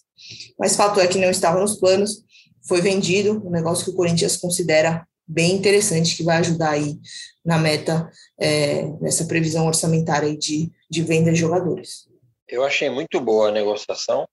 mas 0.57 0.77
fato 0.77 0.99
é 0.99 1.07
que 1.07 1.17
não 1.17 1.29
estava 1.29 1.59
nos 1.59 1.75
planos, 1.75 2.23
foi 2.65 2.81
vendido, 2.81 3.45
um 3.45 3.51
negócio 3.51 3.83
que 3.83 3.91
o 3.91 3.95
Corinthians 3.95 4.37
considera 4.37 5.05
bem 5.27 5.55
interessante, 5.55 6.15
que 6.15 6.23
vai 6.23 6.37
ajudar 6.37 6.71
aí 6.71 6.97
na 7.43 7.57
meta, 7.57 8.09
é, 8.39 8.85
nessa 9.01 9.25
previsão 9.25 9.67
orçamentária 9.67 10.35
de, 10.37 10.71
de 10.89 11.01
venda 11.01 11.31
de 11.31 11.39
jogadores. 11.39 12.07
Eu 12.47 12.63
achei 12.63 12.89
muito 12.89 13.19
boa 13.19 13.49
a 13.49 13.51
negociação. 13.51 14.25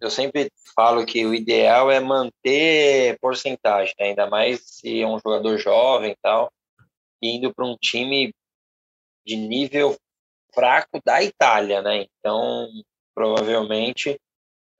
Eu 0.00 0.10
sempre 0.10 0.50
falo 0.74 1.04
que 1.06 1.24
o 1.24 1.34
ideal 1.34 1.90
é 1.90 2.00
manter 2.00 3.18
porcentagem, 3.20 3.94
né? 3.98 4.08
ainda 4.08 4.28
mais 4.28 4.60
se 4.64 5.00
é 5.00 5.06
um 5.06 5.18
jogador 5.18 5.56
jovem 5.58 6.12
e 6.12 6.16
tal 6.22 6.52
indo 7.22 7.54
para 7.54 7.64
um 7.64 7.76
time 7.76 8.32
de 9.24 9.36
nível 9.36 9.96
fraco 10.54 11.00
da 11.04 11.22
Itália, 11.22 11.82
né? 11.82 12.06
Então, 12.18 12.68
provavelmente 13.14 14.18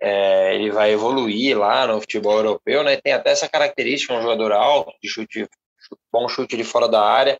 é, 0.00 0.54
ele 0.54 0.70
vai 0.70 0.92
evoluir 0.92 1.58
lá 1.58 1.86
no 1.86 2.00
futebol 2.00 2.36
europeu, 2.36 2.82
né? 2.82 2.96
Tem 2.96 3.12
até 3.12 3.30
essa 3.30 3.48
característica, 3.48 4.14
um 4.14 4.22
jogador 4.22 4.52
alto, 4.52 4.92
de 5.02 5.08
chute, 5.08 5.48
bom 6.12 6.28
chute 6.28 6.56
de 6.56 6.64
fora 6.64 6.88
da 6.88 7.02
área, 7.02 7.38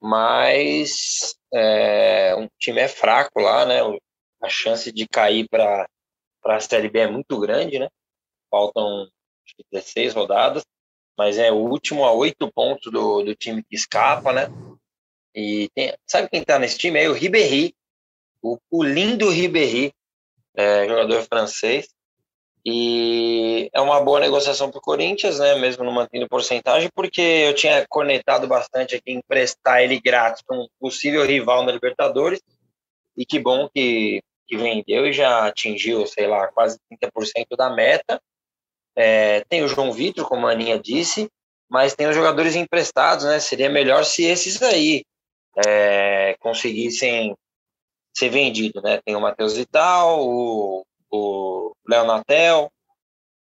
mas 0.00 1.34
é, 1.52 2.34
um 2.36 2.48
time 2.58 2.80
é 2.80 2.88
fraco 2.88 3.40
lá, 3.40 3.64
né? 3.64 3.80
A 4.42 4.48
chance 4.48 4.92
de 4.92 5.06
cair 5.08 5.48
para 5.48 5.86
a 6.46 6.60
Série 6.60 6.88
B 6.88 7.00
é 7.00 7.10
muito 7.10 7.38
grande, 7.38 7.78
né? 7.78 7.88
Faltam 8.50 9.08
16 9.72 10.14
rodadas 10.14 10.62
mas 11.16 11.38
é 11.38 11.50
o 11.50 11.56
último 11.56 12.04
a 12.04 12.12
oito 12.12 12.50
pontos 12.52 12.92
do, 12.92 13.22
do 13.22 13.34
time 13.34 13.62
que 13.62 13.74
escapa, 13.74 14.32
né? 14.32 14.48
E 15.34 15.70
tem, 15.74 15.94
sabe 16.06 16.28
quem 16.28 16.44
tá 16.44 16.58
nesse 16.58 16.76
time? 16.78 17.02
É 17.02 17.08
o 17.08 17.12
Ribéry, 17.12 17.74
o, 18.42 18.58
o 18.70 18.82
lindo 18.82 19.30
Ribéry, 19.30 19.92
é, 20.54 20.86
jogador 20.86 21.22
francês. 21.22 21.88
E 22.68 23.70
é 23.72 23.80
uma 23.80 24.00
boa 24.00 24.18
negociação 24.18 24.70
para 24.70 24.78
o 24.78 24.82
Corinthians, 24.82 25.38
né? 25.38 25.54
Mesmo 25.54 25.84
não 25.84 25.92
mantendo 25.92 26.28
porcentagem, 26.28 26.90
porque 26.94 27.20
eu 27.20 27.54
tinha 27.54 27.86
conectado 27.88 28.46
bastante 28.46 28.96
aqui 28.96 29.12
em 29.12 29.18
emprestar 29.18 29.82
ele 29.82 30.00
grátis 30.00 30.42
para 30.42 30.58
um 30.58 30.66
possível 30.78 31.24
rival 31.24 31.64
na 31.64 31.72
Libertadores. 31.72 32.42
E 33.16 33.24
que 33.24 33.38
bom 33.38 33.68
que, 33.72 34.20
que 34.46 34.56
vendeu 34.56 35.06
e 35.06 35.12
já 35.12 35.46
atingiu, 35.46 36.06
sei 36.06 36.26
lá, 36.26 36.48
quase 36.48 36.78
30% 36.92 37.56
da 37.56 37.70
meta. 37.70 38.20
É, 38.94 39.40
tem 39.48 39.62
o 39.62 39.68
João 39.68 39.92
Vitor, 39.92 40.26
como 40.26 40.46
a 40.46 40.52
Aninha 40.52 40.78
disse, 40.78 41.30
mas 41.68 41.94
tem 41.94 42.06
os 42.06 42.14
jogadores 42.14 42.54
emprestados, 42.54 43.24
né? 43.24 43.40
Seria 43.40 43.68
melhor 43.68 44.04
se 44.04 44.24
esses 44.24 44.62
aí 44.62 45.04
é, 45.66 46.36
conseguissem 46.40 47.36
ser 48.16 48.28
vendidos, 48.30 48.82
né? 48.82 49.00
Tem 49.04 49.14
o 49.14 49.20
Matheus 49.20 49.56
Vital, 49.56 50.26
o, 50.26 50.86
o 51.10 51.72
Léo 51.86 52.06
Natel, 52.06 52.72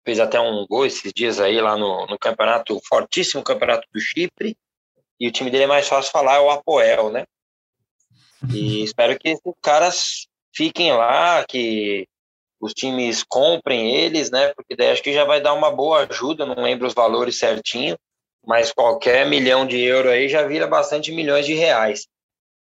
fez 0.03 0.19
até 0.19 0.39
um 0.39 0.65
gol 0.67 0.85
esses 0.85 1.13
dias 1.13 1.39
aí 1.39 1.61
lá 1.61 1.77
no, 1.77 2.05
no 2.07 2.17
campeonato, 2.17 2.79
fortíssimo 2.87 3.43
campeonato 3.43 3.87
do 3.93 3.99
Chipre, 3.99 4.57
e 5.19 5.27
o 5.27 5.31
time 5.31 5.51
dele 5.51 5.65
é 5.65 5.67
mais 5.67 5.87
fácil 5.87 6.11
falar, 6.11 6.35
é 6.35 6.39
o 6.39 6.49
Apoel, 6.49 7.09
né? 7.11 7.25
E 8.53 8.83
espero 8.83 9.19
que 9.19 9.29
esses 9.29 9.53
caras 9.61 10.27
fiquem 10.59 10.91
lá, 10.91 11.45
que 11.45 12.05
os 12.59 12.73
times 12.73 13.23
comprem 13.23 13.95
eles, 13.95 14.29
né? 14.29 14.53
Porque 14.53 14.75
daí 14.75 14.91
acho 14.91 15.01
que 15.01 15.13
já 15.13 15.23
vai 15.23 15.39
dar 15.39 15.53
uma 15.53 15.71
boa 15.71 16.05
ajuda, 16.05 16.45
não 16.45 16.61
lembro 16.61 16.85
os 16.85 16.93
valores 16.93 17.39
certinho, 17.39 17.97
mas 18.45 18.69
qualquer 18.69 19.25
milhão 19.25 19.65
de 19.65 19.81
euro 19.81 20.09
aí 20.09 20.27
já 20.27 20.45
vira 20.45 20.67
bastante 20.67 21.13
milhões 21.13 21.45
de 21.45 21.53
reais. 21.53 22.07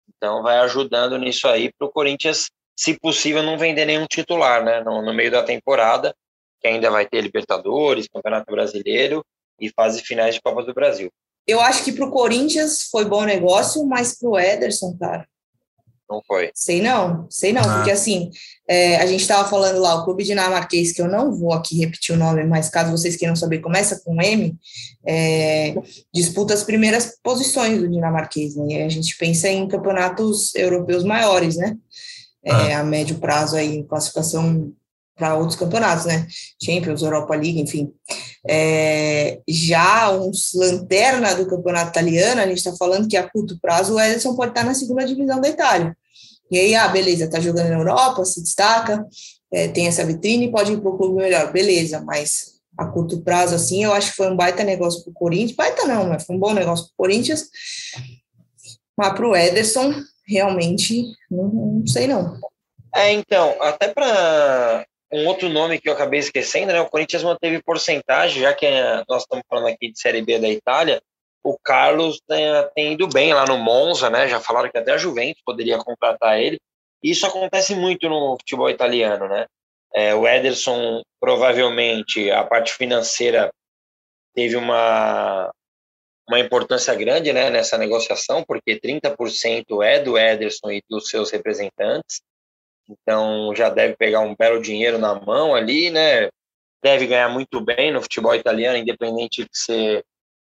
Então 0.10 0.42
vai 0.42 0.58
ajudando 0.58 1.20
nisso 1.20 1.48
aí 1.48 1.72
para 1.72 1.88
o 1.88 1.92
Corinthians, 1.92 2.50
se 2.76 3.00
possível, 3.00 3.44
não 3.44 3.60
vender 3.60 3.86
nenhum 3.86 4.08
titular, 4.08 4.66
né? 4.66 4.82
No, 4.82 5.04
no 5.04 5.14
meio 5.14 5.30
da 5.30 5.44
temporada, 5.44 6.16
que 6.60 6.68
ainda 6.68 6.90
vai 6.90 7.06
ter 7.06 7.22
Libertadores, 7.22 8.08
Campeonato 8.12 8.52
Brasileiro 8.52 9.24
e 9.60 9.70
fase 9.70 10.02
finais 10.02 10.34
de 10.34 10.42
Copa 10.42 10.64
do 10.64 10.74
Brasil. 10.74 11.12
Eu 11.46 11.62
acho 11.62 11.84
que 11.84 11.92
para 11.92 12.08
o 12.08 12.12
Corinthians 12.12 12.90
foi 12.90 13.06
bom 13.06 13.24
negócio, 13.24 13.86
mas 13.86 14.18
para 14.18 14.30
o 14.30 14.40
Ederson, 14.40 14.98
cara, 14.98 15.28
não 16.10 16.22
foi? 16.28 16.52
Sei 16.54 16.82
não, 16.82 17.28
sei 17.30 17.54
não, 17.54 17.62
ah. 17.62 17.76
porque 17.76 17.92
assim, 17.92 18.30
é, 18.68 18.98
a 18.98 19.06
gente 19.06 19.22
estava 19.22 19.50
falando 19.50 19.80
lá, 19.80 19.96
o 19.96 20.04
Clube 20.04 20.24
Dinamarquês, 20.24 20.92
que 20.92 21.02
eu 21.02 21.08
não 21.08 21.34
vou 21.34 21.54
aqui 21.54 21.80
repetir 21.80 22.16
o 22.16 22.18
nome, 22.18 22.44
mas 22.44 22.70
caso 22.70 22.92
vocês 22.92 23.16
queiram 23.16 23.36
saber, 23.36 23.60
começa 23.60 24.02
com 24.04 24.22
M, 24.22 24.56
é, 25.06 25.76
disputa 26.14 26.54
as 26.54 26.64
primeiras 26.64 27.18
posições 27.24 27.80
do 27.80 27.90
dinamarquês, 27.90 28.56
né? 28.56 28.66
E 28.70 28.82
a 28.84 28.90
gente 28.90 29.18
pensa 29.18 29.48
em 29.48 29.68
campeonatos 29.68 30.54
europeus 30.56 31.04
maiores, 31.04 31.56
né? 31.56 31.76
É, 32.44 32.74
ah. 32.74 32.80
A 32.82 32.84
médio 32.84 33.20
prazo 33.20 33.56
aí, 33.56 33.84
classificação 33.84 34.74
para 35.16 35.36
outros 35.36 35.58
campeonatos, 35.58 36.06
né? 36.06 36.28
Champions, 36.62 37.02
Europa 37.02 37.36
League, 37.36 37.60
enfim. 37.60 37.92
É, 38.48 39.40
já 39.48 40.12
uns 40.12 40.52
lanterna 40.56 41.36
do 41.36 41.48
campeonato 41.48 41.92
italiano, 41.92 42.42
a 42.42 42.48
gente 42.48 42.58
está 42.58 42.76
falando 42.76 43.08
que 43.08 43.16
a 43.16 43.30
curto 43.30 43.58
prazo 43.62 43.94
o 43.94 44.00
Ederson 44.00 44.36
pode 44.36 44.52
estar 44.52 44.64
na 44.64 44.74
segunda 44.74 45.06
divisão 45.06 45.40
da 45.40 45.50
Itália. 45.50 45.96
E 46.52 46.58
aí, 46.58 46.76
ah, 46.76 46.88
beleza, 46.88 47.30
tá 47.30 47.40
jogando 47.40 47.70
na 47.70 47.78
Europa, 47.78 48.26
se 48.26 48.42
destaca, 48.42 49.06
é, 49.52 49.68
tem 49.68 49.88
essa 49.88 50.06
vitrine, 50.06 50.52
pode 50.52 50.74
ir 50.74 50.82
para 50.82 50.90
o 50.90 50.98
clube 50.98 51.16
melhor, 51.16 51.52
beleza, 51.52 52.02
mas 52.02 52.54
a 52.78 52.86
curto 52.86 53.22
prazo, 53.22 53.56
assim, 53.56 53.84
eu 53.84 53.94
acho 53.94 54.12
que 54.12 54.18
foi 54.18 54.30
um 54.30 54.36
baita 54.36 54.64
negócio 54.64 55.04
para 55.04 55.12
o 55.12 55.14
Corinthians, 55.14 55.56
baita 55.56 55.86
não, 55.86 56.10
mas 56.10 56.26
foi 56.26 56.36
um 56.36 56.40
bom 56.40 56.54
negócio 56.54 56.86
para 56.86 56.94
o 56.94 56.98
Corinthians, 56.98 57.50
mas 58.98 59.14
para 59.14 59.28
o 59.28 59.36
Ederson, 59.36 59.94
realmente, 60.28 61.04
não, 61.30 61.48
não 61.50 61.88
sei 61.88 62.08
não. 62.08 62.40
É, 62.96 63.12
então, 63.12 63.56
até 63.62 63.88
para 63.88 64.86
um 65.14 65.28
outro 65.28 65.48
nome 65.48 65.80
que 65.80 65.88
eu 65.88 65.94
acabei 65.94 66.20
esquecendo, 66.20 66.74
né? 66.74 66.82
O 66.82 66.90
Corinthians 66.90 67.24
manteve 67.24 67.62
porcentagem, 67.62 68.42
já 68.42 68.54
que 68.54 68.66
é, 68.66 69.04
nós 69.08 69.22
estamos 69.22 69.46
falando 69.48 69.68
aqui 69.68 69.92
de 69.92 70.00
Série 70.00 70.24
B 70.24 70.40
da 70.40 70.50
Itália. 70.50 71.02
O 71.44 71.58
Carlos 71.60 72.20
tem, 72.28 72.46
tem 72.74 72.94
ido 72.94 73.08
bem 73.08 73.34
lá 73.34 73.46
no 73.46 73.58
Monza, 73.58 74.10
né? 74.10 74.28
Já 74.28 74.40
falaram 74.40 74.72
que 74.72 74.78
até 74.78 74.94
a 74.94 74.98
Juventus 74.98 75.42
poderia 75.46 75.78
contratar 75.78 76.40
ele. 76.40 76.60
Isso 77.02 77.28
acontece 77.28 77.76
muito 77.76 78.10
no 78.10 78.38
futebol 78.40 78.70
italiano, 78.70 79.28
né? 79.28 79.46
É, 79.94 80.16
o 80.16 80.28
Ederson, 80.28 81.04
provavelmente, 81.20 82.32
a 82.32 82.44
parte 82.44 82.74
financeira 82.74 83.52
teve 84.34 84.56
uma, 84.56 85.52
uma 86.28 86.40
importância 86.40 86.96
grande 86.96 87.32
né, 87.32 87.52
nessa 87.52 87.78
negociação, 87.78 88.44
porque 88.44 88.80
30% 88.80 89.84
é 89.84 90.00
do 90.00 90.18
Ederson 90.18 90.72
e 90.72 90.82
dos 90.90 91.08
seus 91.10 91.30
representantes. 91.30 92.22
Então 92.90 93.54
já 93.56 93.70
deve 93.70 93.96
pegar 93.96 94.20
um 94.20 94.36
belo 94.36 94.62
dinheiro 94.62 94.98
na 94.98 95.16
mão 95.16 95.56
ali, 95.56 95.90
né? 95.90 96.30
Deve 96.84 97.08
ganhar 97.08 97.30
muito 97.30 97.62
bem 97.62 97.92
no 97.92 98.02
futebol 98.02 98.36
italiano, 98.36 98.78
independente 98.78 99.44
de 99.44 99.50
ser 99.54 100.06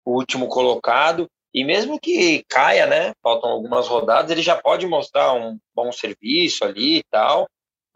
o 0.04 0.14
último 0.14 0.48
colocado. 0.48 1.30
E 1.54 1.64
mesmo 1.64 2.00
que 2.00 2.44
caia, 2.50 2.86
né? 2.86 3.14
Faltam 3.22 3.50
algumas 3.50 3.88
rodadas, 3.88 4.32
ele 4.32 4.42
já 4.42 4.56
pode 4.62 4.86
mostrar 4.88 5.34
um 5.34 5.58
bom 5.74 5.92
serviço 5.92 6.66
ali 6.66 6.98
e 6.98 7.04
tal. 7.10 7.48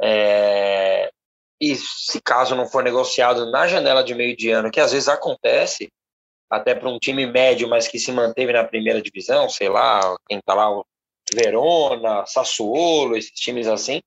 É... 0.01 1.11
E 1.59 1.75
se 1.75 2.21
caso 2.21 2.55
não 2.55 2.65
for 2.65 2.83
negociado 2.83 3.51
na 3.51 3.67
janela 3.67 4.01
de 4.03 4.15
meio 4.15 4.35
de 4.35 4.49
ano, 4.49 4.71
que 4.71 4.79
às 4.79 4.93
vezes 4.93 5.09
acontece, 5.09 5.89
até 6.49 6.73
para 6.73 6.89
um 6.89 6.97
time 6.97 7.25
médio, 7.27 7.67
mas 7.67 7.87
que 7.87 7.99
se 7.99 8.11
manteve 8.11 8.53
na 8.53 8.63
primeira 8.63 9.01
divisão, 9.01 9.49
sei 9.49 9.67
lá, 9.67 10.17
quem 10.27 10.39
tá 10.41 10.53
lá, 10.53 10.69
Verona, 11.33 12.25
Sassuolo, 12.25 13.17
esses 13.17 13.31
times 13.31 13.67
assim, 13.67 14.01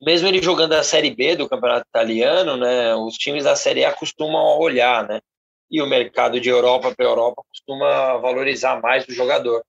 mesmo 0.00 0.28
ele 0.28 0.42
jogando 0.42 0.74
a 0.74 0.82
Série 0.82 1.14
B 1.14 1.36
do 1.36 1.48
Campeonato 1.48 1.86
Italiano, 1.88 2.56
né, 2.56 2.94
os 2.94 3.14
times 3.14 3.44
da 3.44 3.56
Série 3.56 3.84
A 3.84 3.92
costumam 3.92 4.58
olhar, 4.58 5.06
né? 5.06 5.20
E 5.70 5.82
o 5.82 5.86
mercado 5.86 6.40
de 6.40 6.48
Europa 6.48 6.94
para 6.94 7.04
Europa 7.04 7.42
costuma 7.48 8.18
valorizar 8.18 8.80
mais 8.80 9.06
o 9.06 9.12
jogador. 9.12 9.64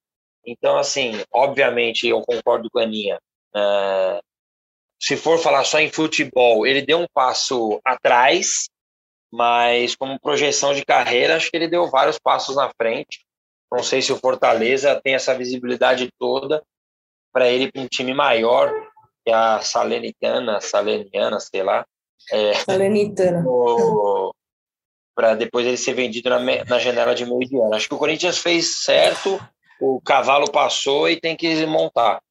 Então, 0.45 0.77
assim, 0.77 1.13
obviamente, 1.31 2.07
eu 2.07 2.21
concordo 2.21 2.69
com 2.69 2.79
a 2.79 2.83
Aninha. 2.83 3.19
É, 3.55 4.21
se 4.99 5.17
for 5.17 5.39
falar 5.39 5.63
só 5.63 5.79
em 5.79 5.91
futebol, 5.91 6.65
ele 6.65 6.81
deu 6.81 6.99
um 6.99 7.07
passo 7.13 7.79
atrás, 7.83 8.69
mas 9.31 9.95
como 9.95 10.19
projeção 10.19 10.73
de 10.73 10.85
carreira, 10.85 11.35
acho 11.35 11.49
que 11.49 11.57
ele 11.57 11.67
deu 11.67 11.89
vários 11.89 12.17
passos 12.17 12.55
na 12.55 12.71
frente. 12.79 13.25
Não 13.71 13.83
sei 13.83 14.01
se 14.01 14.13
o 14.13 14.17
Fortaleza 14.17 14.99
tem 15.03 15.15
essa 15.15 15.37
visibilidade 15.37 16.09
toda 16.17 16.63
para 17.33 17.49
ele 17.49 17.71
para 17.71 17.81
um 17.81 17.87
time 17.87 18.13
maior, 18.13 18.71
que 19.27 19.31
é 19.31 19.33
a 19.33 19.59
Salernitana, 19.59 20.61
Saleniana, 20.61 21.37
sei 21.41 21.61
lá. 21.61 21.85
É, 22.31 22.53
Salernitana. 22.53 23.43
Para 25.13 25.35
depois 25.35 25.67
ele 25.67 25.75
ser 25.75 25.93
vendido 25.93 26.29
na, 26.29 26.39
na 26.39 26.79
janela 26.79 27.13
de 27.13 27.25
meio 27.25 27.41
de 27.41 27.57
ano. 27.57 27.73
Acho 27.73 27.89
que 27.89 27.93
o 27.93 27.97
Corinthians 27.97 28.37
fez 28.37 28.83
certo, 28.83 29.37
o 29.81 29.99
cavalo 29.99 30.49
passou 30.49 31.09
e 31.09 31.19
tem 31.19 31.35
que 31.35 31.65
montar. 31.65 32.21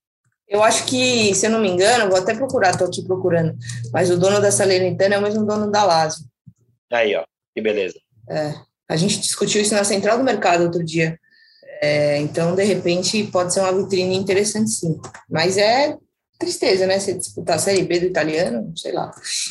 Eu 0.49 0.63
acho 0.63 0.87
que, 0.87 1.35
se 1.35 1.45
eu 1.45 1.51
não 1.51 1.61
me 1.61 1.69
engano, 1.69 2.09
vou 2.09 2.19
até 2.19 2.33
procurar, 2.35 2.71
estou 2.71 2.87
aqui 2.87 3.05
procurando, 3.05 3.55
mas 3.93 4.11
o 4.11 4.17
dono 4.17 4.41
da 4.41 4.51
Salernitana 4.51 5.17
é 5.17 5.19
o 5.19 5.23
mesmo 5.23 5.45
dono 5.45 5.71
da 5.71 5.85
Lazio. 5.85 6.25
Aí, 6.91 7.15
ó, 7.15 7.25
que 7.55 7.61
beleza. 7.61 7.99
É, 8.31 8.55
a 8.89 8.97
gente 8.97 9.21
discutiu 9.21 9.61
isso 9.61 9.75
na 9.75 9.85
Central 9.85 10.17
do 10.17 10.25
Mercado 10.25 10.65
outro 10.65 10.83
dia. 10.83 11.19
É, 11.83 12.17
então, 12.19 12.55
de 12.55 12.65
repente, 12.65 13.25
pode 13.25 13.53
ser 13.53 13.61
uma 13.61 13.73
vitrine 13.73 14.17
interessante, 14.17 14.71
sim. 14.71 14.99
Mas 15.29 15.59
é 15.59 15.99
tristeza, 16.39 16.87
né? 16.87 16.99
Você 16.99 17.15
disputar 17.15 17.57
a 17.57 17.59
Série 17.59 17.85
B 17.85 18.01
do 18.01 18.07
italiano, 18.07 18.73
sei 18.77 18.93
lá. 18.93 19.11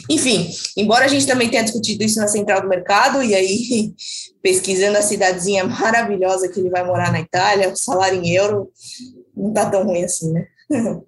Enfim, 0.09 0.49
embora 0.77 1.05
a 1.05 1.07
gente 1.07 1.25
também 1.25 1.49
tenha 1.49 1.63
discutido 1.63 2.03
isso 2.03 2.19
na 2.19 2.27
Central 2.27 2.61
do 2.61 2.69
Mercado, 2.69 3.23
e 3.23 3.33
aí, 3.33 3.93
pesquisando 4.41 4.97
a 4.97 5.01
cidadezinha 5.01 5.63
maravilhosa 5.65 6.47
que 6.47 6.59
ele 6.59 6.69
vai 6.69 6.83
morar 6.86 7.11
na 7.11 7.19
Itália, 7.19 7.69
o 7.69 7.75
salário 7.75 8.21
em 8.21 8.29
euro 8.36 8.69
não 9.36 9.53
tá 9.53 9.69
tão 9.69 9.83
ruim 9.83 10.03
assim, 10.03 10.31
né? 10.31 10.45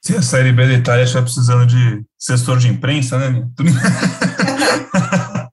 Se 0.00 0.14
a 0.14 0.20
Série 0.20 0.52
B 0.52 0.66
da 0.66 0.74
Itália 0.74 1.04
estiver 1.04 1.22
precisando 1.22 1.66
de 1.66 2.04
assessor 2.20 2.58
de 2.58 2.68
imprensa, 2.68 3.18
né? 3.18 3.48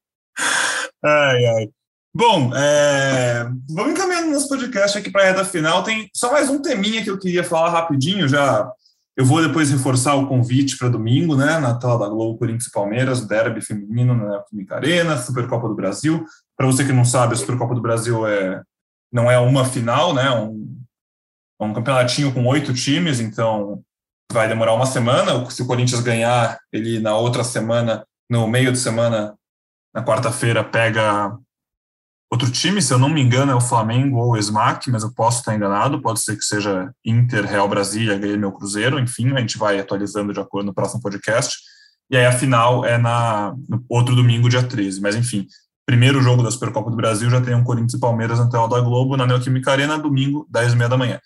ai, 1.01 1.45
ai. 1.45 1.69
Bom, 2.13 2.51
é, 2.53 3.47
vamos 3.69 3.93
encaminhando 3.93 4.31
nosso 4.31 4.49
podcast 4.49 4.97
aqui 4.97 5.09
para 5.09 5.21
a 5.21 5.25
reta 5.27 5.45
final. 5.45 5.81
Tem 5.83 6.09
só 6.13 6.29
mais 6.33 6.49
um 6.49 6.61
teminha 6.61 7.01
que 7.01 7.09
eu 7.09 7.17
queria 7.17 7.45
falar 7.45 7.69
rapidinho, 7.69 8.27
já 8.27 8.69
eu 9.15 9.25
vou 9.25 9.45
depois 9.45 9.69
reforçar 9.69 10.15
o 10.15 10.27
convite 10.27 10.77
para 10.77 10.89
domingo, 10.89 11.35
né, 11.35 11.59
na 11.59 11.77
tela 11.77 11.99
da 11.99 12.07
Globo, 12.07 12.39
Corinthians 12.39 12.67
e 12.67 12.71
Palmeiras, 12.71 13.27
derby 13.27 13.61
feminino 13.61 14.15
na 14.15 14.41
Química 14.43 14.75
Arena, 14.75 15.17
Supercopa 15.17 15.67
do 15.67 15.75
Brasil. 15.75 16.25
Para 16.57 16.67
você 16.67 16.85
que 16.85 16.93
não 16.93 17.03
sabe, 17.03 17.33
a 17.33 17.37
Supercopa 17.37 17.75
do 17.75 17.81
Brasil 17.81 18.25
é, 18.25 18.61
não 19.11 19.29
é 19.29 19.37
uma 19.37 19.65
final, 19.65 20.13
né, 20.13 20.27
é 20.27 20.31
um, 20.31 20.81
é 21.59 21.63
um 21.65 21.73
campeonatinho 21.73 22.33
com 22.33 22.45
oito 22.45 22.73
times, 22.73 23.19
então 23.19 23.83
vai 24.31 24.47
demorar 24.47 24.73
uma 24.73 24.85
semana. 24.85 25.49
Se 25.49 25.61
o 25.61 25.67
Corinthians 25.67 26.01
ganhar, 26.01 26.57
ele 26.71 26.99
na 26.99 27.15
outra 27.15 27.43
semana, 27.43 28.05
no 28.29 28.47
meio 28.47 28.71
de 28.71 28.79
semana, 28.79 29.35
na 29.93 30.03
quarta-feira, 30.03 30.63
pega 30.63 31.37
Outro 32.31 32.49
time, 32.49 32.81
se 32.81 32.93
eu 32.93 32.97
não 32.97 33.09
me 33.09 33.21
engano, 33.21 33.51
é 33.51 33.55
o 33.55 33.59
Flamengo 33.59 34.17
ou 34.17 34.31
o 34.31 34.37
SMAC, 34.37 34.89
mas 34.89 35.03
eu 35.03 35.11
posso 35.11 35.39
estar 35.39 35.53
enganado, 35.53 36.01
pode 36.01 36.21
ser 36.21 36.37
que 36.37 36.45
seja 36.45 36.89
Inter, 37.03 37.45
Real 37.45 37.67
Brasília, 37.67 38.17
Grêmio 38.17 38.53
Cruzeiro, 38.53 38.97
enfim, 38.97 39.33
a 39.35 39.39
gente 39.41 39.57
vai 39.57 39.77
atualizando 39.77 40.31
de 40.31 40.39
acordo 40.39 40.67
no 40.67 40.73
próximo 40.73 41.01
podcast. 41.01 41.57
E 42.09 42.15
aí 42.15 42.25
a 42.25 42.31
final 42.31 42.85
é 42.85 42.97
na, 42.97 43.53
no 43.67 43.83
outro 43.89 44.15
domingo, 44.15 44.47
dia 44.47 44.63
13. 44.63 45.01
Mas 45.01 45.13
enfim, 45.13 45.45
primeiro 45.85 46.21
jogo 46.21 46.41
da 46.41 46.49
Supercopa 46.49 46.89
do 46.89 46.95
Brasil 46.95 47.29
já 47.29 47.41
tem 47.41 47.53
um 47.53 47.65
Corinthians 47.65 47.95
e 47.95 47.99
Palmeiras 47.99 48.39
na 48.39 48.49
tela 48.49 48.69
da 48.69 48.79
Globo, 48.79 49.17
na 49.17 49.27
Neoquímica 49.27 49.73
Arena, 49.73 49.99
domingo, 49.99 50.47
10 50.49 50.71
e 50.71 50.75
meia 50.77 50.89
da 50.89 50.97
manhã. 50.97 51.19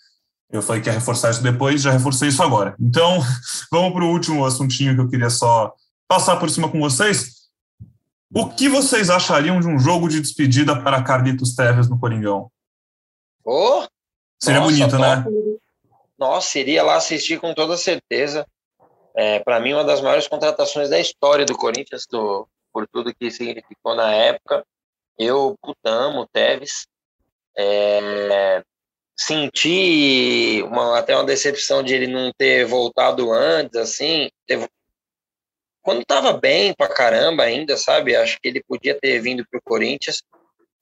Eu 0.50 0.60
falei 0.60 0.82
que 0.82 0.88
ia 0.88 0.92
reforçar 0.92 1.30
isso 1.30 1.42
depois, 1.42 1.82
já 1.82 1.92
reforcei 1.92 2.30
isso 2.30 2.42
agora. 2.42 2.74
Então, 2.80 3.22
vamos 3.70 3.92
para 3.92 4.04
o 4.04 4.10
último 4.10 4.44
assuntinho 4.44 4.94
que 4.96 5.00
eu 5.00 5.08
queria 5.08 5.30
só 5.30 5.72
passar 6.08 6.34
por 6.36 6.50
cima 6.50 6.68
com 6.68 6.80
vocês 6.80 7.35
O 8.34 8.48
que 8.48 8.68
vocês 8.68 9.08
achariam 9.08 9.60
de 9.60 9.68
um 9.68 9.78
jogo 9.78 10.08
de 10.08 10.20
despedida 10.20 10.82
para 10.82 11.02
Carlitos 11.02 11.54
Teves 11.54 11.88
no 11.88 11.98
Coringão? 11.98 12.50
Oh, 13.44 13.86
Seria 14.42 14.60
nossa, 14.60 14.72
bonito, 14.72 14.98
né? 14.98 15.24
Nossa, 16.18 16.58
iria 16.58 16.82
lá 16.82 16.96
assistir 16.96 17.40
com 17.40 17.54
toda 17.54 17.76
certeza. 17.76 18.46
É, 19.14 19.38
para 19.40 19.60
mim, 19.60 19.72
uma 19.72 19.84
das 19.84 20.00
maiores 20.00 20.28
contratações 20.28 20.90
da 20.90 20.98
história 20.98 21.44
do 21.44 21.56
Corinthians, 21.56 22.06
do, 22.10 22.46
por 22.72 22.86
tudo 22.86 23.14
que 23.14 23.30
significou 23.30 23.94
na 23.94 24.12
época. 24.12 24.64
Eu 25.18 25.56
putamo 25.62 26.20
o 26.20 26.26
Tevez. 26.26 26.86
É, 27.56 28.62
senti 29.18 30.62
uma, 30.64 30.98
até 30.98 31.14
uma 31.14 31.24
decepção 31.24 31.82
de 31.82 31.94
ele 31.94 32.06
não 32.06 32.30
ter 32.36 32.66
voltado 32.66 33.32
antes, 33.32 33.76
assim. 33.76 34.28
Teve, 34.46 34.68
quando 35.86 36.00
estava 36.00 36.32
bem 36.32 36.74
pra 36.74 36.88
caramba 36.88 37.44
ainda, 37.44 37.76
sabe? 37.76 38.16
Acho 38.16 38.40
que 38.42 38.48
ele 38.48 38.60
podia 38.60 38.98
ter 39.00 39.20
vindo 39.20 39.46
pro 39.48 39.62
Corinthians. 39.62 40.20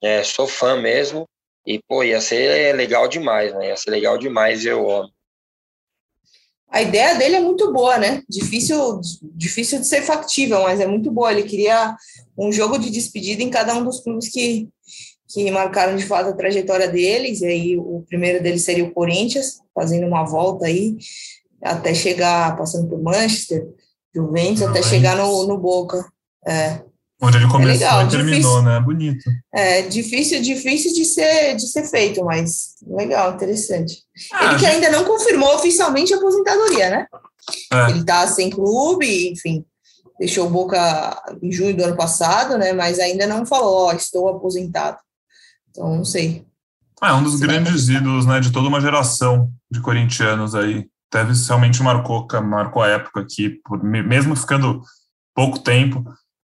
É, 0.03 0.25
sou 0.25 0.47
fã 0.47 0.81
mesmo. 0.81 1.29
E, 1.67 1.79
pô, 1.87 2.03
ia 2.03 2.23
ser 2.23 2.75
legal 2.75 3.07
demais, 3.07 3.53
né? 3.53 3.69
Ia 3.69 3.77
ser 3.77 3.91
legal 3.91 4.17
demais 4.17 4.65
eu 4.65 4.83
homem. 4.83 5.13
A 6.71 6.81
ideia 6.81 7.17
dele 7.17 7.37
é 7.37 7.41
muito 7.41 7.71
boa, 7.71 7.99
né? 7.99 8.23
Difícil, 8.27 8.99
difícil 9.23 9.79
de 9.79 9.87
ser 9.87 10.01
factível, 10.01 10.63
mas 10.63 10.81
é 10.81 10.87
muito 10.87 11.11
boa. 11.11 11.31
Ele 11.31 11.43
queria 11.43 11.95
um 12.39 12.51
jogo 12.51 12.79
de 12.79 12.89
despedida 12.89 13.43
em 13.43 13.51
cada 13.51 13.75
um 13.75 13.85
dos 13.85 14.01
clubes 14.01 14.31
que, 14.31 14.71
que 15.29 15.51
marcaram 15.51 15.97
de 15.97 16.07
fato 16.07 16.31
a 16.31 16.35
trajetória 16.35 16.89
deles. 16.89 17.43
E 17.43 17.47
aí 17.47 17.77
o 17.77 18.03
primeiro 18.09 18.43
deles 18.43 18.65
seria 18.65 18.85
o 18.85 18.95
Corinthians, 18.95 19.61
fazendo 19.75 20.07
uma 20.07 20.25
volta 20.25 20.65
aí, 20.65 20.97
até 21.61 21.93
chegar, 21.93 22.57
passando 22.57 22.89
por 22.89 23.03
Manchester, 23.03 23.69
Juventus, 24.15 24.63
até 24.63 24.83
chegar 24.83 25.17
no, 25.17 25.47
no 25.47 25.59
Boca. 25.59 26.05
É. 26.47 26.81
Onde 27.21 27.39
ele 27.39 27.49
começou 27.49 27.71
é 27.71 27.73
legal, 27.75 28.07
e 28.07 28.09
terminou, 28.09 28.41
difícil, 28.41 28.63
né? 28.63 28.81
Bonito. 28.81 29.31
É 29.53 29.83
difícil, 29.83 30.43
difícil 30.43 30.93
de 30.93 31.05
ser, 31.05 31.57
de 31.57 31.67
ser 31.67 31.85
feito, 31.85 32.23
mas 32.25 32.75
legal, 32.87 33.35
interessante. 33.35 34.03
Ah, 34.33 34.51
ele 34.51 34.59
que 34.59 34.67
ainda 34.67 34.91
não 34.91 35.05
confirmou 35.05 35.55
oficialmente 35.55 36.13
a 36.13 36.17
aposentadoria, 36.17 36.91
né? 36.91 37.07
É. 37.73 37.91
Ele 37.91 38.05
tá 38.05 38.27
sem 38.27 38.51
clube, 38.51 39.31
enfim, 39.31 39.65
deixou 40.19 40.47
o 40.47 40.51
Boca 40.51 41.23
em 41.43 41.51
junho 41.51 41.75
do 41.75 41.85
ano 41.85 41.97
passado, 41.97 42.59
né? 42.59 42.73
Mas 42.73 42.99
ainda 42.99 43.27
não 43.27 43.47
falou, 43.47 43.87
ó, 43.87 43.93
estou 43.93 44.29
aposentado. 44.29 44.99
Então, 45.71 45.97
não 45.97 46.05
sei. 46.05 46.45
É 47.03 47.13
um 47.13 47.23
dos 47.23 47.39
grandes 47.39 47.89
ídolos, 47.89 48.25
né, 48.25 48.41
de 48.41 48.51
toda 48.51 48.69
uma 48.69 48.81
geração 48.81 49.51
de 49.71 49.81
corintianos 49.81 50.55
aí. 50.55 50.87
Tevez 51.15 51.47
realmente 51.47 51.81
marcou, 51.81 52.27
marcou 52.43 52.83
a 52.83 52.89
época 52.89 53.21
aqui, 53.21 53.51
por, 53.65 53.83
mesmo 53.85 54.35
ficando 54.35 54.83
pouco 55.33 55.61
tempo, 55.61 56.05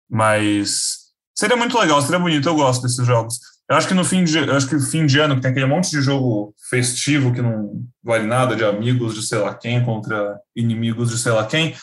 mas 0.07 0.97
seria 1.36 1.57
muito 1.57 1.78
legal, 1.80 1.99
seria 2.01 2.20
bonito, 2.20 2.47
eu 2.47 2.55
gosto 2.55 2.84
desses 2.84 3.05
jogos. 3.05 3.39
Eu 3.68 3.76
acho 3.76 3.88
que 3.88 3.93
no 3.95 4.05
fim 4.05 4.24
de, 4.24 4.38
acho 4.38 4.68
que 4.68 4.80
fim 4.80 5.05
de 5.05 5.20
ano, 5.20 5.36
que 5.36 5.41
tem 5.41 5.51
aquele 5.51 5.66
monte 5.66 5.89
de 5.89 6.01
jogo 6.01 6.53
festivo 6.70 7.34
que 7.34 7.41
não 7.41 7.84
vale 8.03 8.28
nada, 8.28 8.55
de 8.55 8.64
amigos 8.64 9.16
de 9.16 9.26
sei 9.26 9.39
lá 9.39 9.53
quem 9.55 9.84
contra 9.84 10.39
inimigos 10.55 11.09
de 11.09 11.18
sei 11.18 11.32
lá 11.32 11.45
quem, 11.45 11.76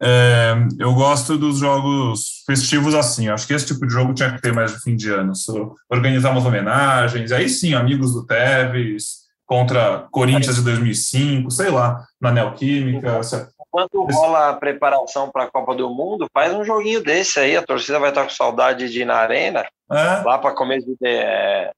é, 0.00 0.54
eu 0.78 0.94
gosto 0.94 1.36
dos 1.36 1.58
jogos 1.58 2.42
festivos 2.46 2.94
assim. 2.94 3.26
Eu 3.26 3.34
acho 3.34 3.46
que 3.46 3.54
esse 3.54 3.66
tipo 3.66 3.84
de 3.86 3.92
jogo 3.92 4.14
tinha 4.14 4.32
que 4.32 4.42
ter 4.42 4.52
mais 4.52 4.72
no 4.72 4.80
fim 4.80 4.94
de 4.94 5.10
ano. 5.10 5.34
So, 5.34 5.74
organizar 5.90 6.30
umas 6.30 6.44
homenagens, 6.44 7.32
aí 7.32 7.48
sim, 7.48 7.74
amigos 7.74 8.12
do 8.12 8.26
Tevez 8.26 9.21
contra 9.52 10.08
Corinthians 10.10 10.56
de 10.56 10.64
2005, 10.64 11.50
sei 11.50 11.68
lá, 11.68 12.06
na 12.18 12.32
Neoquímica. 12.32 13.20
Enquanto 13.60 14.02
rola 14.04 14.48
a 14.48 14.54
preparação 14.54 15.30
para 15.30 15.44
a 15.44 15.50
Copa 15.50 15.74
do 15.74 15.90
Mundo, 15.90 16.26
faz 16.32 16.54
um 16.54 16.64
joguinho 16.64 17.02
desse 17.02 17.38
aí. 17.38 17.54
A 17.54 17.62
torcida 17.62 17.98
vai 17.98 18.08
estar 18.08 18.24
com 18.24 18.30
saudade 18.30 18.90
de 18.90 19.02
ir 19.02 19.04
na 19.04 19.16
Arena, 19.16 19.68
é. 19.90 20.22
lá 20.24 20.38
para 20.38 20.54
começo 20.54 20.86
de. 20.86 21.06
É... 21.06 21.70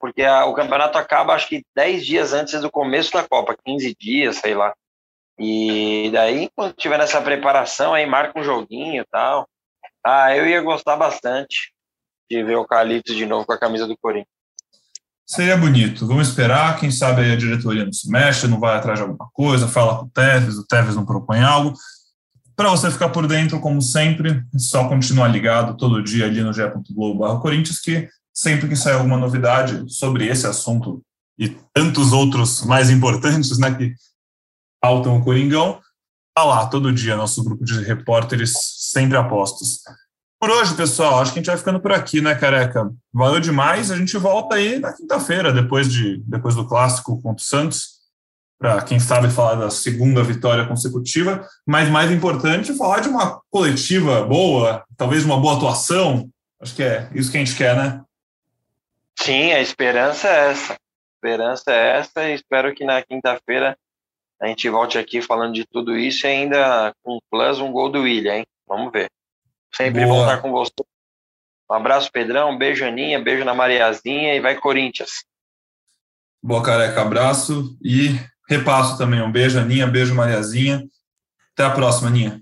Porque 0.00 0.22
a, 0.22 0.46
o 0.46 0.54
campeonato 0.54 0.98
acaba, 0.98 1.34
acho 1.34 1.48
que 1.48 1.62
10 1.76 2.04
dias 2.04 2.32
antes 2.32 2.60
do 2.60 2.70
começo 2.70 3.12
da 3.12 3.22
Copa, 3.22 3.56
15 3.64 3.94
dias, 3.94 4.36
sei 4.38 4.54
lá. 4.54 4.74
E 5.38 6.10
daí, 6.12 6.50
quando 6.56 6.74
tiver 6.74 6.98
nessa 6.98 7.22
preparação, 7.22 7.94
aí 7.94 8.04
marca 8.04 8.38
um 8.38 8.42
joguinho 8.42 9.02
e 9.02 9.06
tal. 9.12 9.46
Ah, 10.04 10.36
eu 10.36 10.44
ia 10.44 10.60
gostar 10.60 10.96
bastante 10.96 11.72
de 12.28 12.42
ver 12.42 12.56
o 12.56 12.66
Carlitos 12.66 13.14
de 13.14 13.26
novo 13.26 13.46
com 13.46 13.52
a 13.52 13.58
camisa 13.58 13.86
do 13.86 13.96
Corinthians. 13.96 14.39
Seria 15.30 15.56
bonito. 15.56 16.08
Vamos 16.08 16.26
esperar. 16.26 16.76
Quem 16.80 16.90
sabe 16.90 17.30
a 17.30 17.36
diretoria 17.36 17.84
não 17.84 17.92
se 17.92 18.10
mexe, 18.10 18.48
não 18.48 18.58
vai 18.58 18.76
atrás 18.76 18.98
de 18.98 19.04
alguma 19.04 19.30
coisa, 19.32 19.68
fala 19.68 20.00
com 20.00 20.06
o 20.06 20.10
Tevez, 20.10 20.58
o 20.58 20.66
Tevez 20.66 20.96
não 20.96 21.06
propõe 21.06 21.38
algo. 21.38 21.72
Para 22.56 22.70
você 22.70 22.90
ficar 22.90 23.10
por 23.10 23.28
dentro, 23.28 23.60
como 23.60 23.80
sempre, 23.80 24.44
é 24.52 24.58
só 24.58 24.88
continuar 24.88 25.28
ligado 25.28 25.76
todo 25.76 26.02
dia 26.02 26.26
ali 26.26 26.42
no 26.42 26.52
ge.globo 26.52 27.38
Corinthians, 27.38 27.78
que 27.78 28.08
sempre 28.34 28.68
que 28.68 28.74
sair 28.74 28.94
alguma 28.94 29.16
novidade 29.16 29.84
sobre 29.86 30.26
esse 30.26 30.48
assunto 30.48 31.00
e 31.38 31.48
tantos 31.72 32.12
outros 32.12 32.64
mais 32.64 32.90
importantes, 32.90 33.56
né, 33.56 33.72
que 33.72 33.94
faltam 34.84 35.16
o 35.16 35.22
Coringão, 35.22 35.80
tá 36.34 36.42
lá 36.42 36.66
todo 36.66 36.92
dia 36.92 37.16
nosso 37.16 37.44
grupo 37.44 37.64
de 37.64 37.80
repórteres 37.84 38.52
sempre 38.90 39.16
apostos. 39.16 39.78
Por 40.40 40.50
hoje, 40.50 40.74
pessoal, 40.74 41.20
acho 41.20 41.34
que 41.34 41.38
a 41.38 41.42
gente 41.42 41.50
vai 41.50 41.58
ficando 41.58 41.78
por 41.80 41.92
aqui, 41.92 42.22
né, 42.22 42.34
careca? 42.34 42.90
Valeu 43.12 43.40
demais. 43.40 43.90
A 43.90 43.96
gente 43.96 44.16
volta 44.16 44.54
aí 44.54 44.78
na 44.78 44.90
quinta-feira, 44.90 45.52
depois, 45.52 45.92
de, 45.92 46.16
depois 46.26 46.54
do 46.54 46.66
clássico 46.66 47.20
contra 47.20 47.42
o 47.42 47.46
Santos, 47.46 48.00
para 48.58 48.80
quem 48.80 48.98
sabe 48.98 49.30
falar 49.30 49.56
da 49.56 49.68
segunda 49.68 50.24
vitória 50.24 50.66
consecutiva, 50.66 51.46
mas 51.66 51.90
mais 51.90 52.10
importante, 52.10 52.74
falar 52.74 53.00
de 53.00 53.08
uma 53.10 53.38
coletiva 53.50 54.22
boa, 54.24 54.82
talvez 54.96 55.26
uma 55.26 55.38
boa 55.38 55.58
atuação. 55.58 56.30
Acho 56.58 56.74
que 56.74 56.82
é 56.82 57.10
isso 57.14 57.30
que 57.30 57.36
a 57.36 57.44
gente 57.44 57.56
quer, 57.56 57.76
né? 57.76 58.02
Sim, 59.20 59.52
a 59.52 59.60
esperança 59.60 60.26
é 60.26 60.50
essa. 60.52 60.72
A 60.72 60.76
esperança 61.16 61.70
é 61.70 61.98
essa 61.98 62.28
e 62.30 62.34
espero 62.34 62.74
que 62.74 62.86
na 62.86 63.02
quinta-feira 63.02 63.76
a 64.40 64.46
gente 64.46 64.70
volte 64.70 64.96
aqui 64.96 65.20
falando 65.20 65.52
de 65.52 65.66
tudo 65.66 65.98
isso 65.98 66.26
e 66.26 66.30
ainda 66.30 66.94
com 67.02 67.18
plus 67.30 67.60
um 67.60 67.70
gol 67.70 67.90
do 67.90 68.00
William, 68.00 68.36
hein? 68.36 68.46
Vamos 68.66 68.90
ver. 68.90 69.10
Sempre 69.74 70.04
Boa. 70.04 70.16
voltar 70.16 70.42
com 70.42 70.50
você. 70.50 70.72
Um 71.70 71.74
abraço, 71.74 72.10
Pedrão. 72.12 72.50
Um 72.50 72.58
beijo, 72.58 72.84
Aninha. 72.84 73.22
Beijo 73.22 73.44
na 73.44 73.54
Mariazinha 73.54 74.34
e 74.34 74.40
vai 74.40 74.58
Corinthians. 74.58 75.24
Boa, 76.42 76.62
careca. 76.62 77.02
Abraço 77.02 77.76
e 77.82 78.18
repasso 78.48 78.98
também. 78.98 79.22
Um 79.22 79.30
beijo, 79.30 79.58
Aninha. 79.58 79.86
Beijo, 79.86 80.14
Mariazinha. 80.14 80.84
Até 81.52 81.64
a 81.64 81.70
próxima, 81.70 82.08
Aninha. 82.08 82.40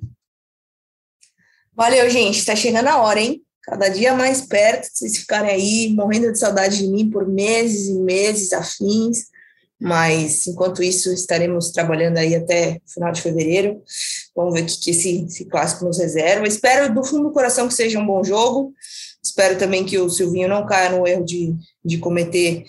Valeu, 1.75 2.09
gente. 2.09 2.39
Está 2.39 2.57
chegando 2.57 2.89
a 2.89 2.99
hora, 2.99 3.21
hein? 3.21 3.43
Cada 3.63 3.89
dia 3.89 4.15
mais 4.15 4.41
perto, 4.41 4.89
vocês 4.91 5.19
ficarem 5.19 5.51
aí 5.51 5.93
morrendo 5.95 6.33
de 6.33 6.39
saudade 6.39 6.79
de 6.79 6.89
mim 6.89 7.11
por 7.11 7.29
meses 7.29 7.89
e 7.89 8.01
meses 8.01 8.51
afins 8.55 9.27
mas 9.81 10.47
enquanto 10.47 10.83
isso 10.83 11.13
estaremos 11.13 11.71
trabalhando 11.71 12.19
aí 12.19 12.35
até 12.35 12.81
final 12.87 13.13
de 13.13 13.23
fevereiro. 13.23 13.81
Vamos 14.35 14.55
ver 14.55 14.63
o 14.63 14.67
que, 14.67 14.79
que 14.79 14.91
esse, 14.91 15.25
esse, 15.25 15.45
clássico 15.45 15.85
nos 15.85 15.99
reserva. 15.99 16.47
Espero 16.47 16.93
do 16.93 17.05
fundo 17.05 17.25
do 17.25 17.33
coração 17.33 17.69
que 17.69 17.75
seja 17.75 17.99
um 17.99 18.07
bom 18.07 18.25
jogo. 18.25 18.73
Espero 19.23 19.57
também 19.59 19.85
que 19.85 19.99
o 19.99 20.11
Silvinho 20.11 20.49
não 20.49 20.67
caia 20.67 20.91
no 20.91 21.07
erro 21.07 21.25
de, 21.25 21.55
de 21.85 21.99
cometer, 21.99 22.65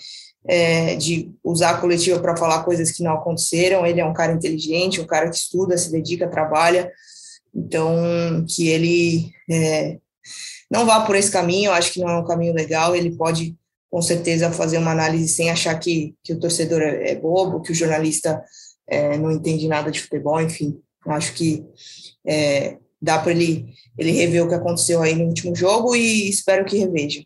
é, 0.46 0.94
de 0.96 1.32
usar 1.42 1.70
a 1.70 1.78
coletiva 1.78 2.20
para 2.20 2.36
falar 2.36 2.62
coisas 2.62 2.92
que 2.92 3.02
não 3.02 3.14
aconteceram. 3.14 3.84
Ele 3.84 4.00
é 4.00 4.04
um 4.04 4.14
cara 4.14 4.32
inteligente, 4.32 5.00
um 5.00 5.06
cara 5.06 5.28
que 5.28 5.36
estuda, 5.36 5.76
se 5.76 5.90
dedica, 5.90 6.28
trabalha. 6.28 6.92
Então, 7.52 8.44
que 8.48 8.68
ele 8.68 9.32
é, 9.50 9.98
não 10.70 10.86
vá 10.86 11.00
por 11.00 11.16
esse 11.16 11.30
caminho, 11.30 11.72
acho 11.72 11.92
que 11.92 12.00
não 12.00 12.08
é 12.08 12.18
um 12.18 12.24
caminho 12.24 12.54
legal. 12.54 12.94
Ele 12.94 13.16
pode 13.16 13.56
com 13.90 14.00
certeza 14.00 14.52
fazer 14.52 14.78
uma 14.78 14.92
análise 14.92 15.28
sem 15.28 15.50
achar 15.50 15.76
que, 15.78 16.14
que 16.22 16.32
o 16.32 16.38
torcedor 16.38 16.80
é, 16.80 17.10
é 17.10 17.14
bobo, 17.16 17.60
que 17.60 17.72
o 17.72 17.74
jornalista 17.74 18.42
é, 18.86 19.18
não 19.18 19.32
entende 19.32 19.66
nada 19.66 19.90
de 19.90 20.00
futebol, 20.00 20.40
enfim. 20.40 20.78
Acho 21.06 21.34
que 21.34 21.64
é, 22.24 22.78
dá 23.02 23.18
para 23.18 23.32
ele, 23.32 23.66
ele 23.98 24.12
rever 24.12 24.44
o 24.44 24.48
que 24.48 24.54
aconteceu 24.54 25.02
aí 25.02 25.14
no 25.14 25.24
último 25.24 25.56
jogo 25.56 25.96
e 25.96 26.28
espero 26.28 26.64
que 26.64 26.78
reveja. 26.78 27.22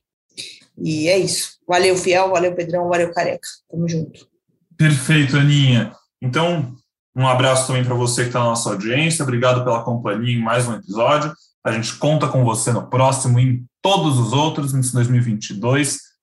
E 0.79 1.09
é 1.09 1.19
isso. 1.19 1.59
Valeu, 1.69 1.97
Fiel, 1.97 2.31
valeu, 2.31 2.55
Pedrão, 2.55 2.89
valeu, 2.89 3.13
Careca. 3.13 3.47
Tamo 3.71 3.89
junto. 3.89 4.27
Perfeito, 4.77 5.37
Aninha. 5.37 5.95
Então, 6.21 6.75
um 7.15 7.27
abraço 7.27 7.67
também 7.67 7.85
para 7.85 7.95
você 7.95 8.23
que 8.23 8.29
está 8.29 8.41
na 8.41 8.47
nossa 8.47 8.71
audiência. 8.71 9.23
Obrigado 9.23 9.63
pela 9.65 9.85
companhia 9.85 10.37
em 10.37 10.43
mais 10.43 10.67
um 10.67 10.75
episódio. 10.75 11.33
A 11.63 11.73
gente 11.73 11.97
conta 11.97 12.27
com 12.29 12.45
você 12.45 12.73
no 12.73 12.89
próximo 12.89 13.39
e 13.39 13.43
em 13.43 13.67
todos 13.83 14.19
os 14.19 14.33
outros, 14.33 14.75
em 14.75 14.81
2022 14.81 16.14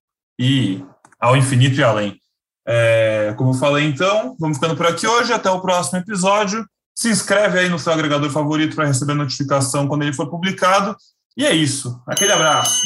e 0.41 0.83
ao 1.19 1.37
infinito 1.37 1.79
e 1.79 1.83
além. 1.83 2.19
É, 2.67 3.35
como 3.37 3.51
eu 3.51 3.53
falei, 3.53 3.85
então, 3.85 4.35
vamos 4.39 4.57
ficando 4.57 4.75
por 4.75 4.87
aqui 4.87 5.05
hoje. 5.05 5.31
Até 5.31 5.51
o 5.51 5.61
próximo 5.61 5.99
episódio. 5.99 6.65
Se 6.95 7.09
inscreve 7.09 7.59
aí 7.59 7.69
no 7.69 7.77
seu 7.77 7.93
agregador 7.93 8.29
favorito 8.31 8.75
para 8.75 8.87
receber 8.87 9.13
notificação 9.13 9.87
quando 9.87 10.01
ele 10.01 10.13
for 10.13 10.27
publicado. 10.29 10.95
E 11.37 11.45
é 11.45 11.53
isso. 11.53 12.01
Aquele 12.07 12.31
abraço. 12.31 12.81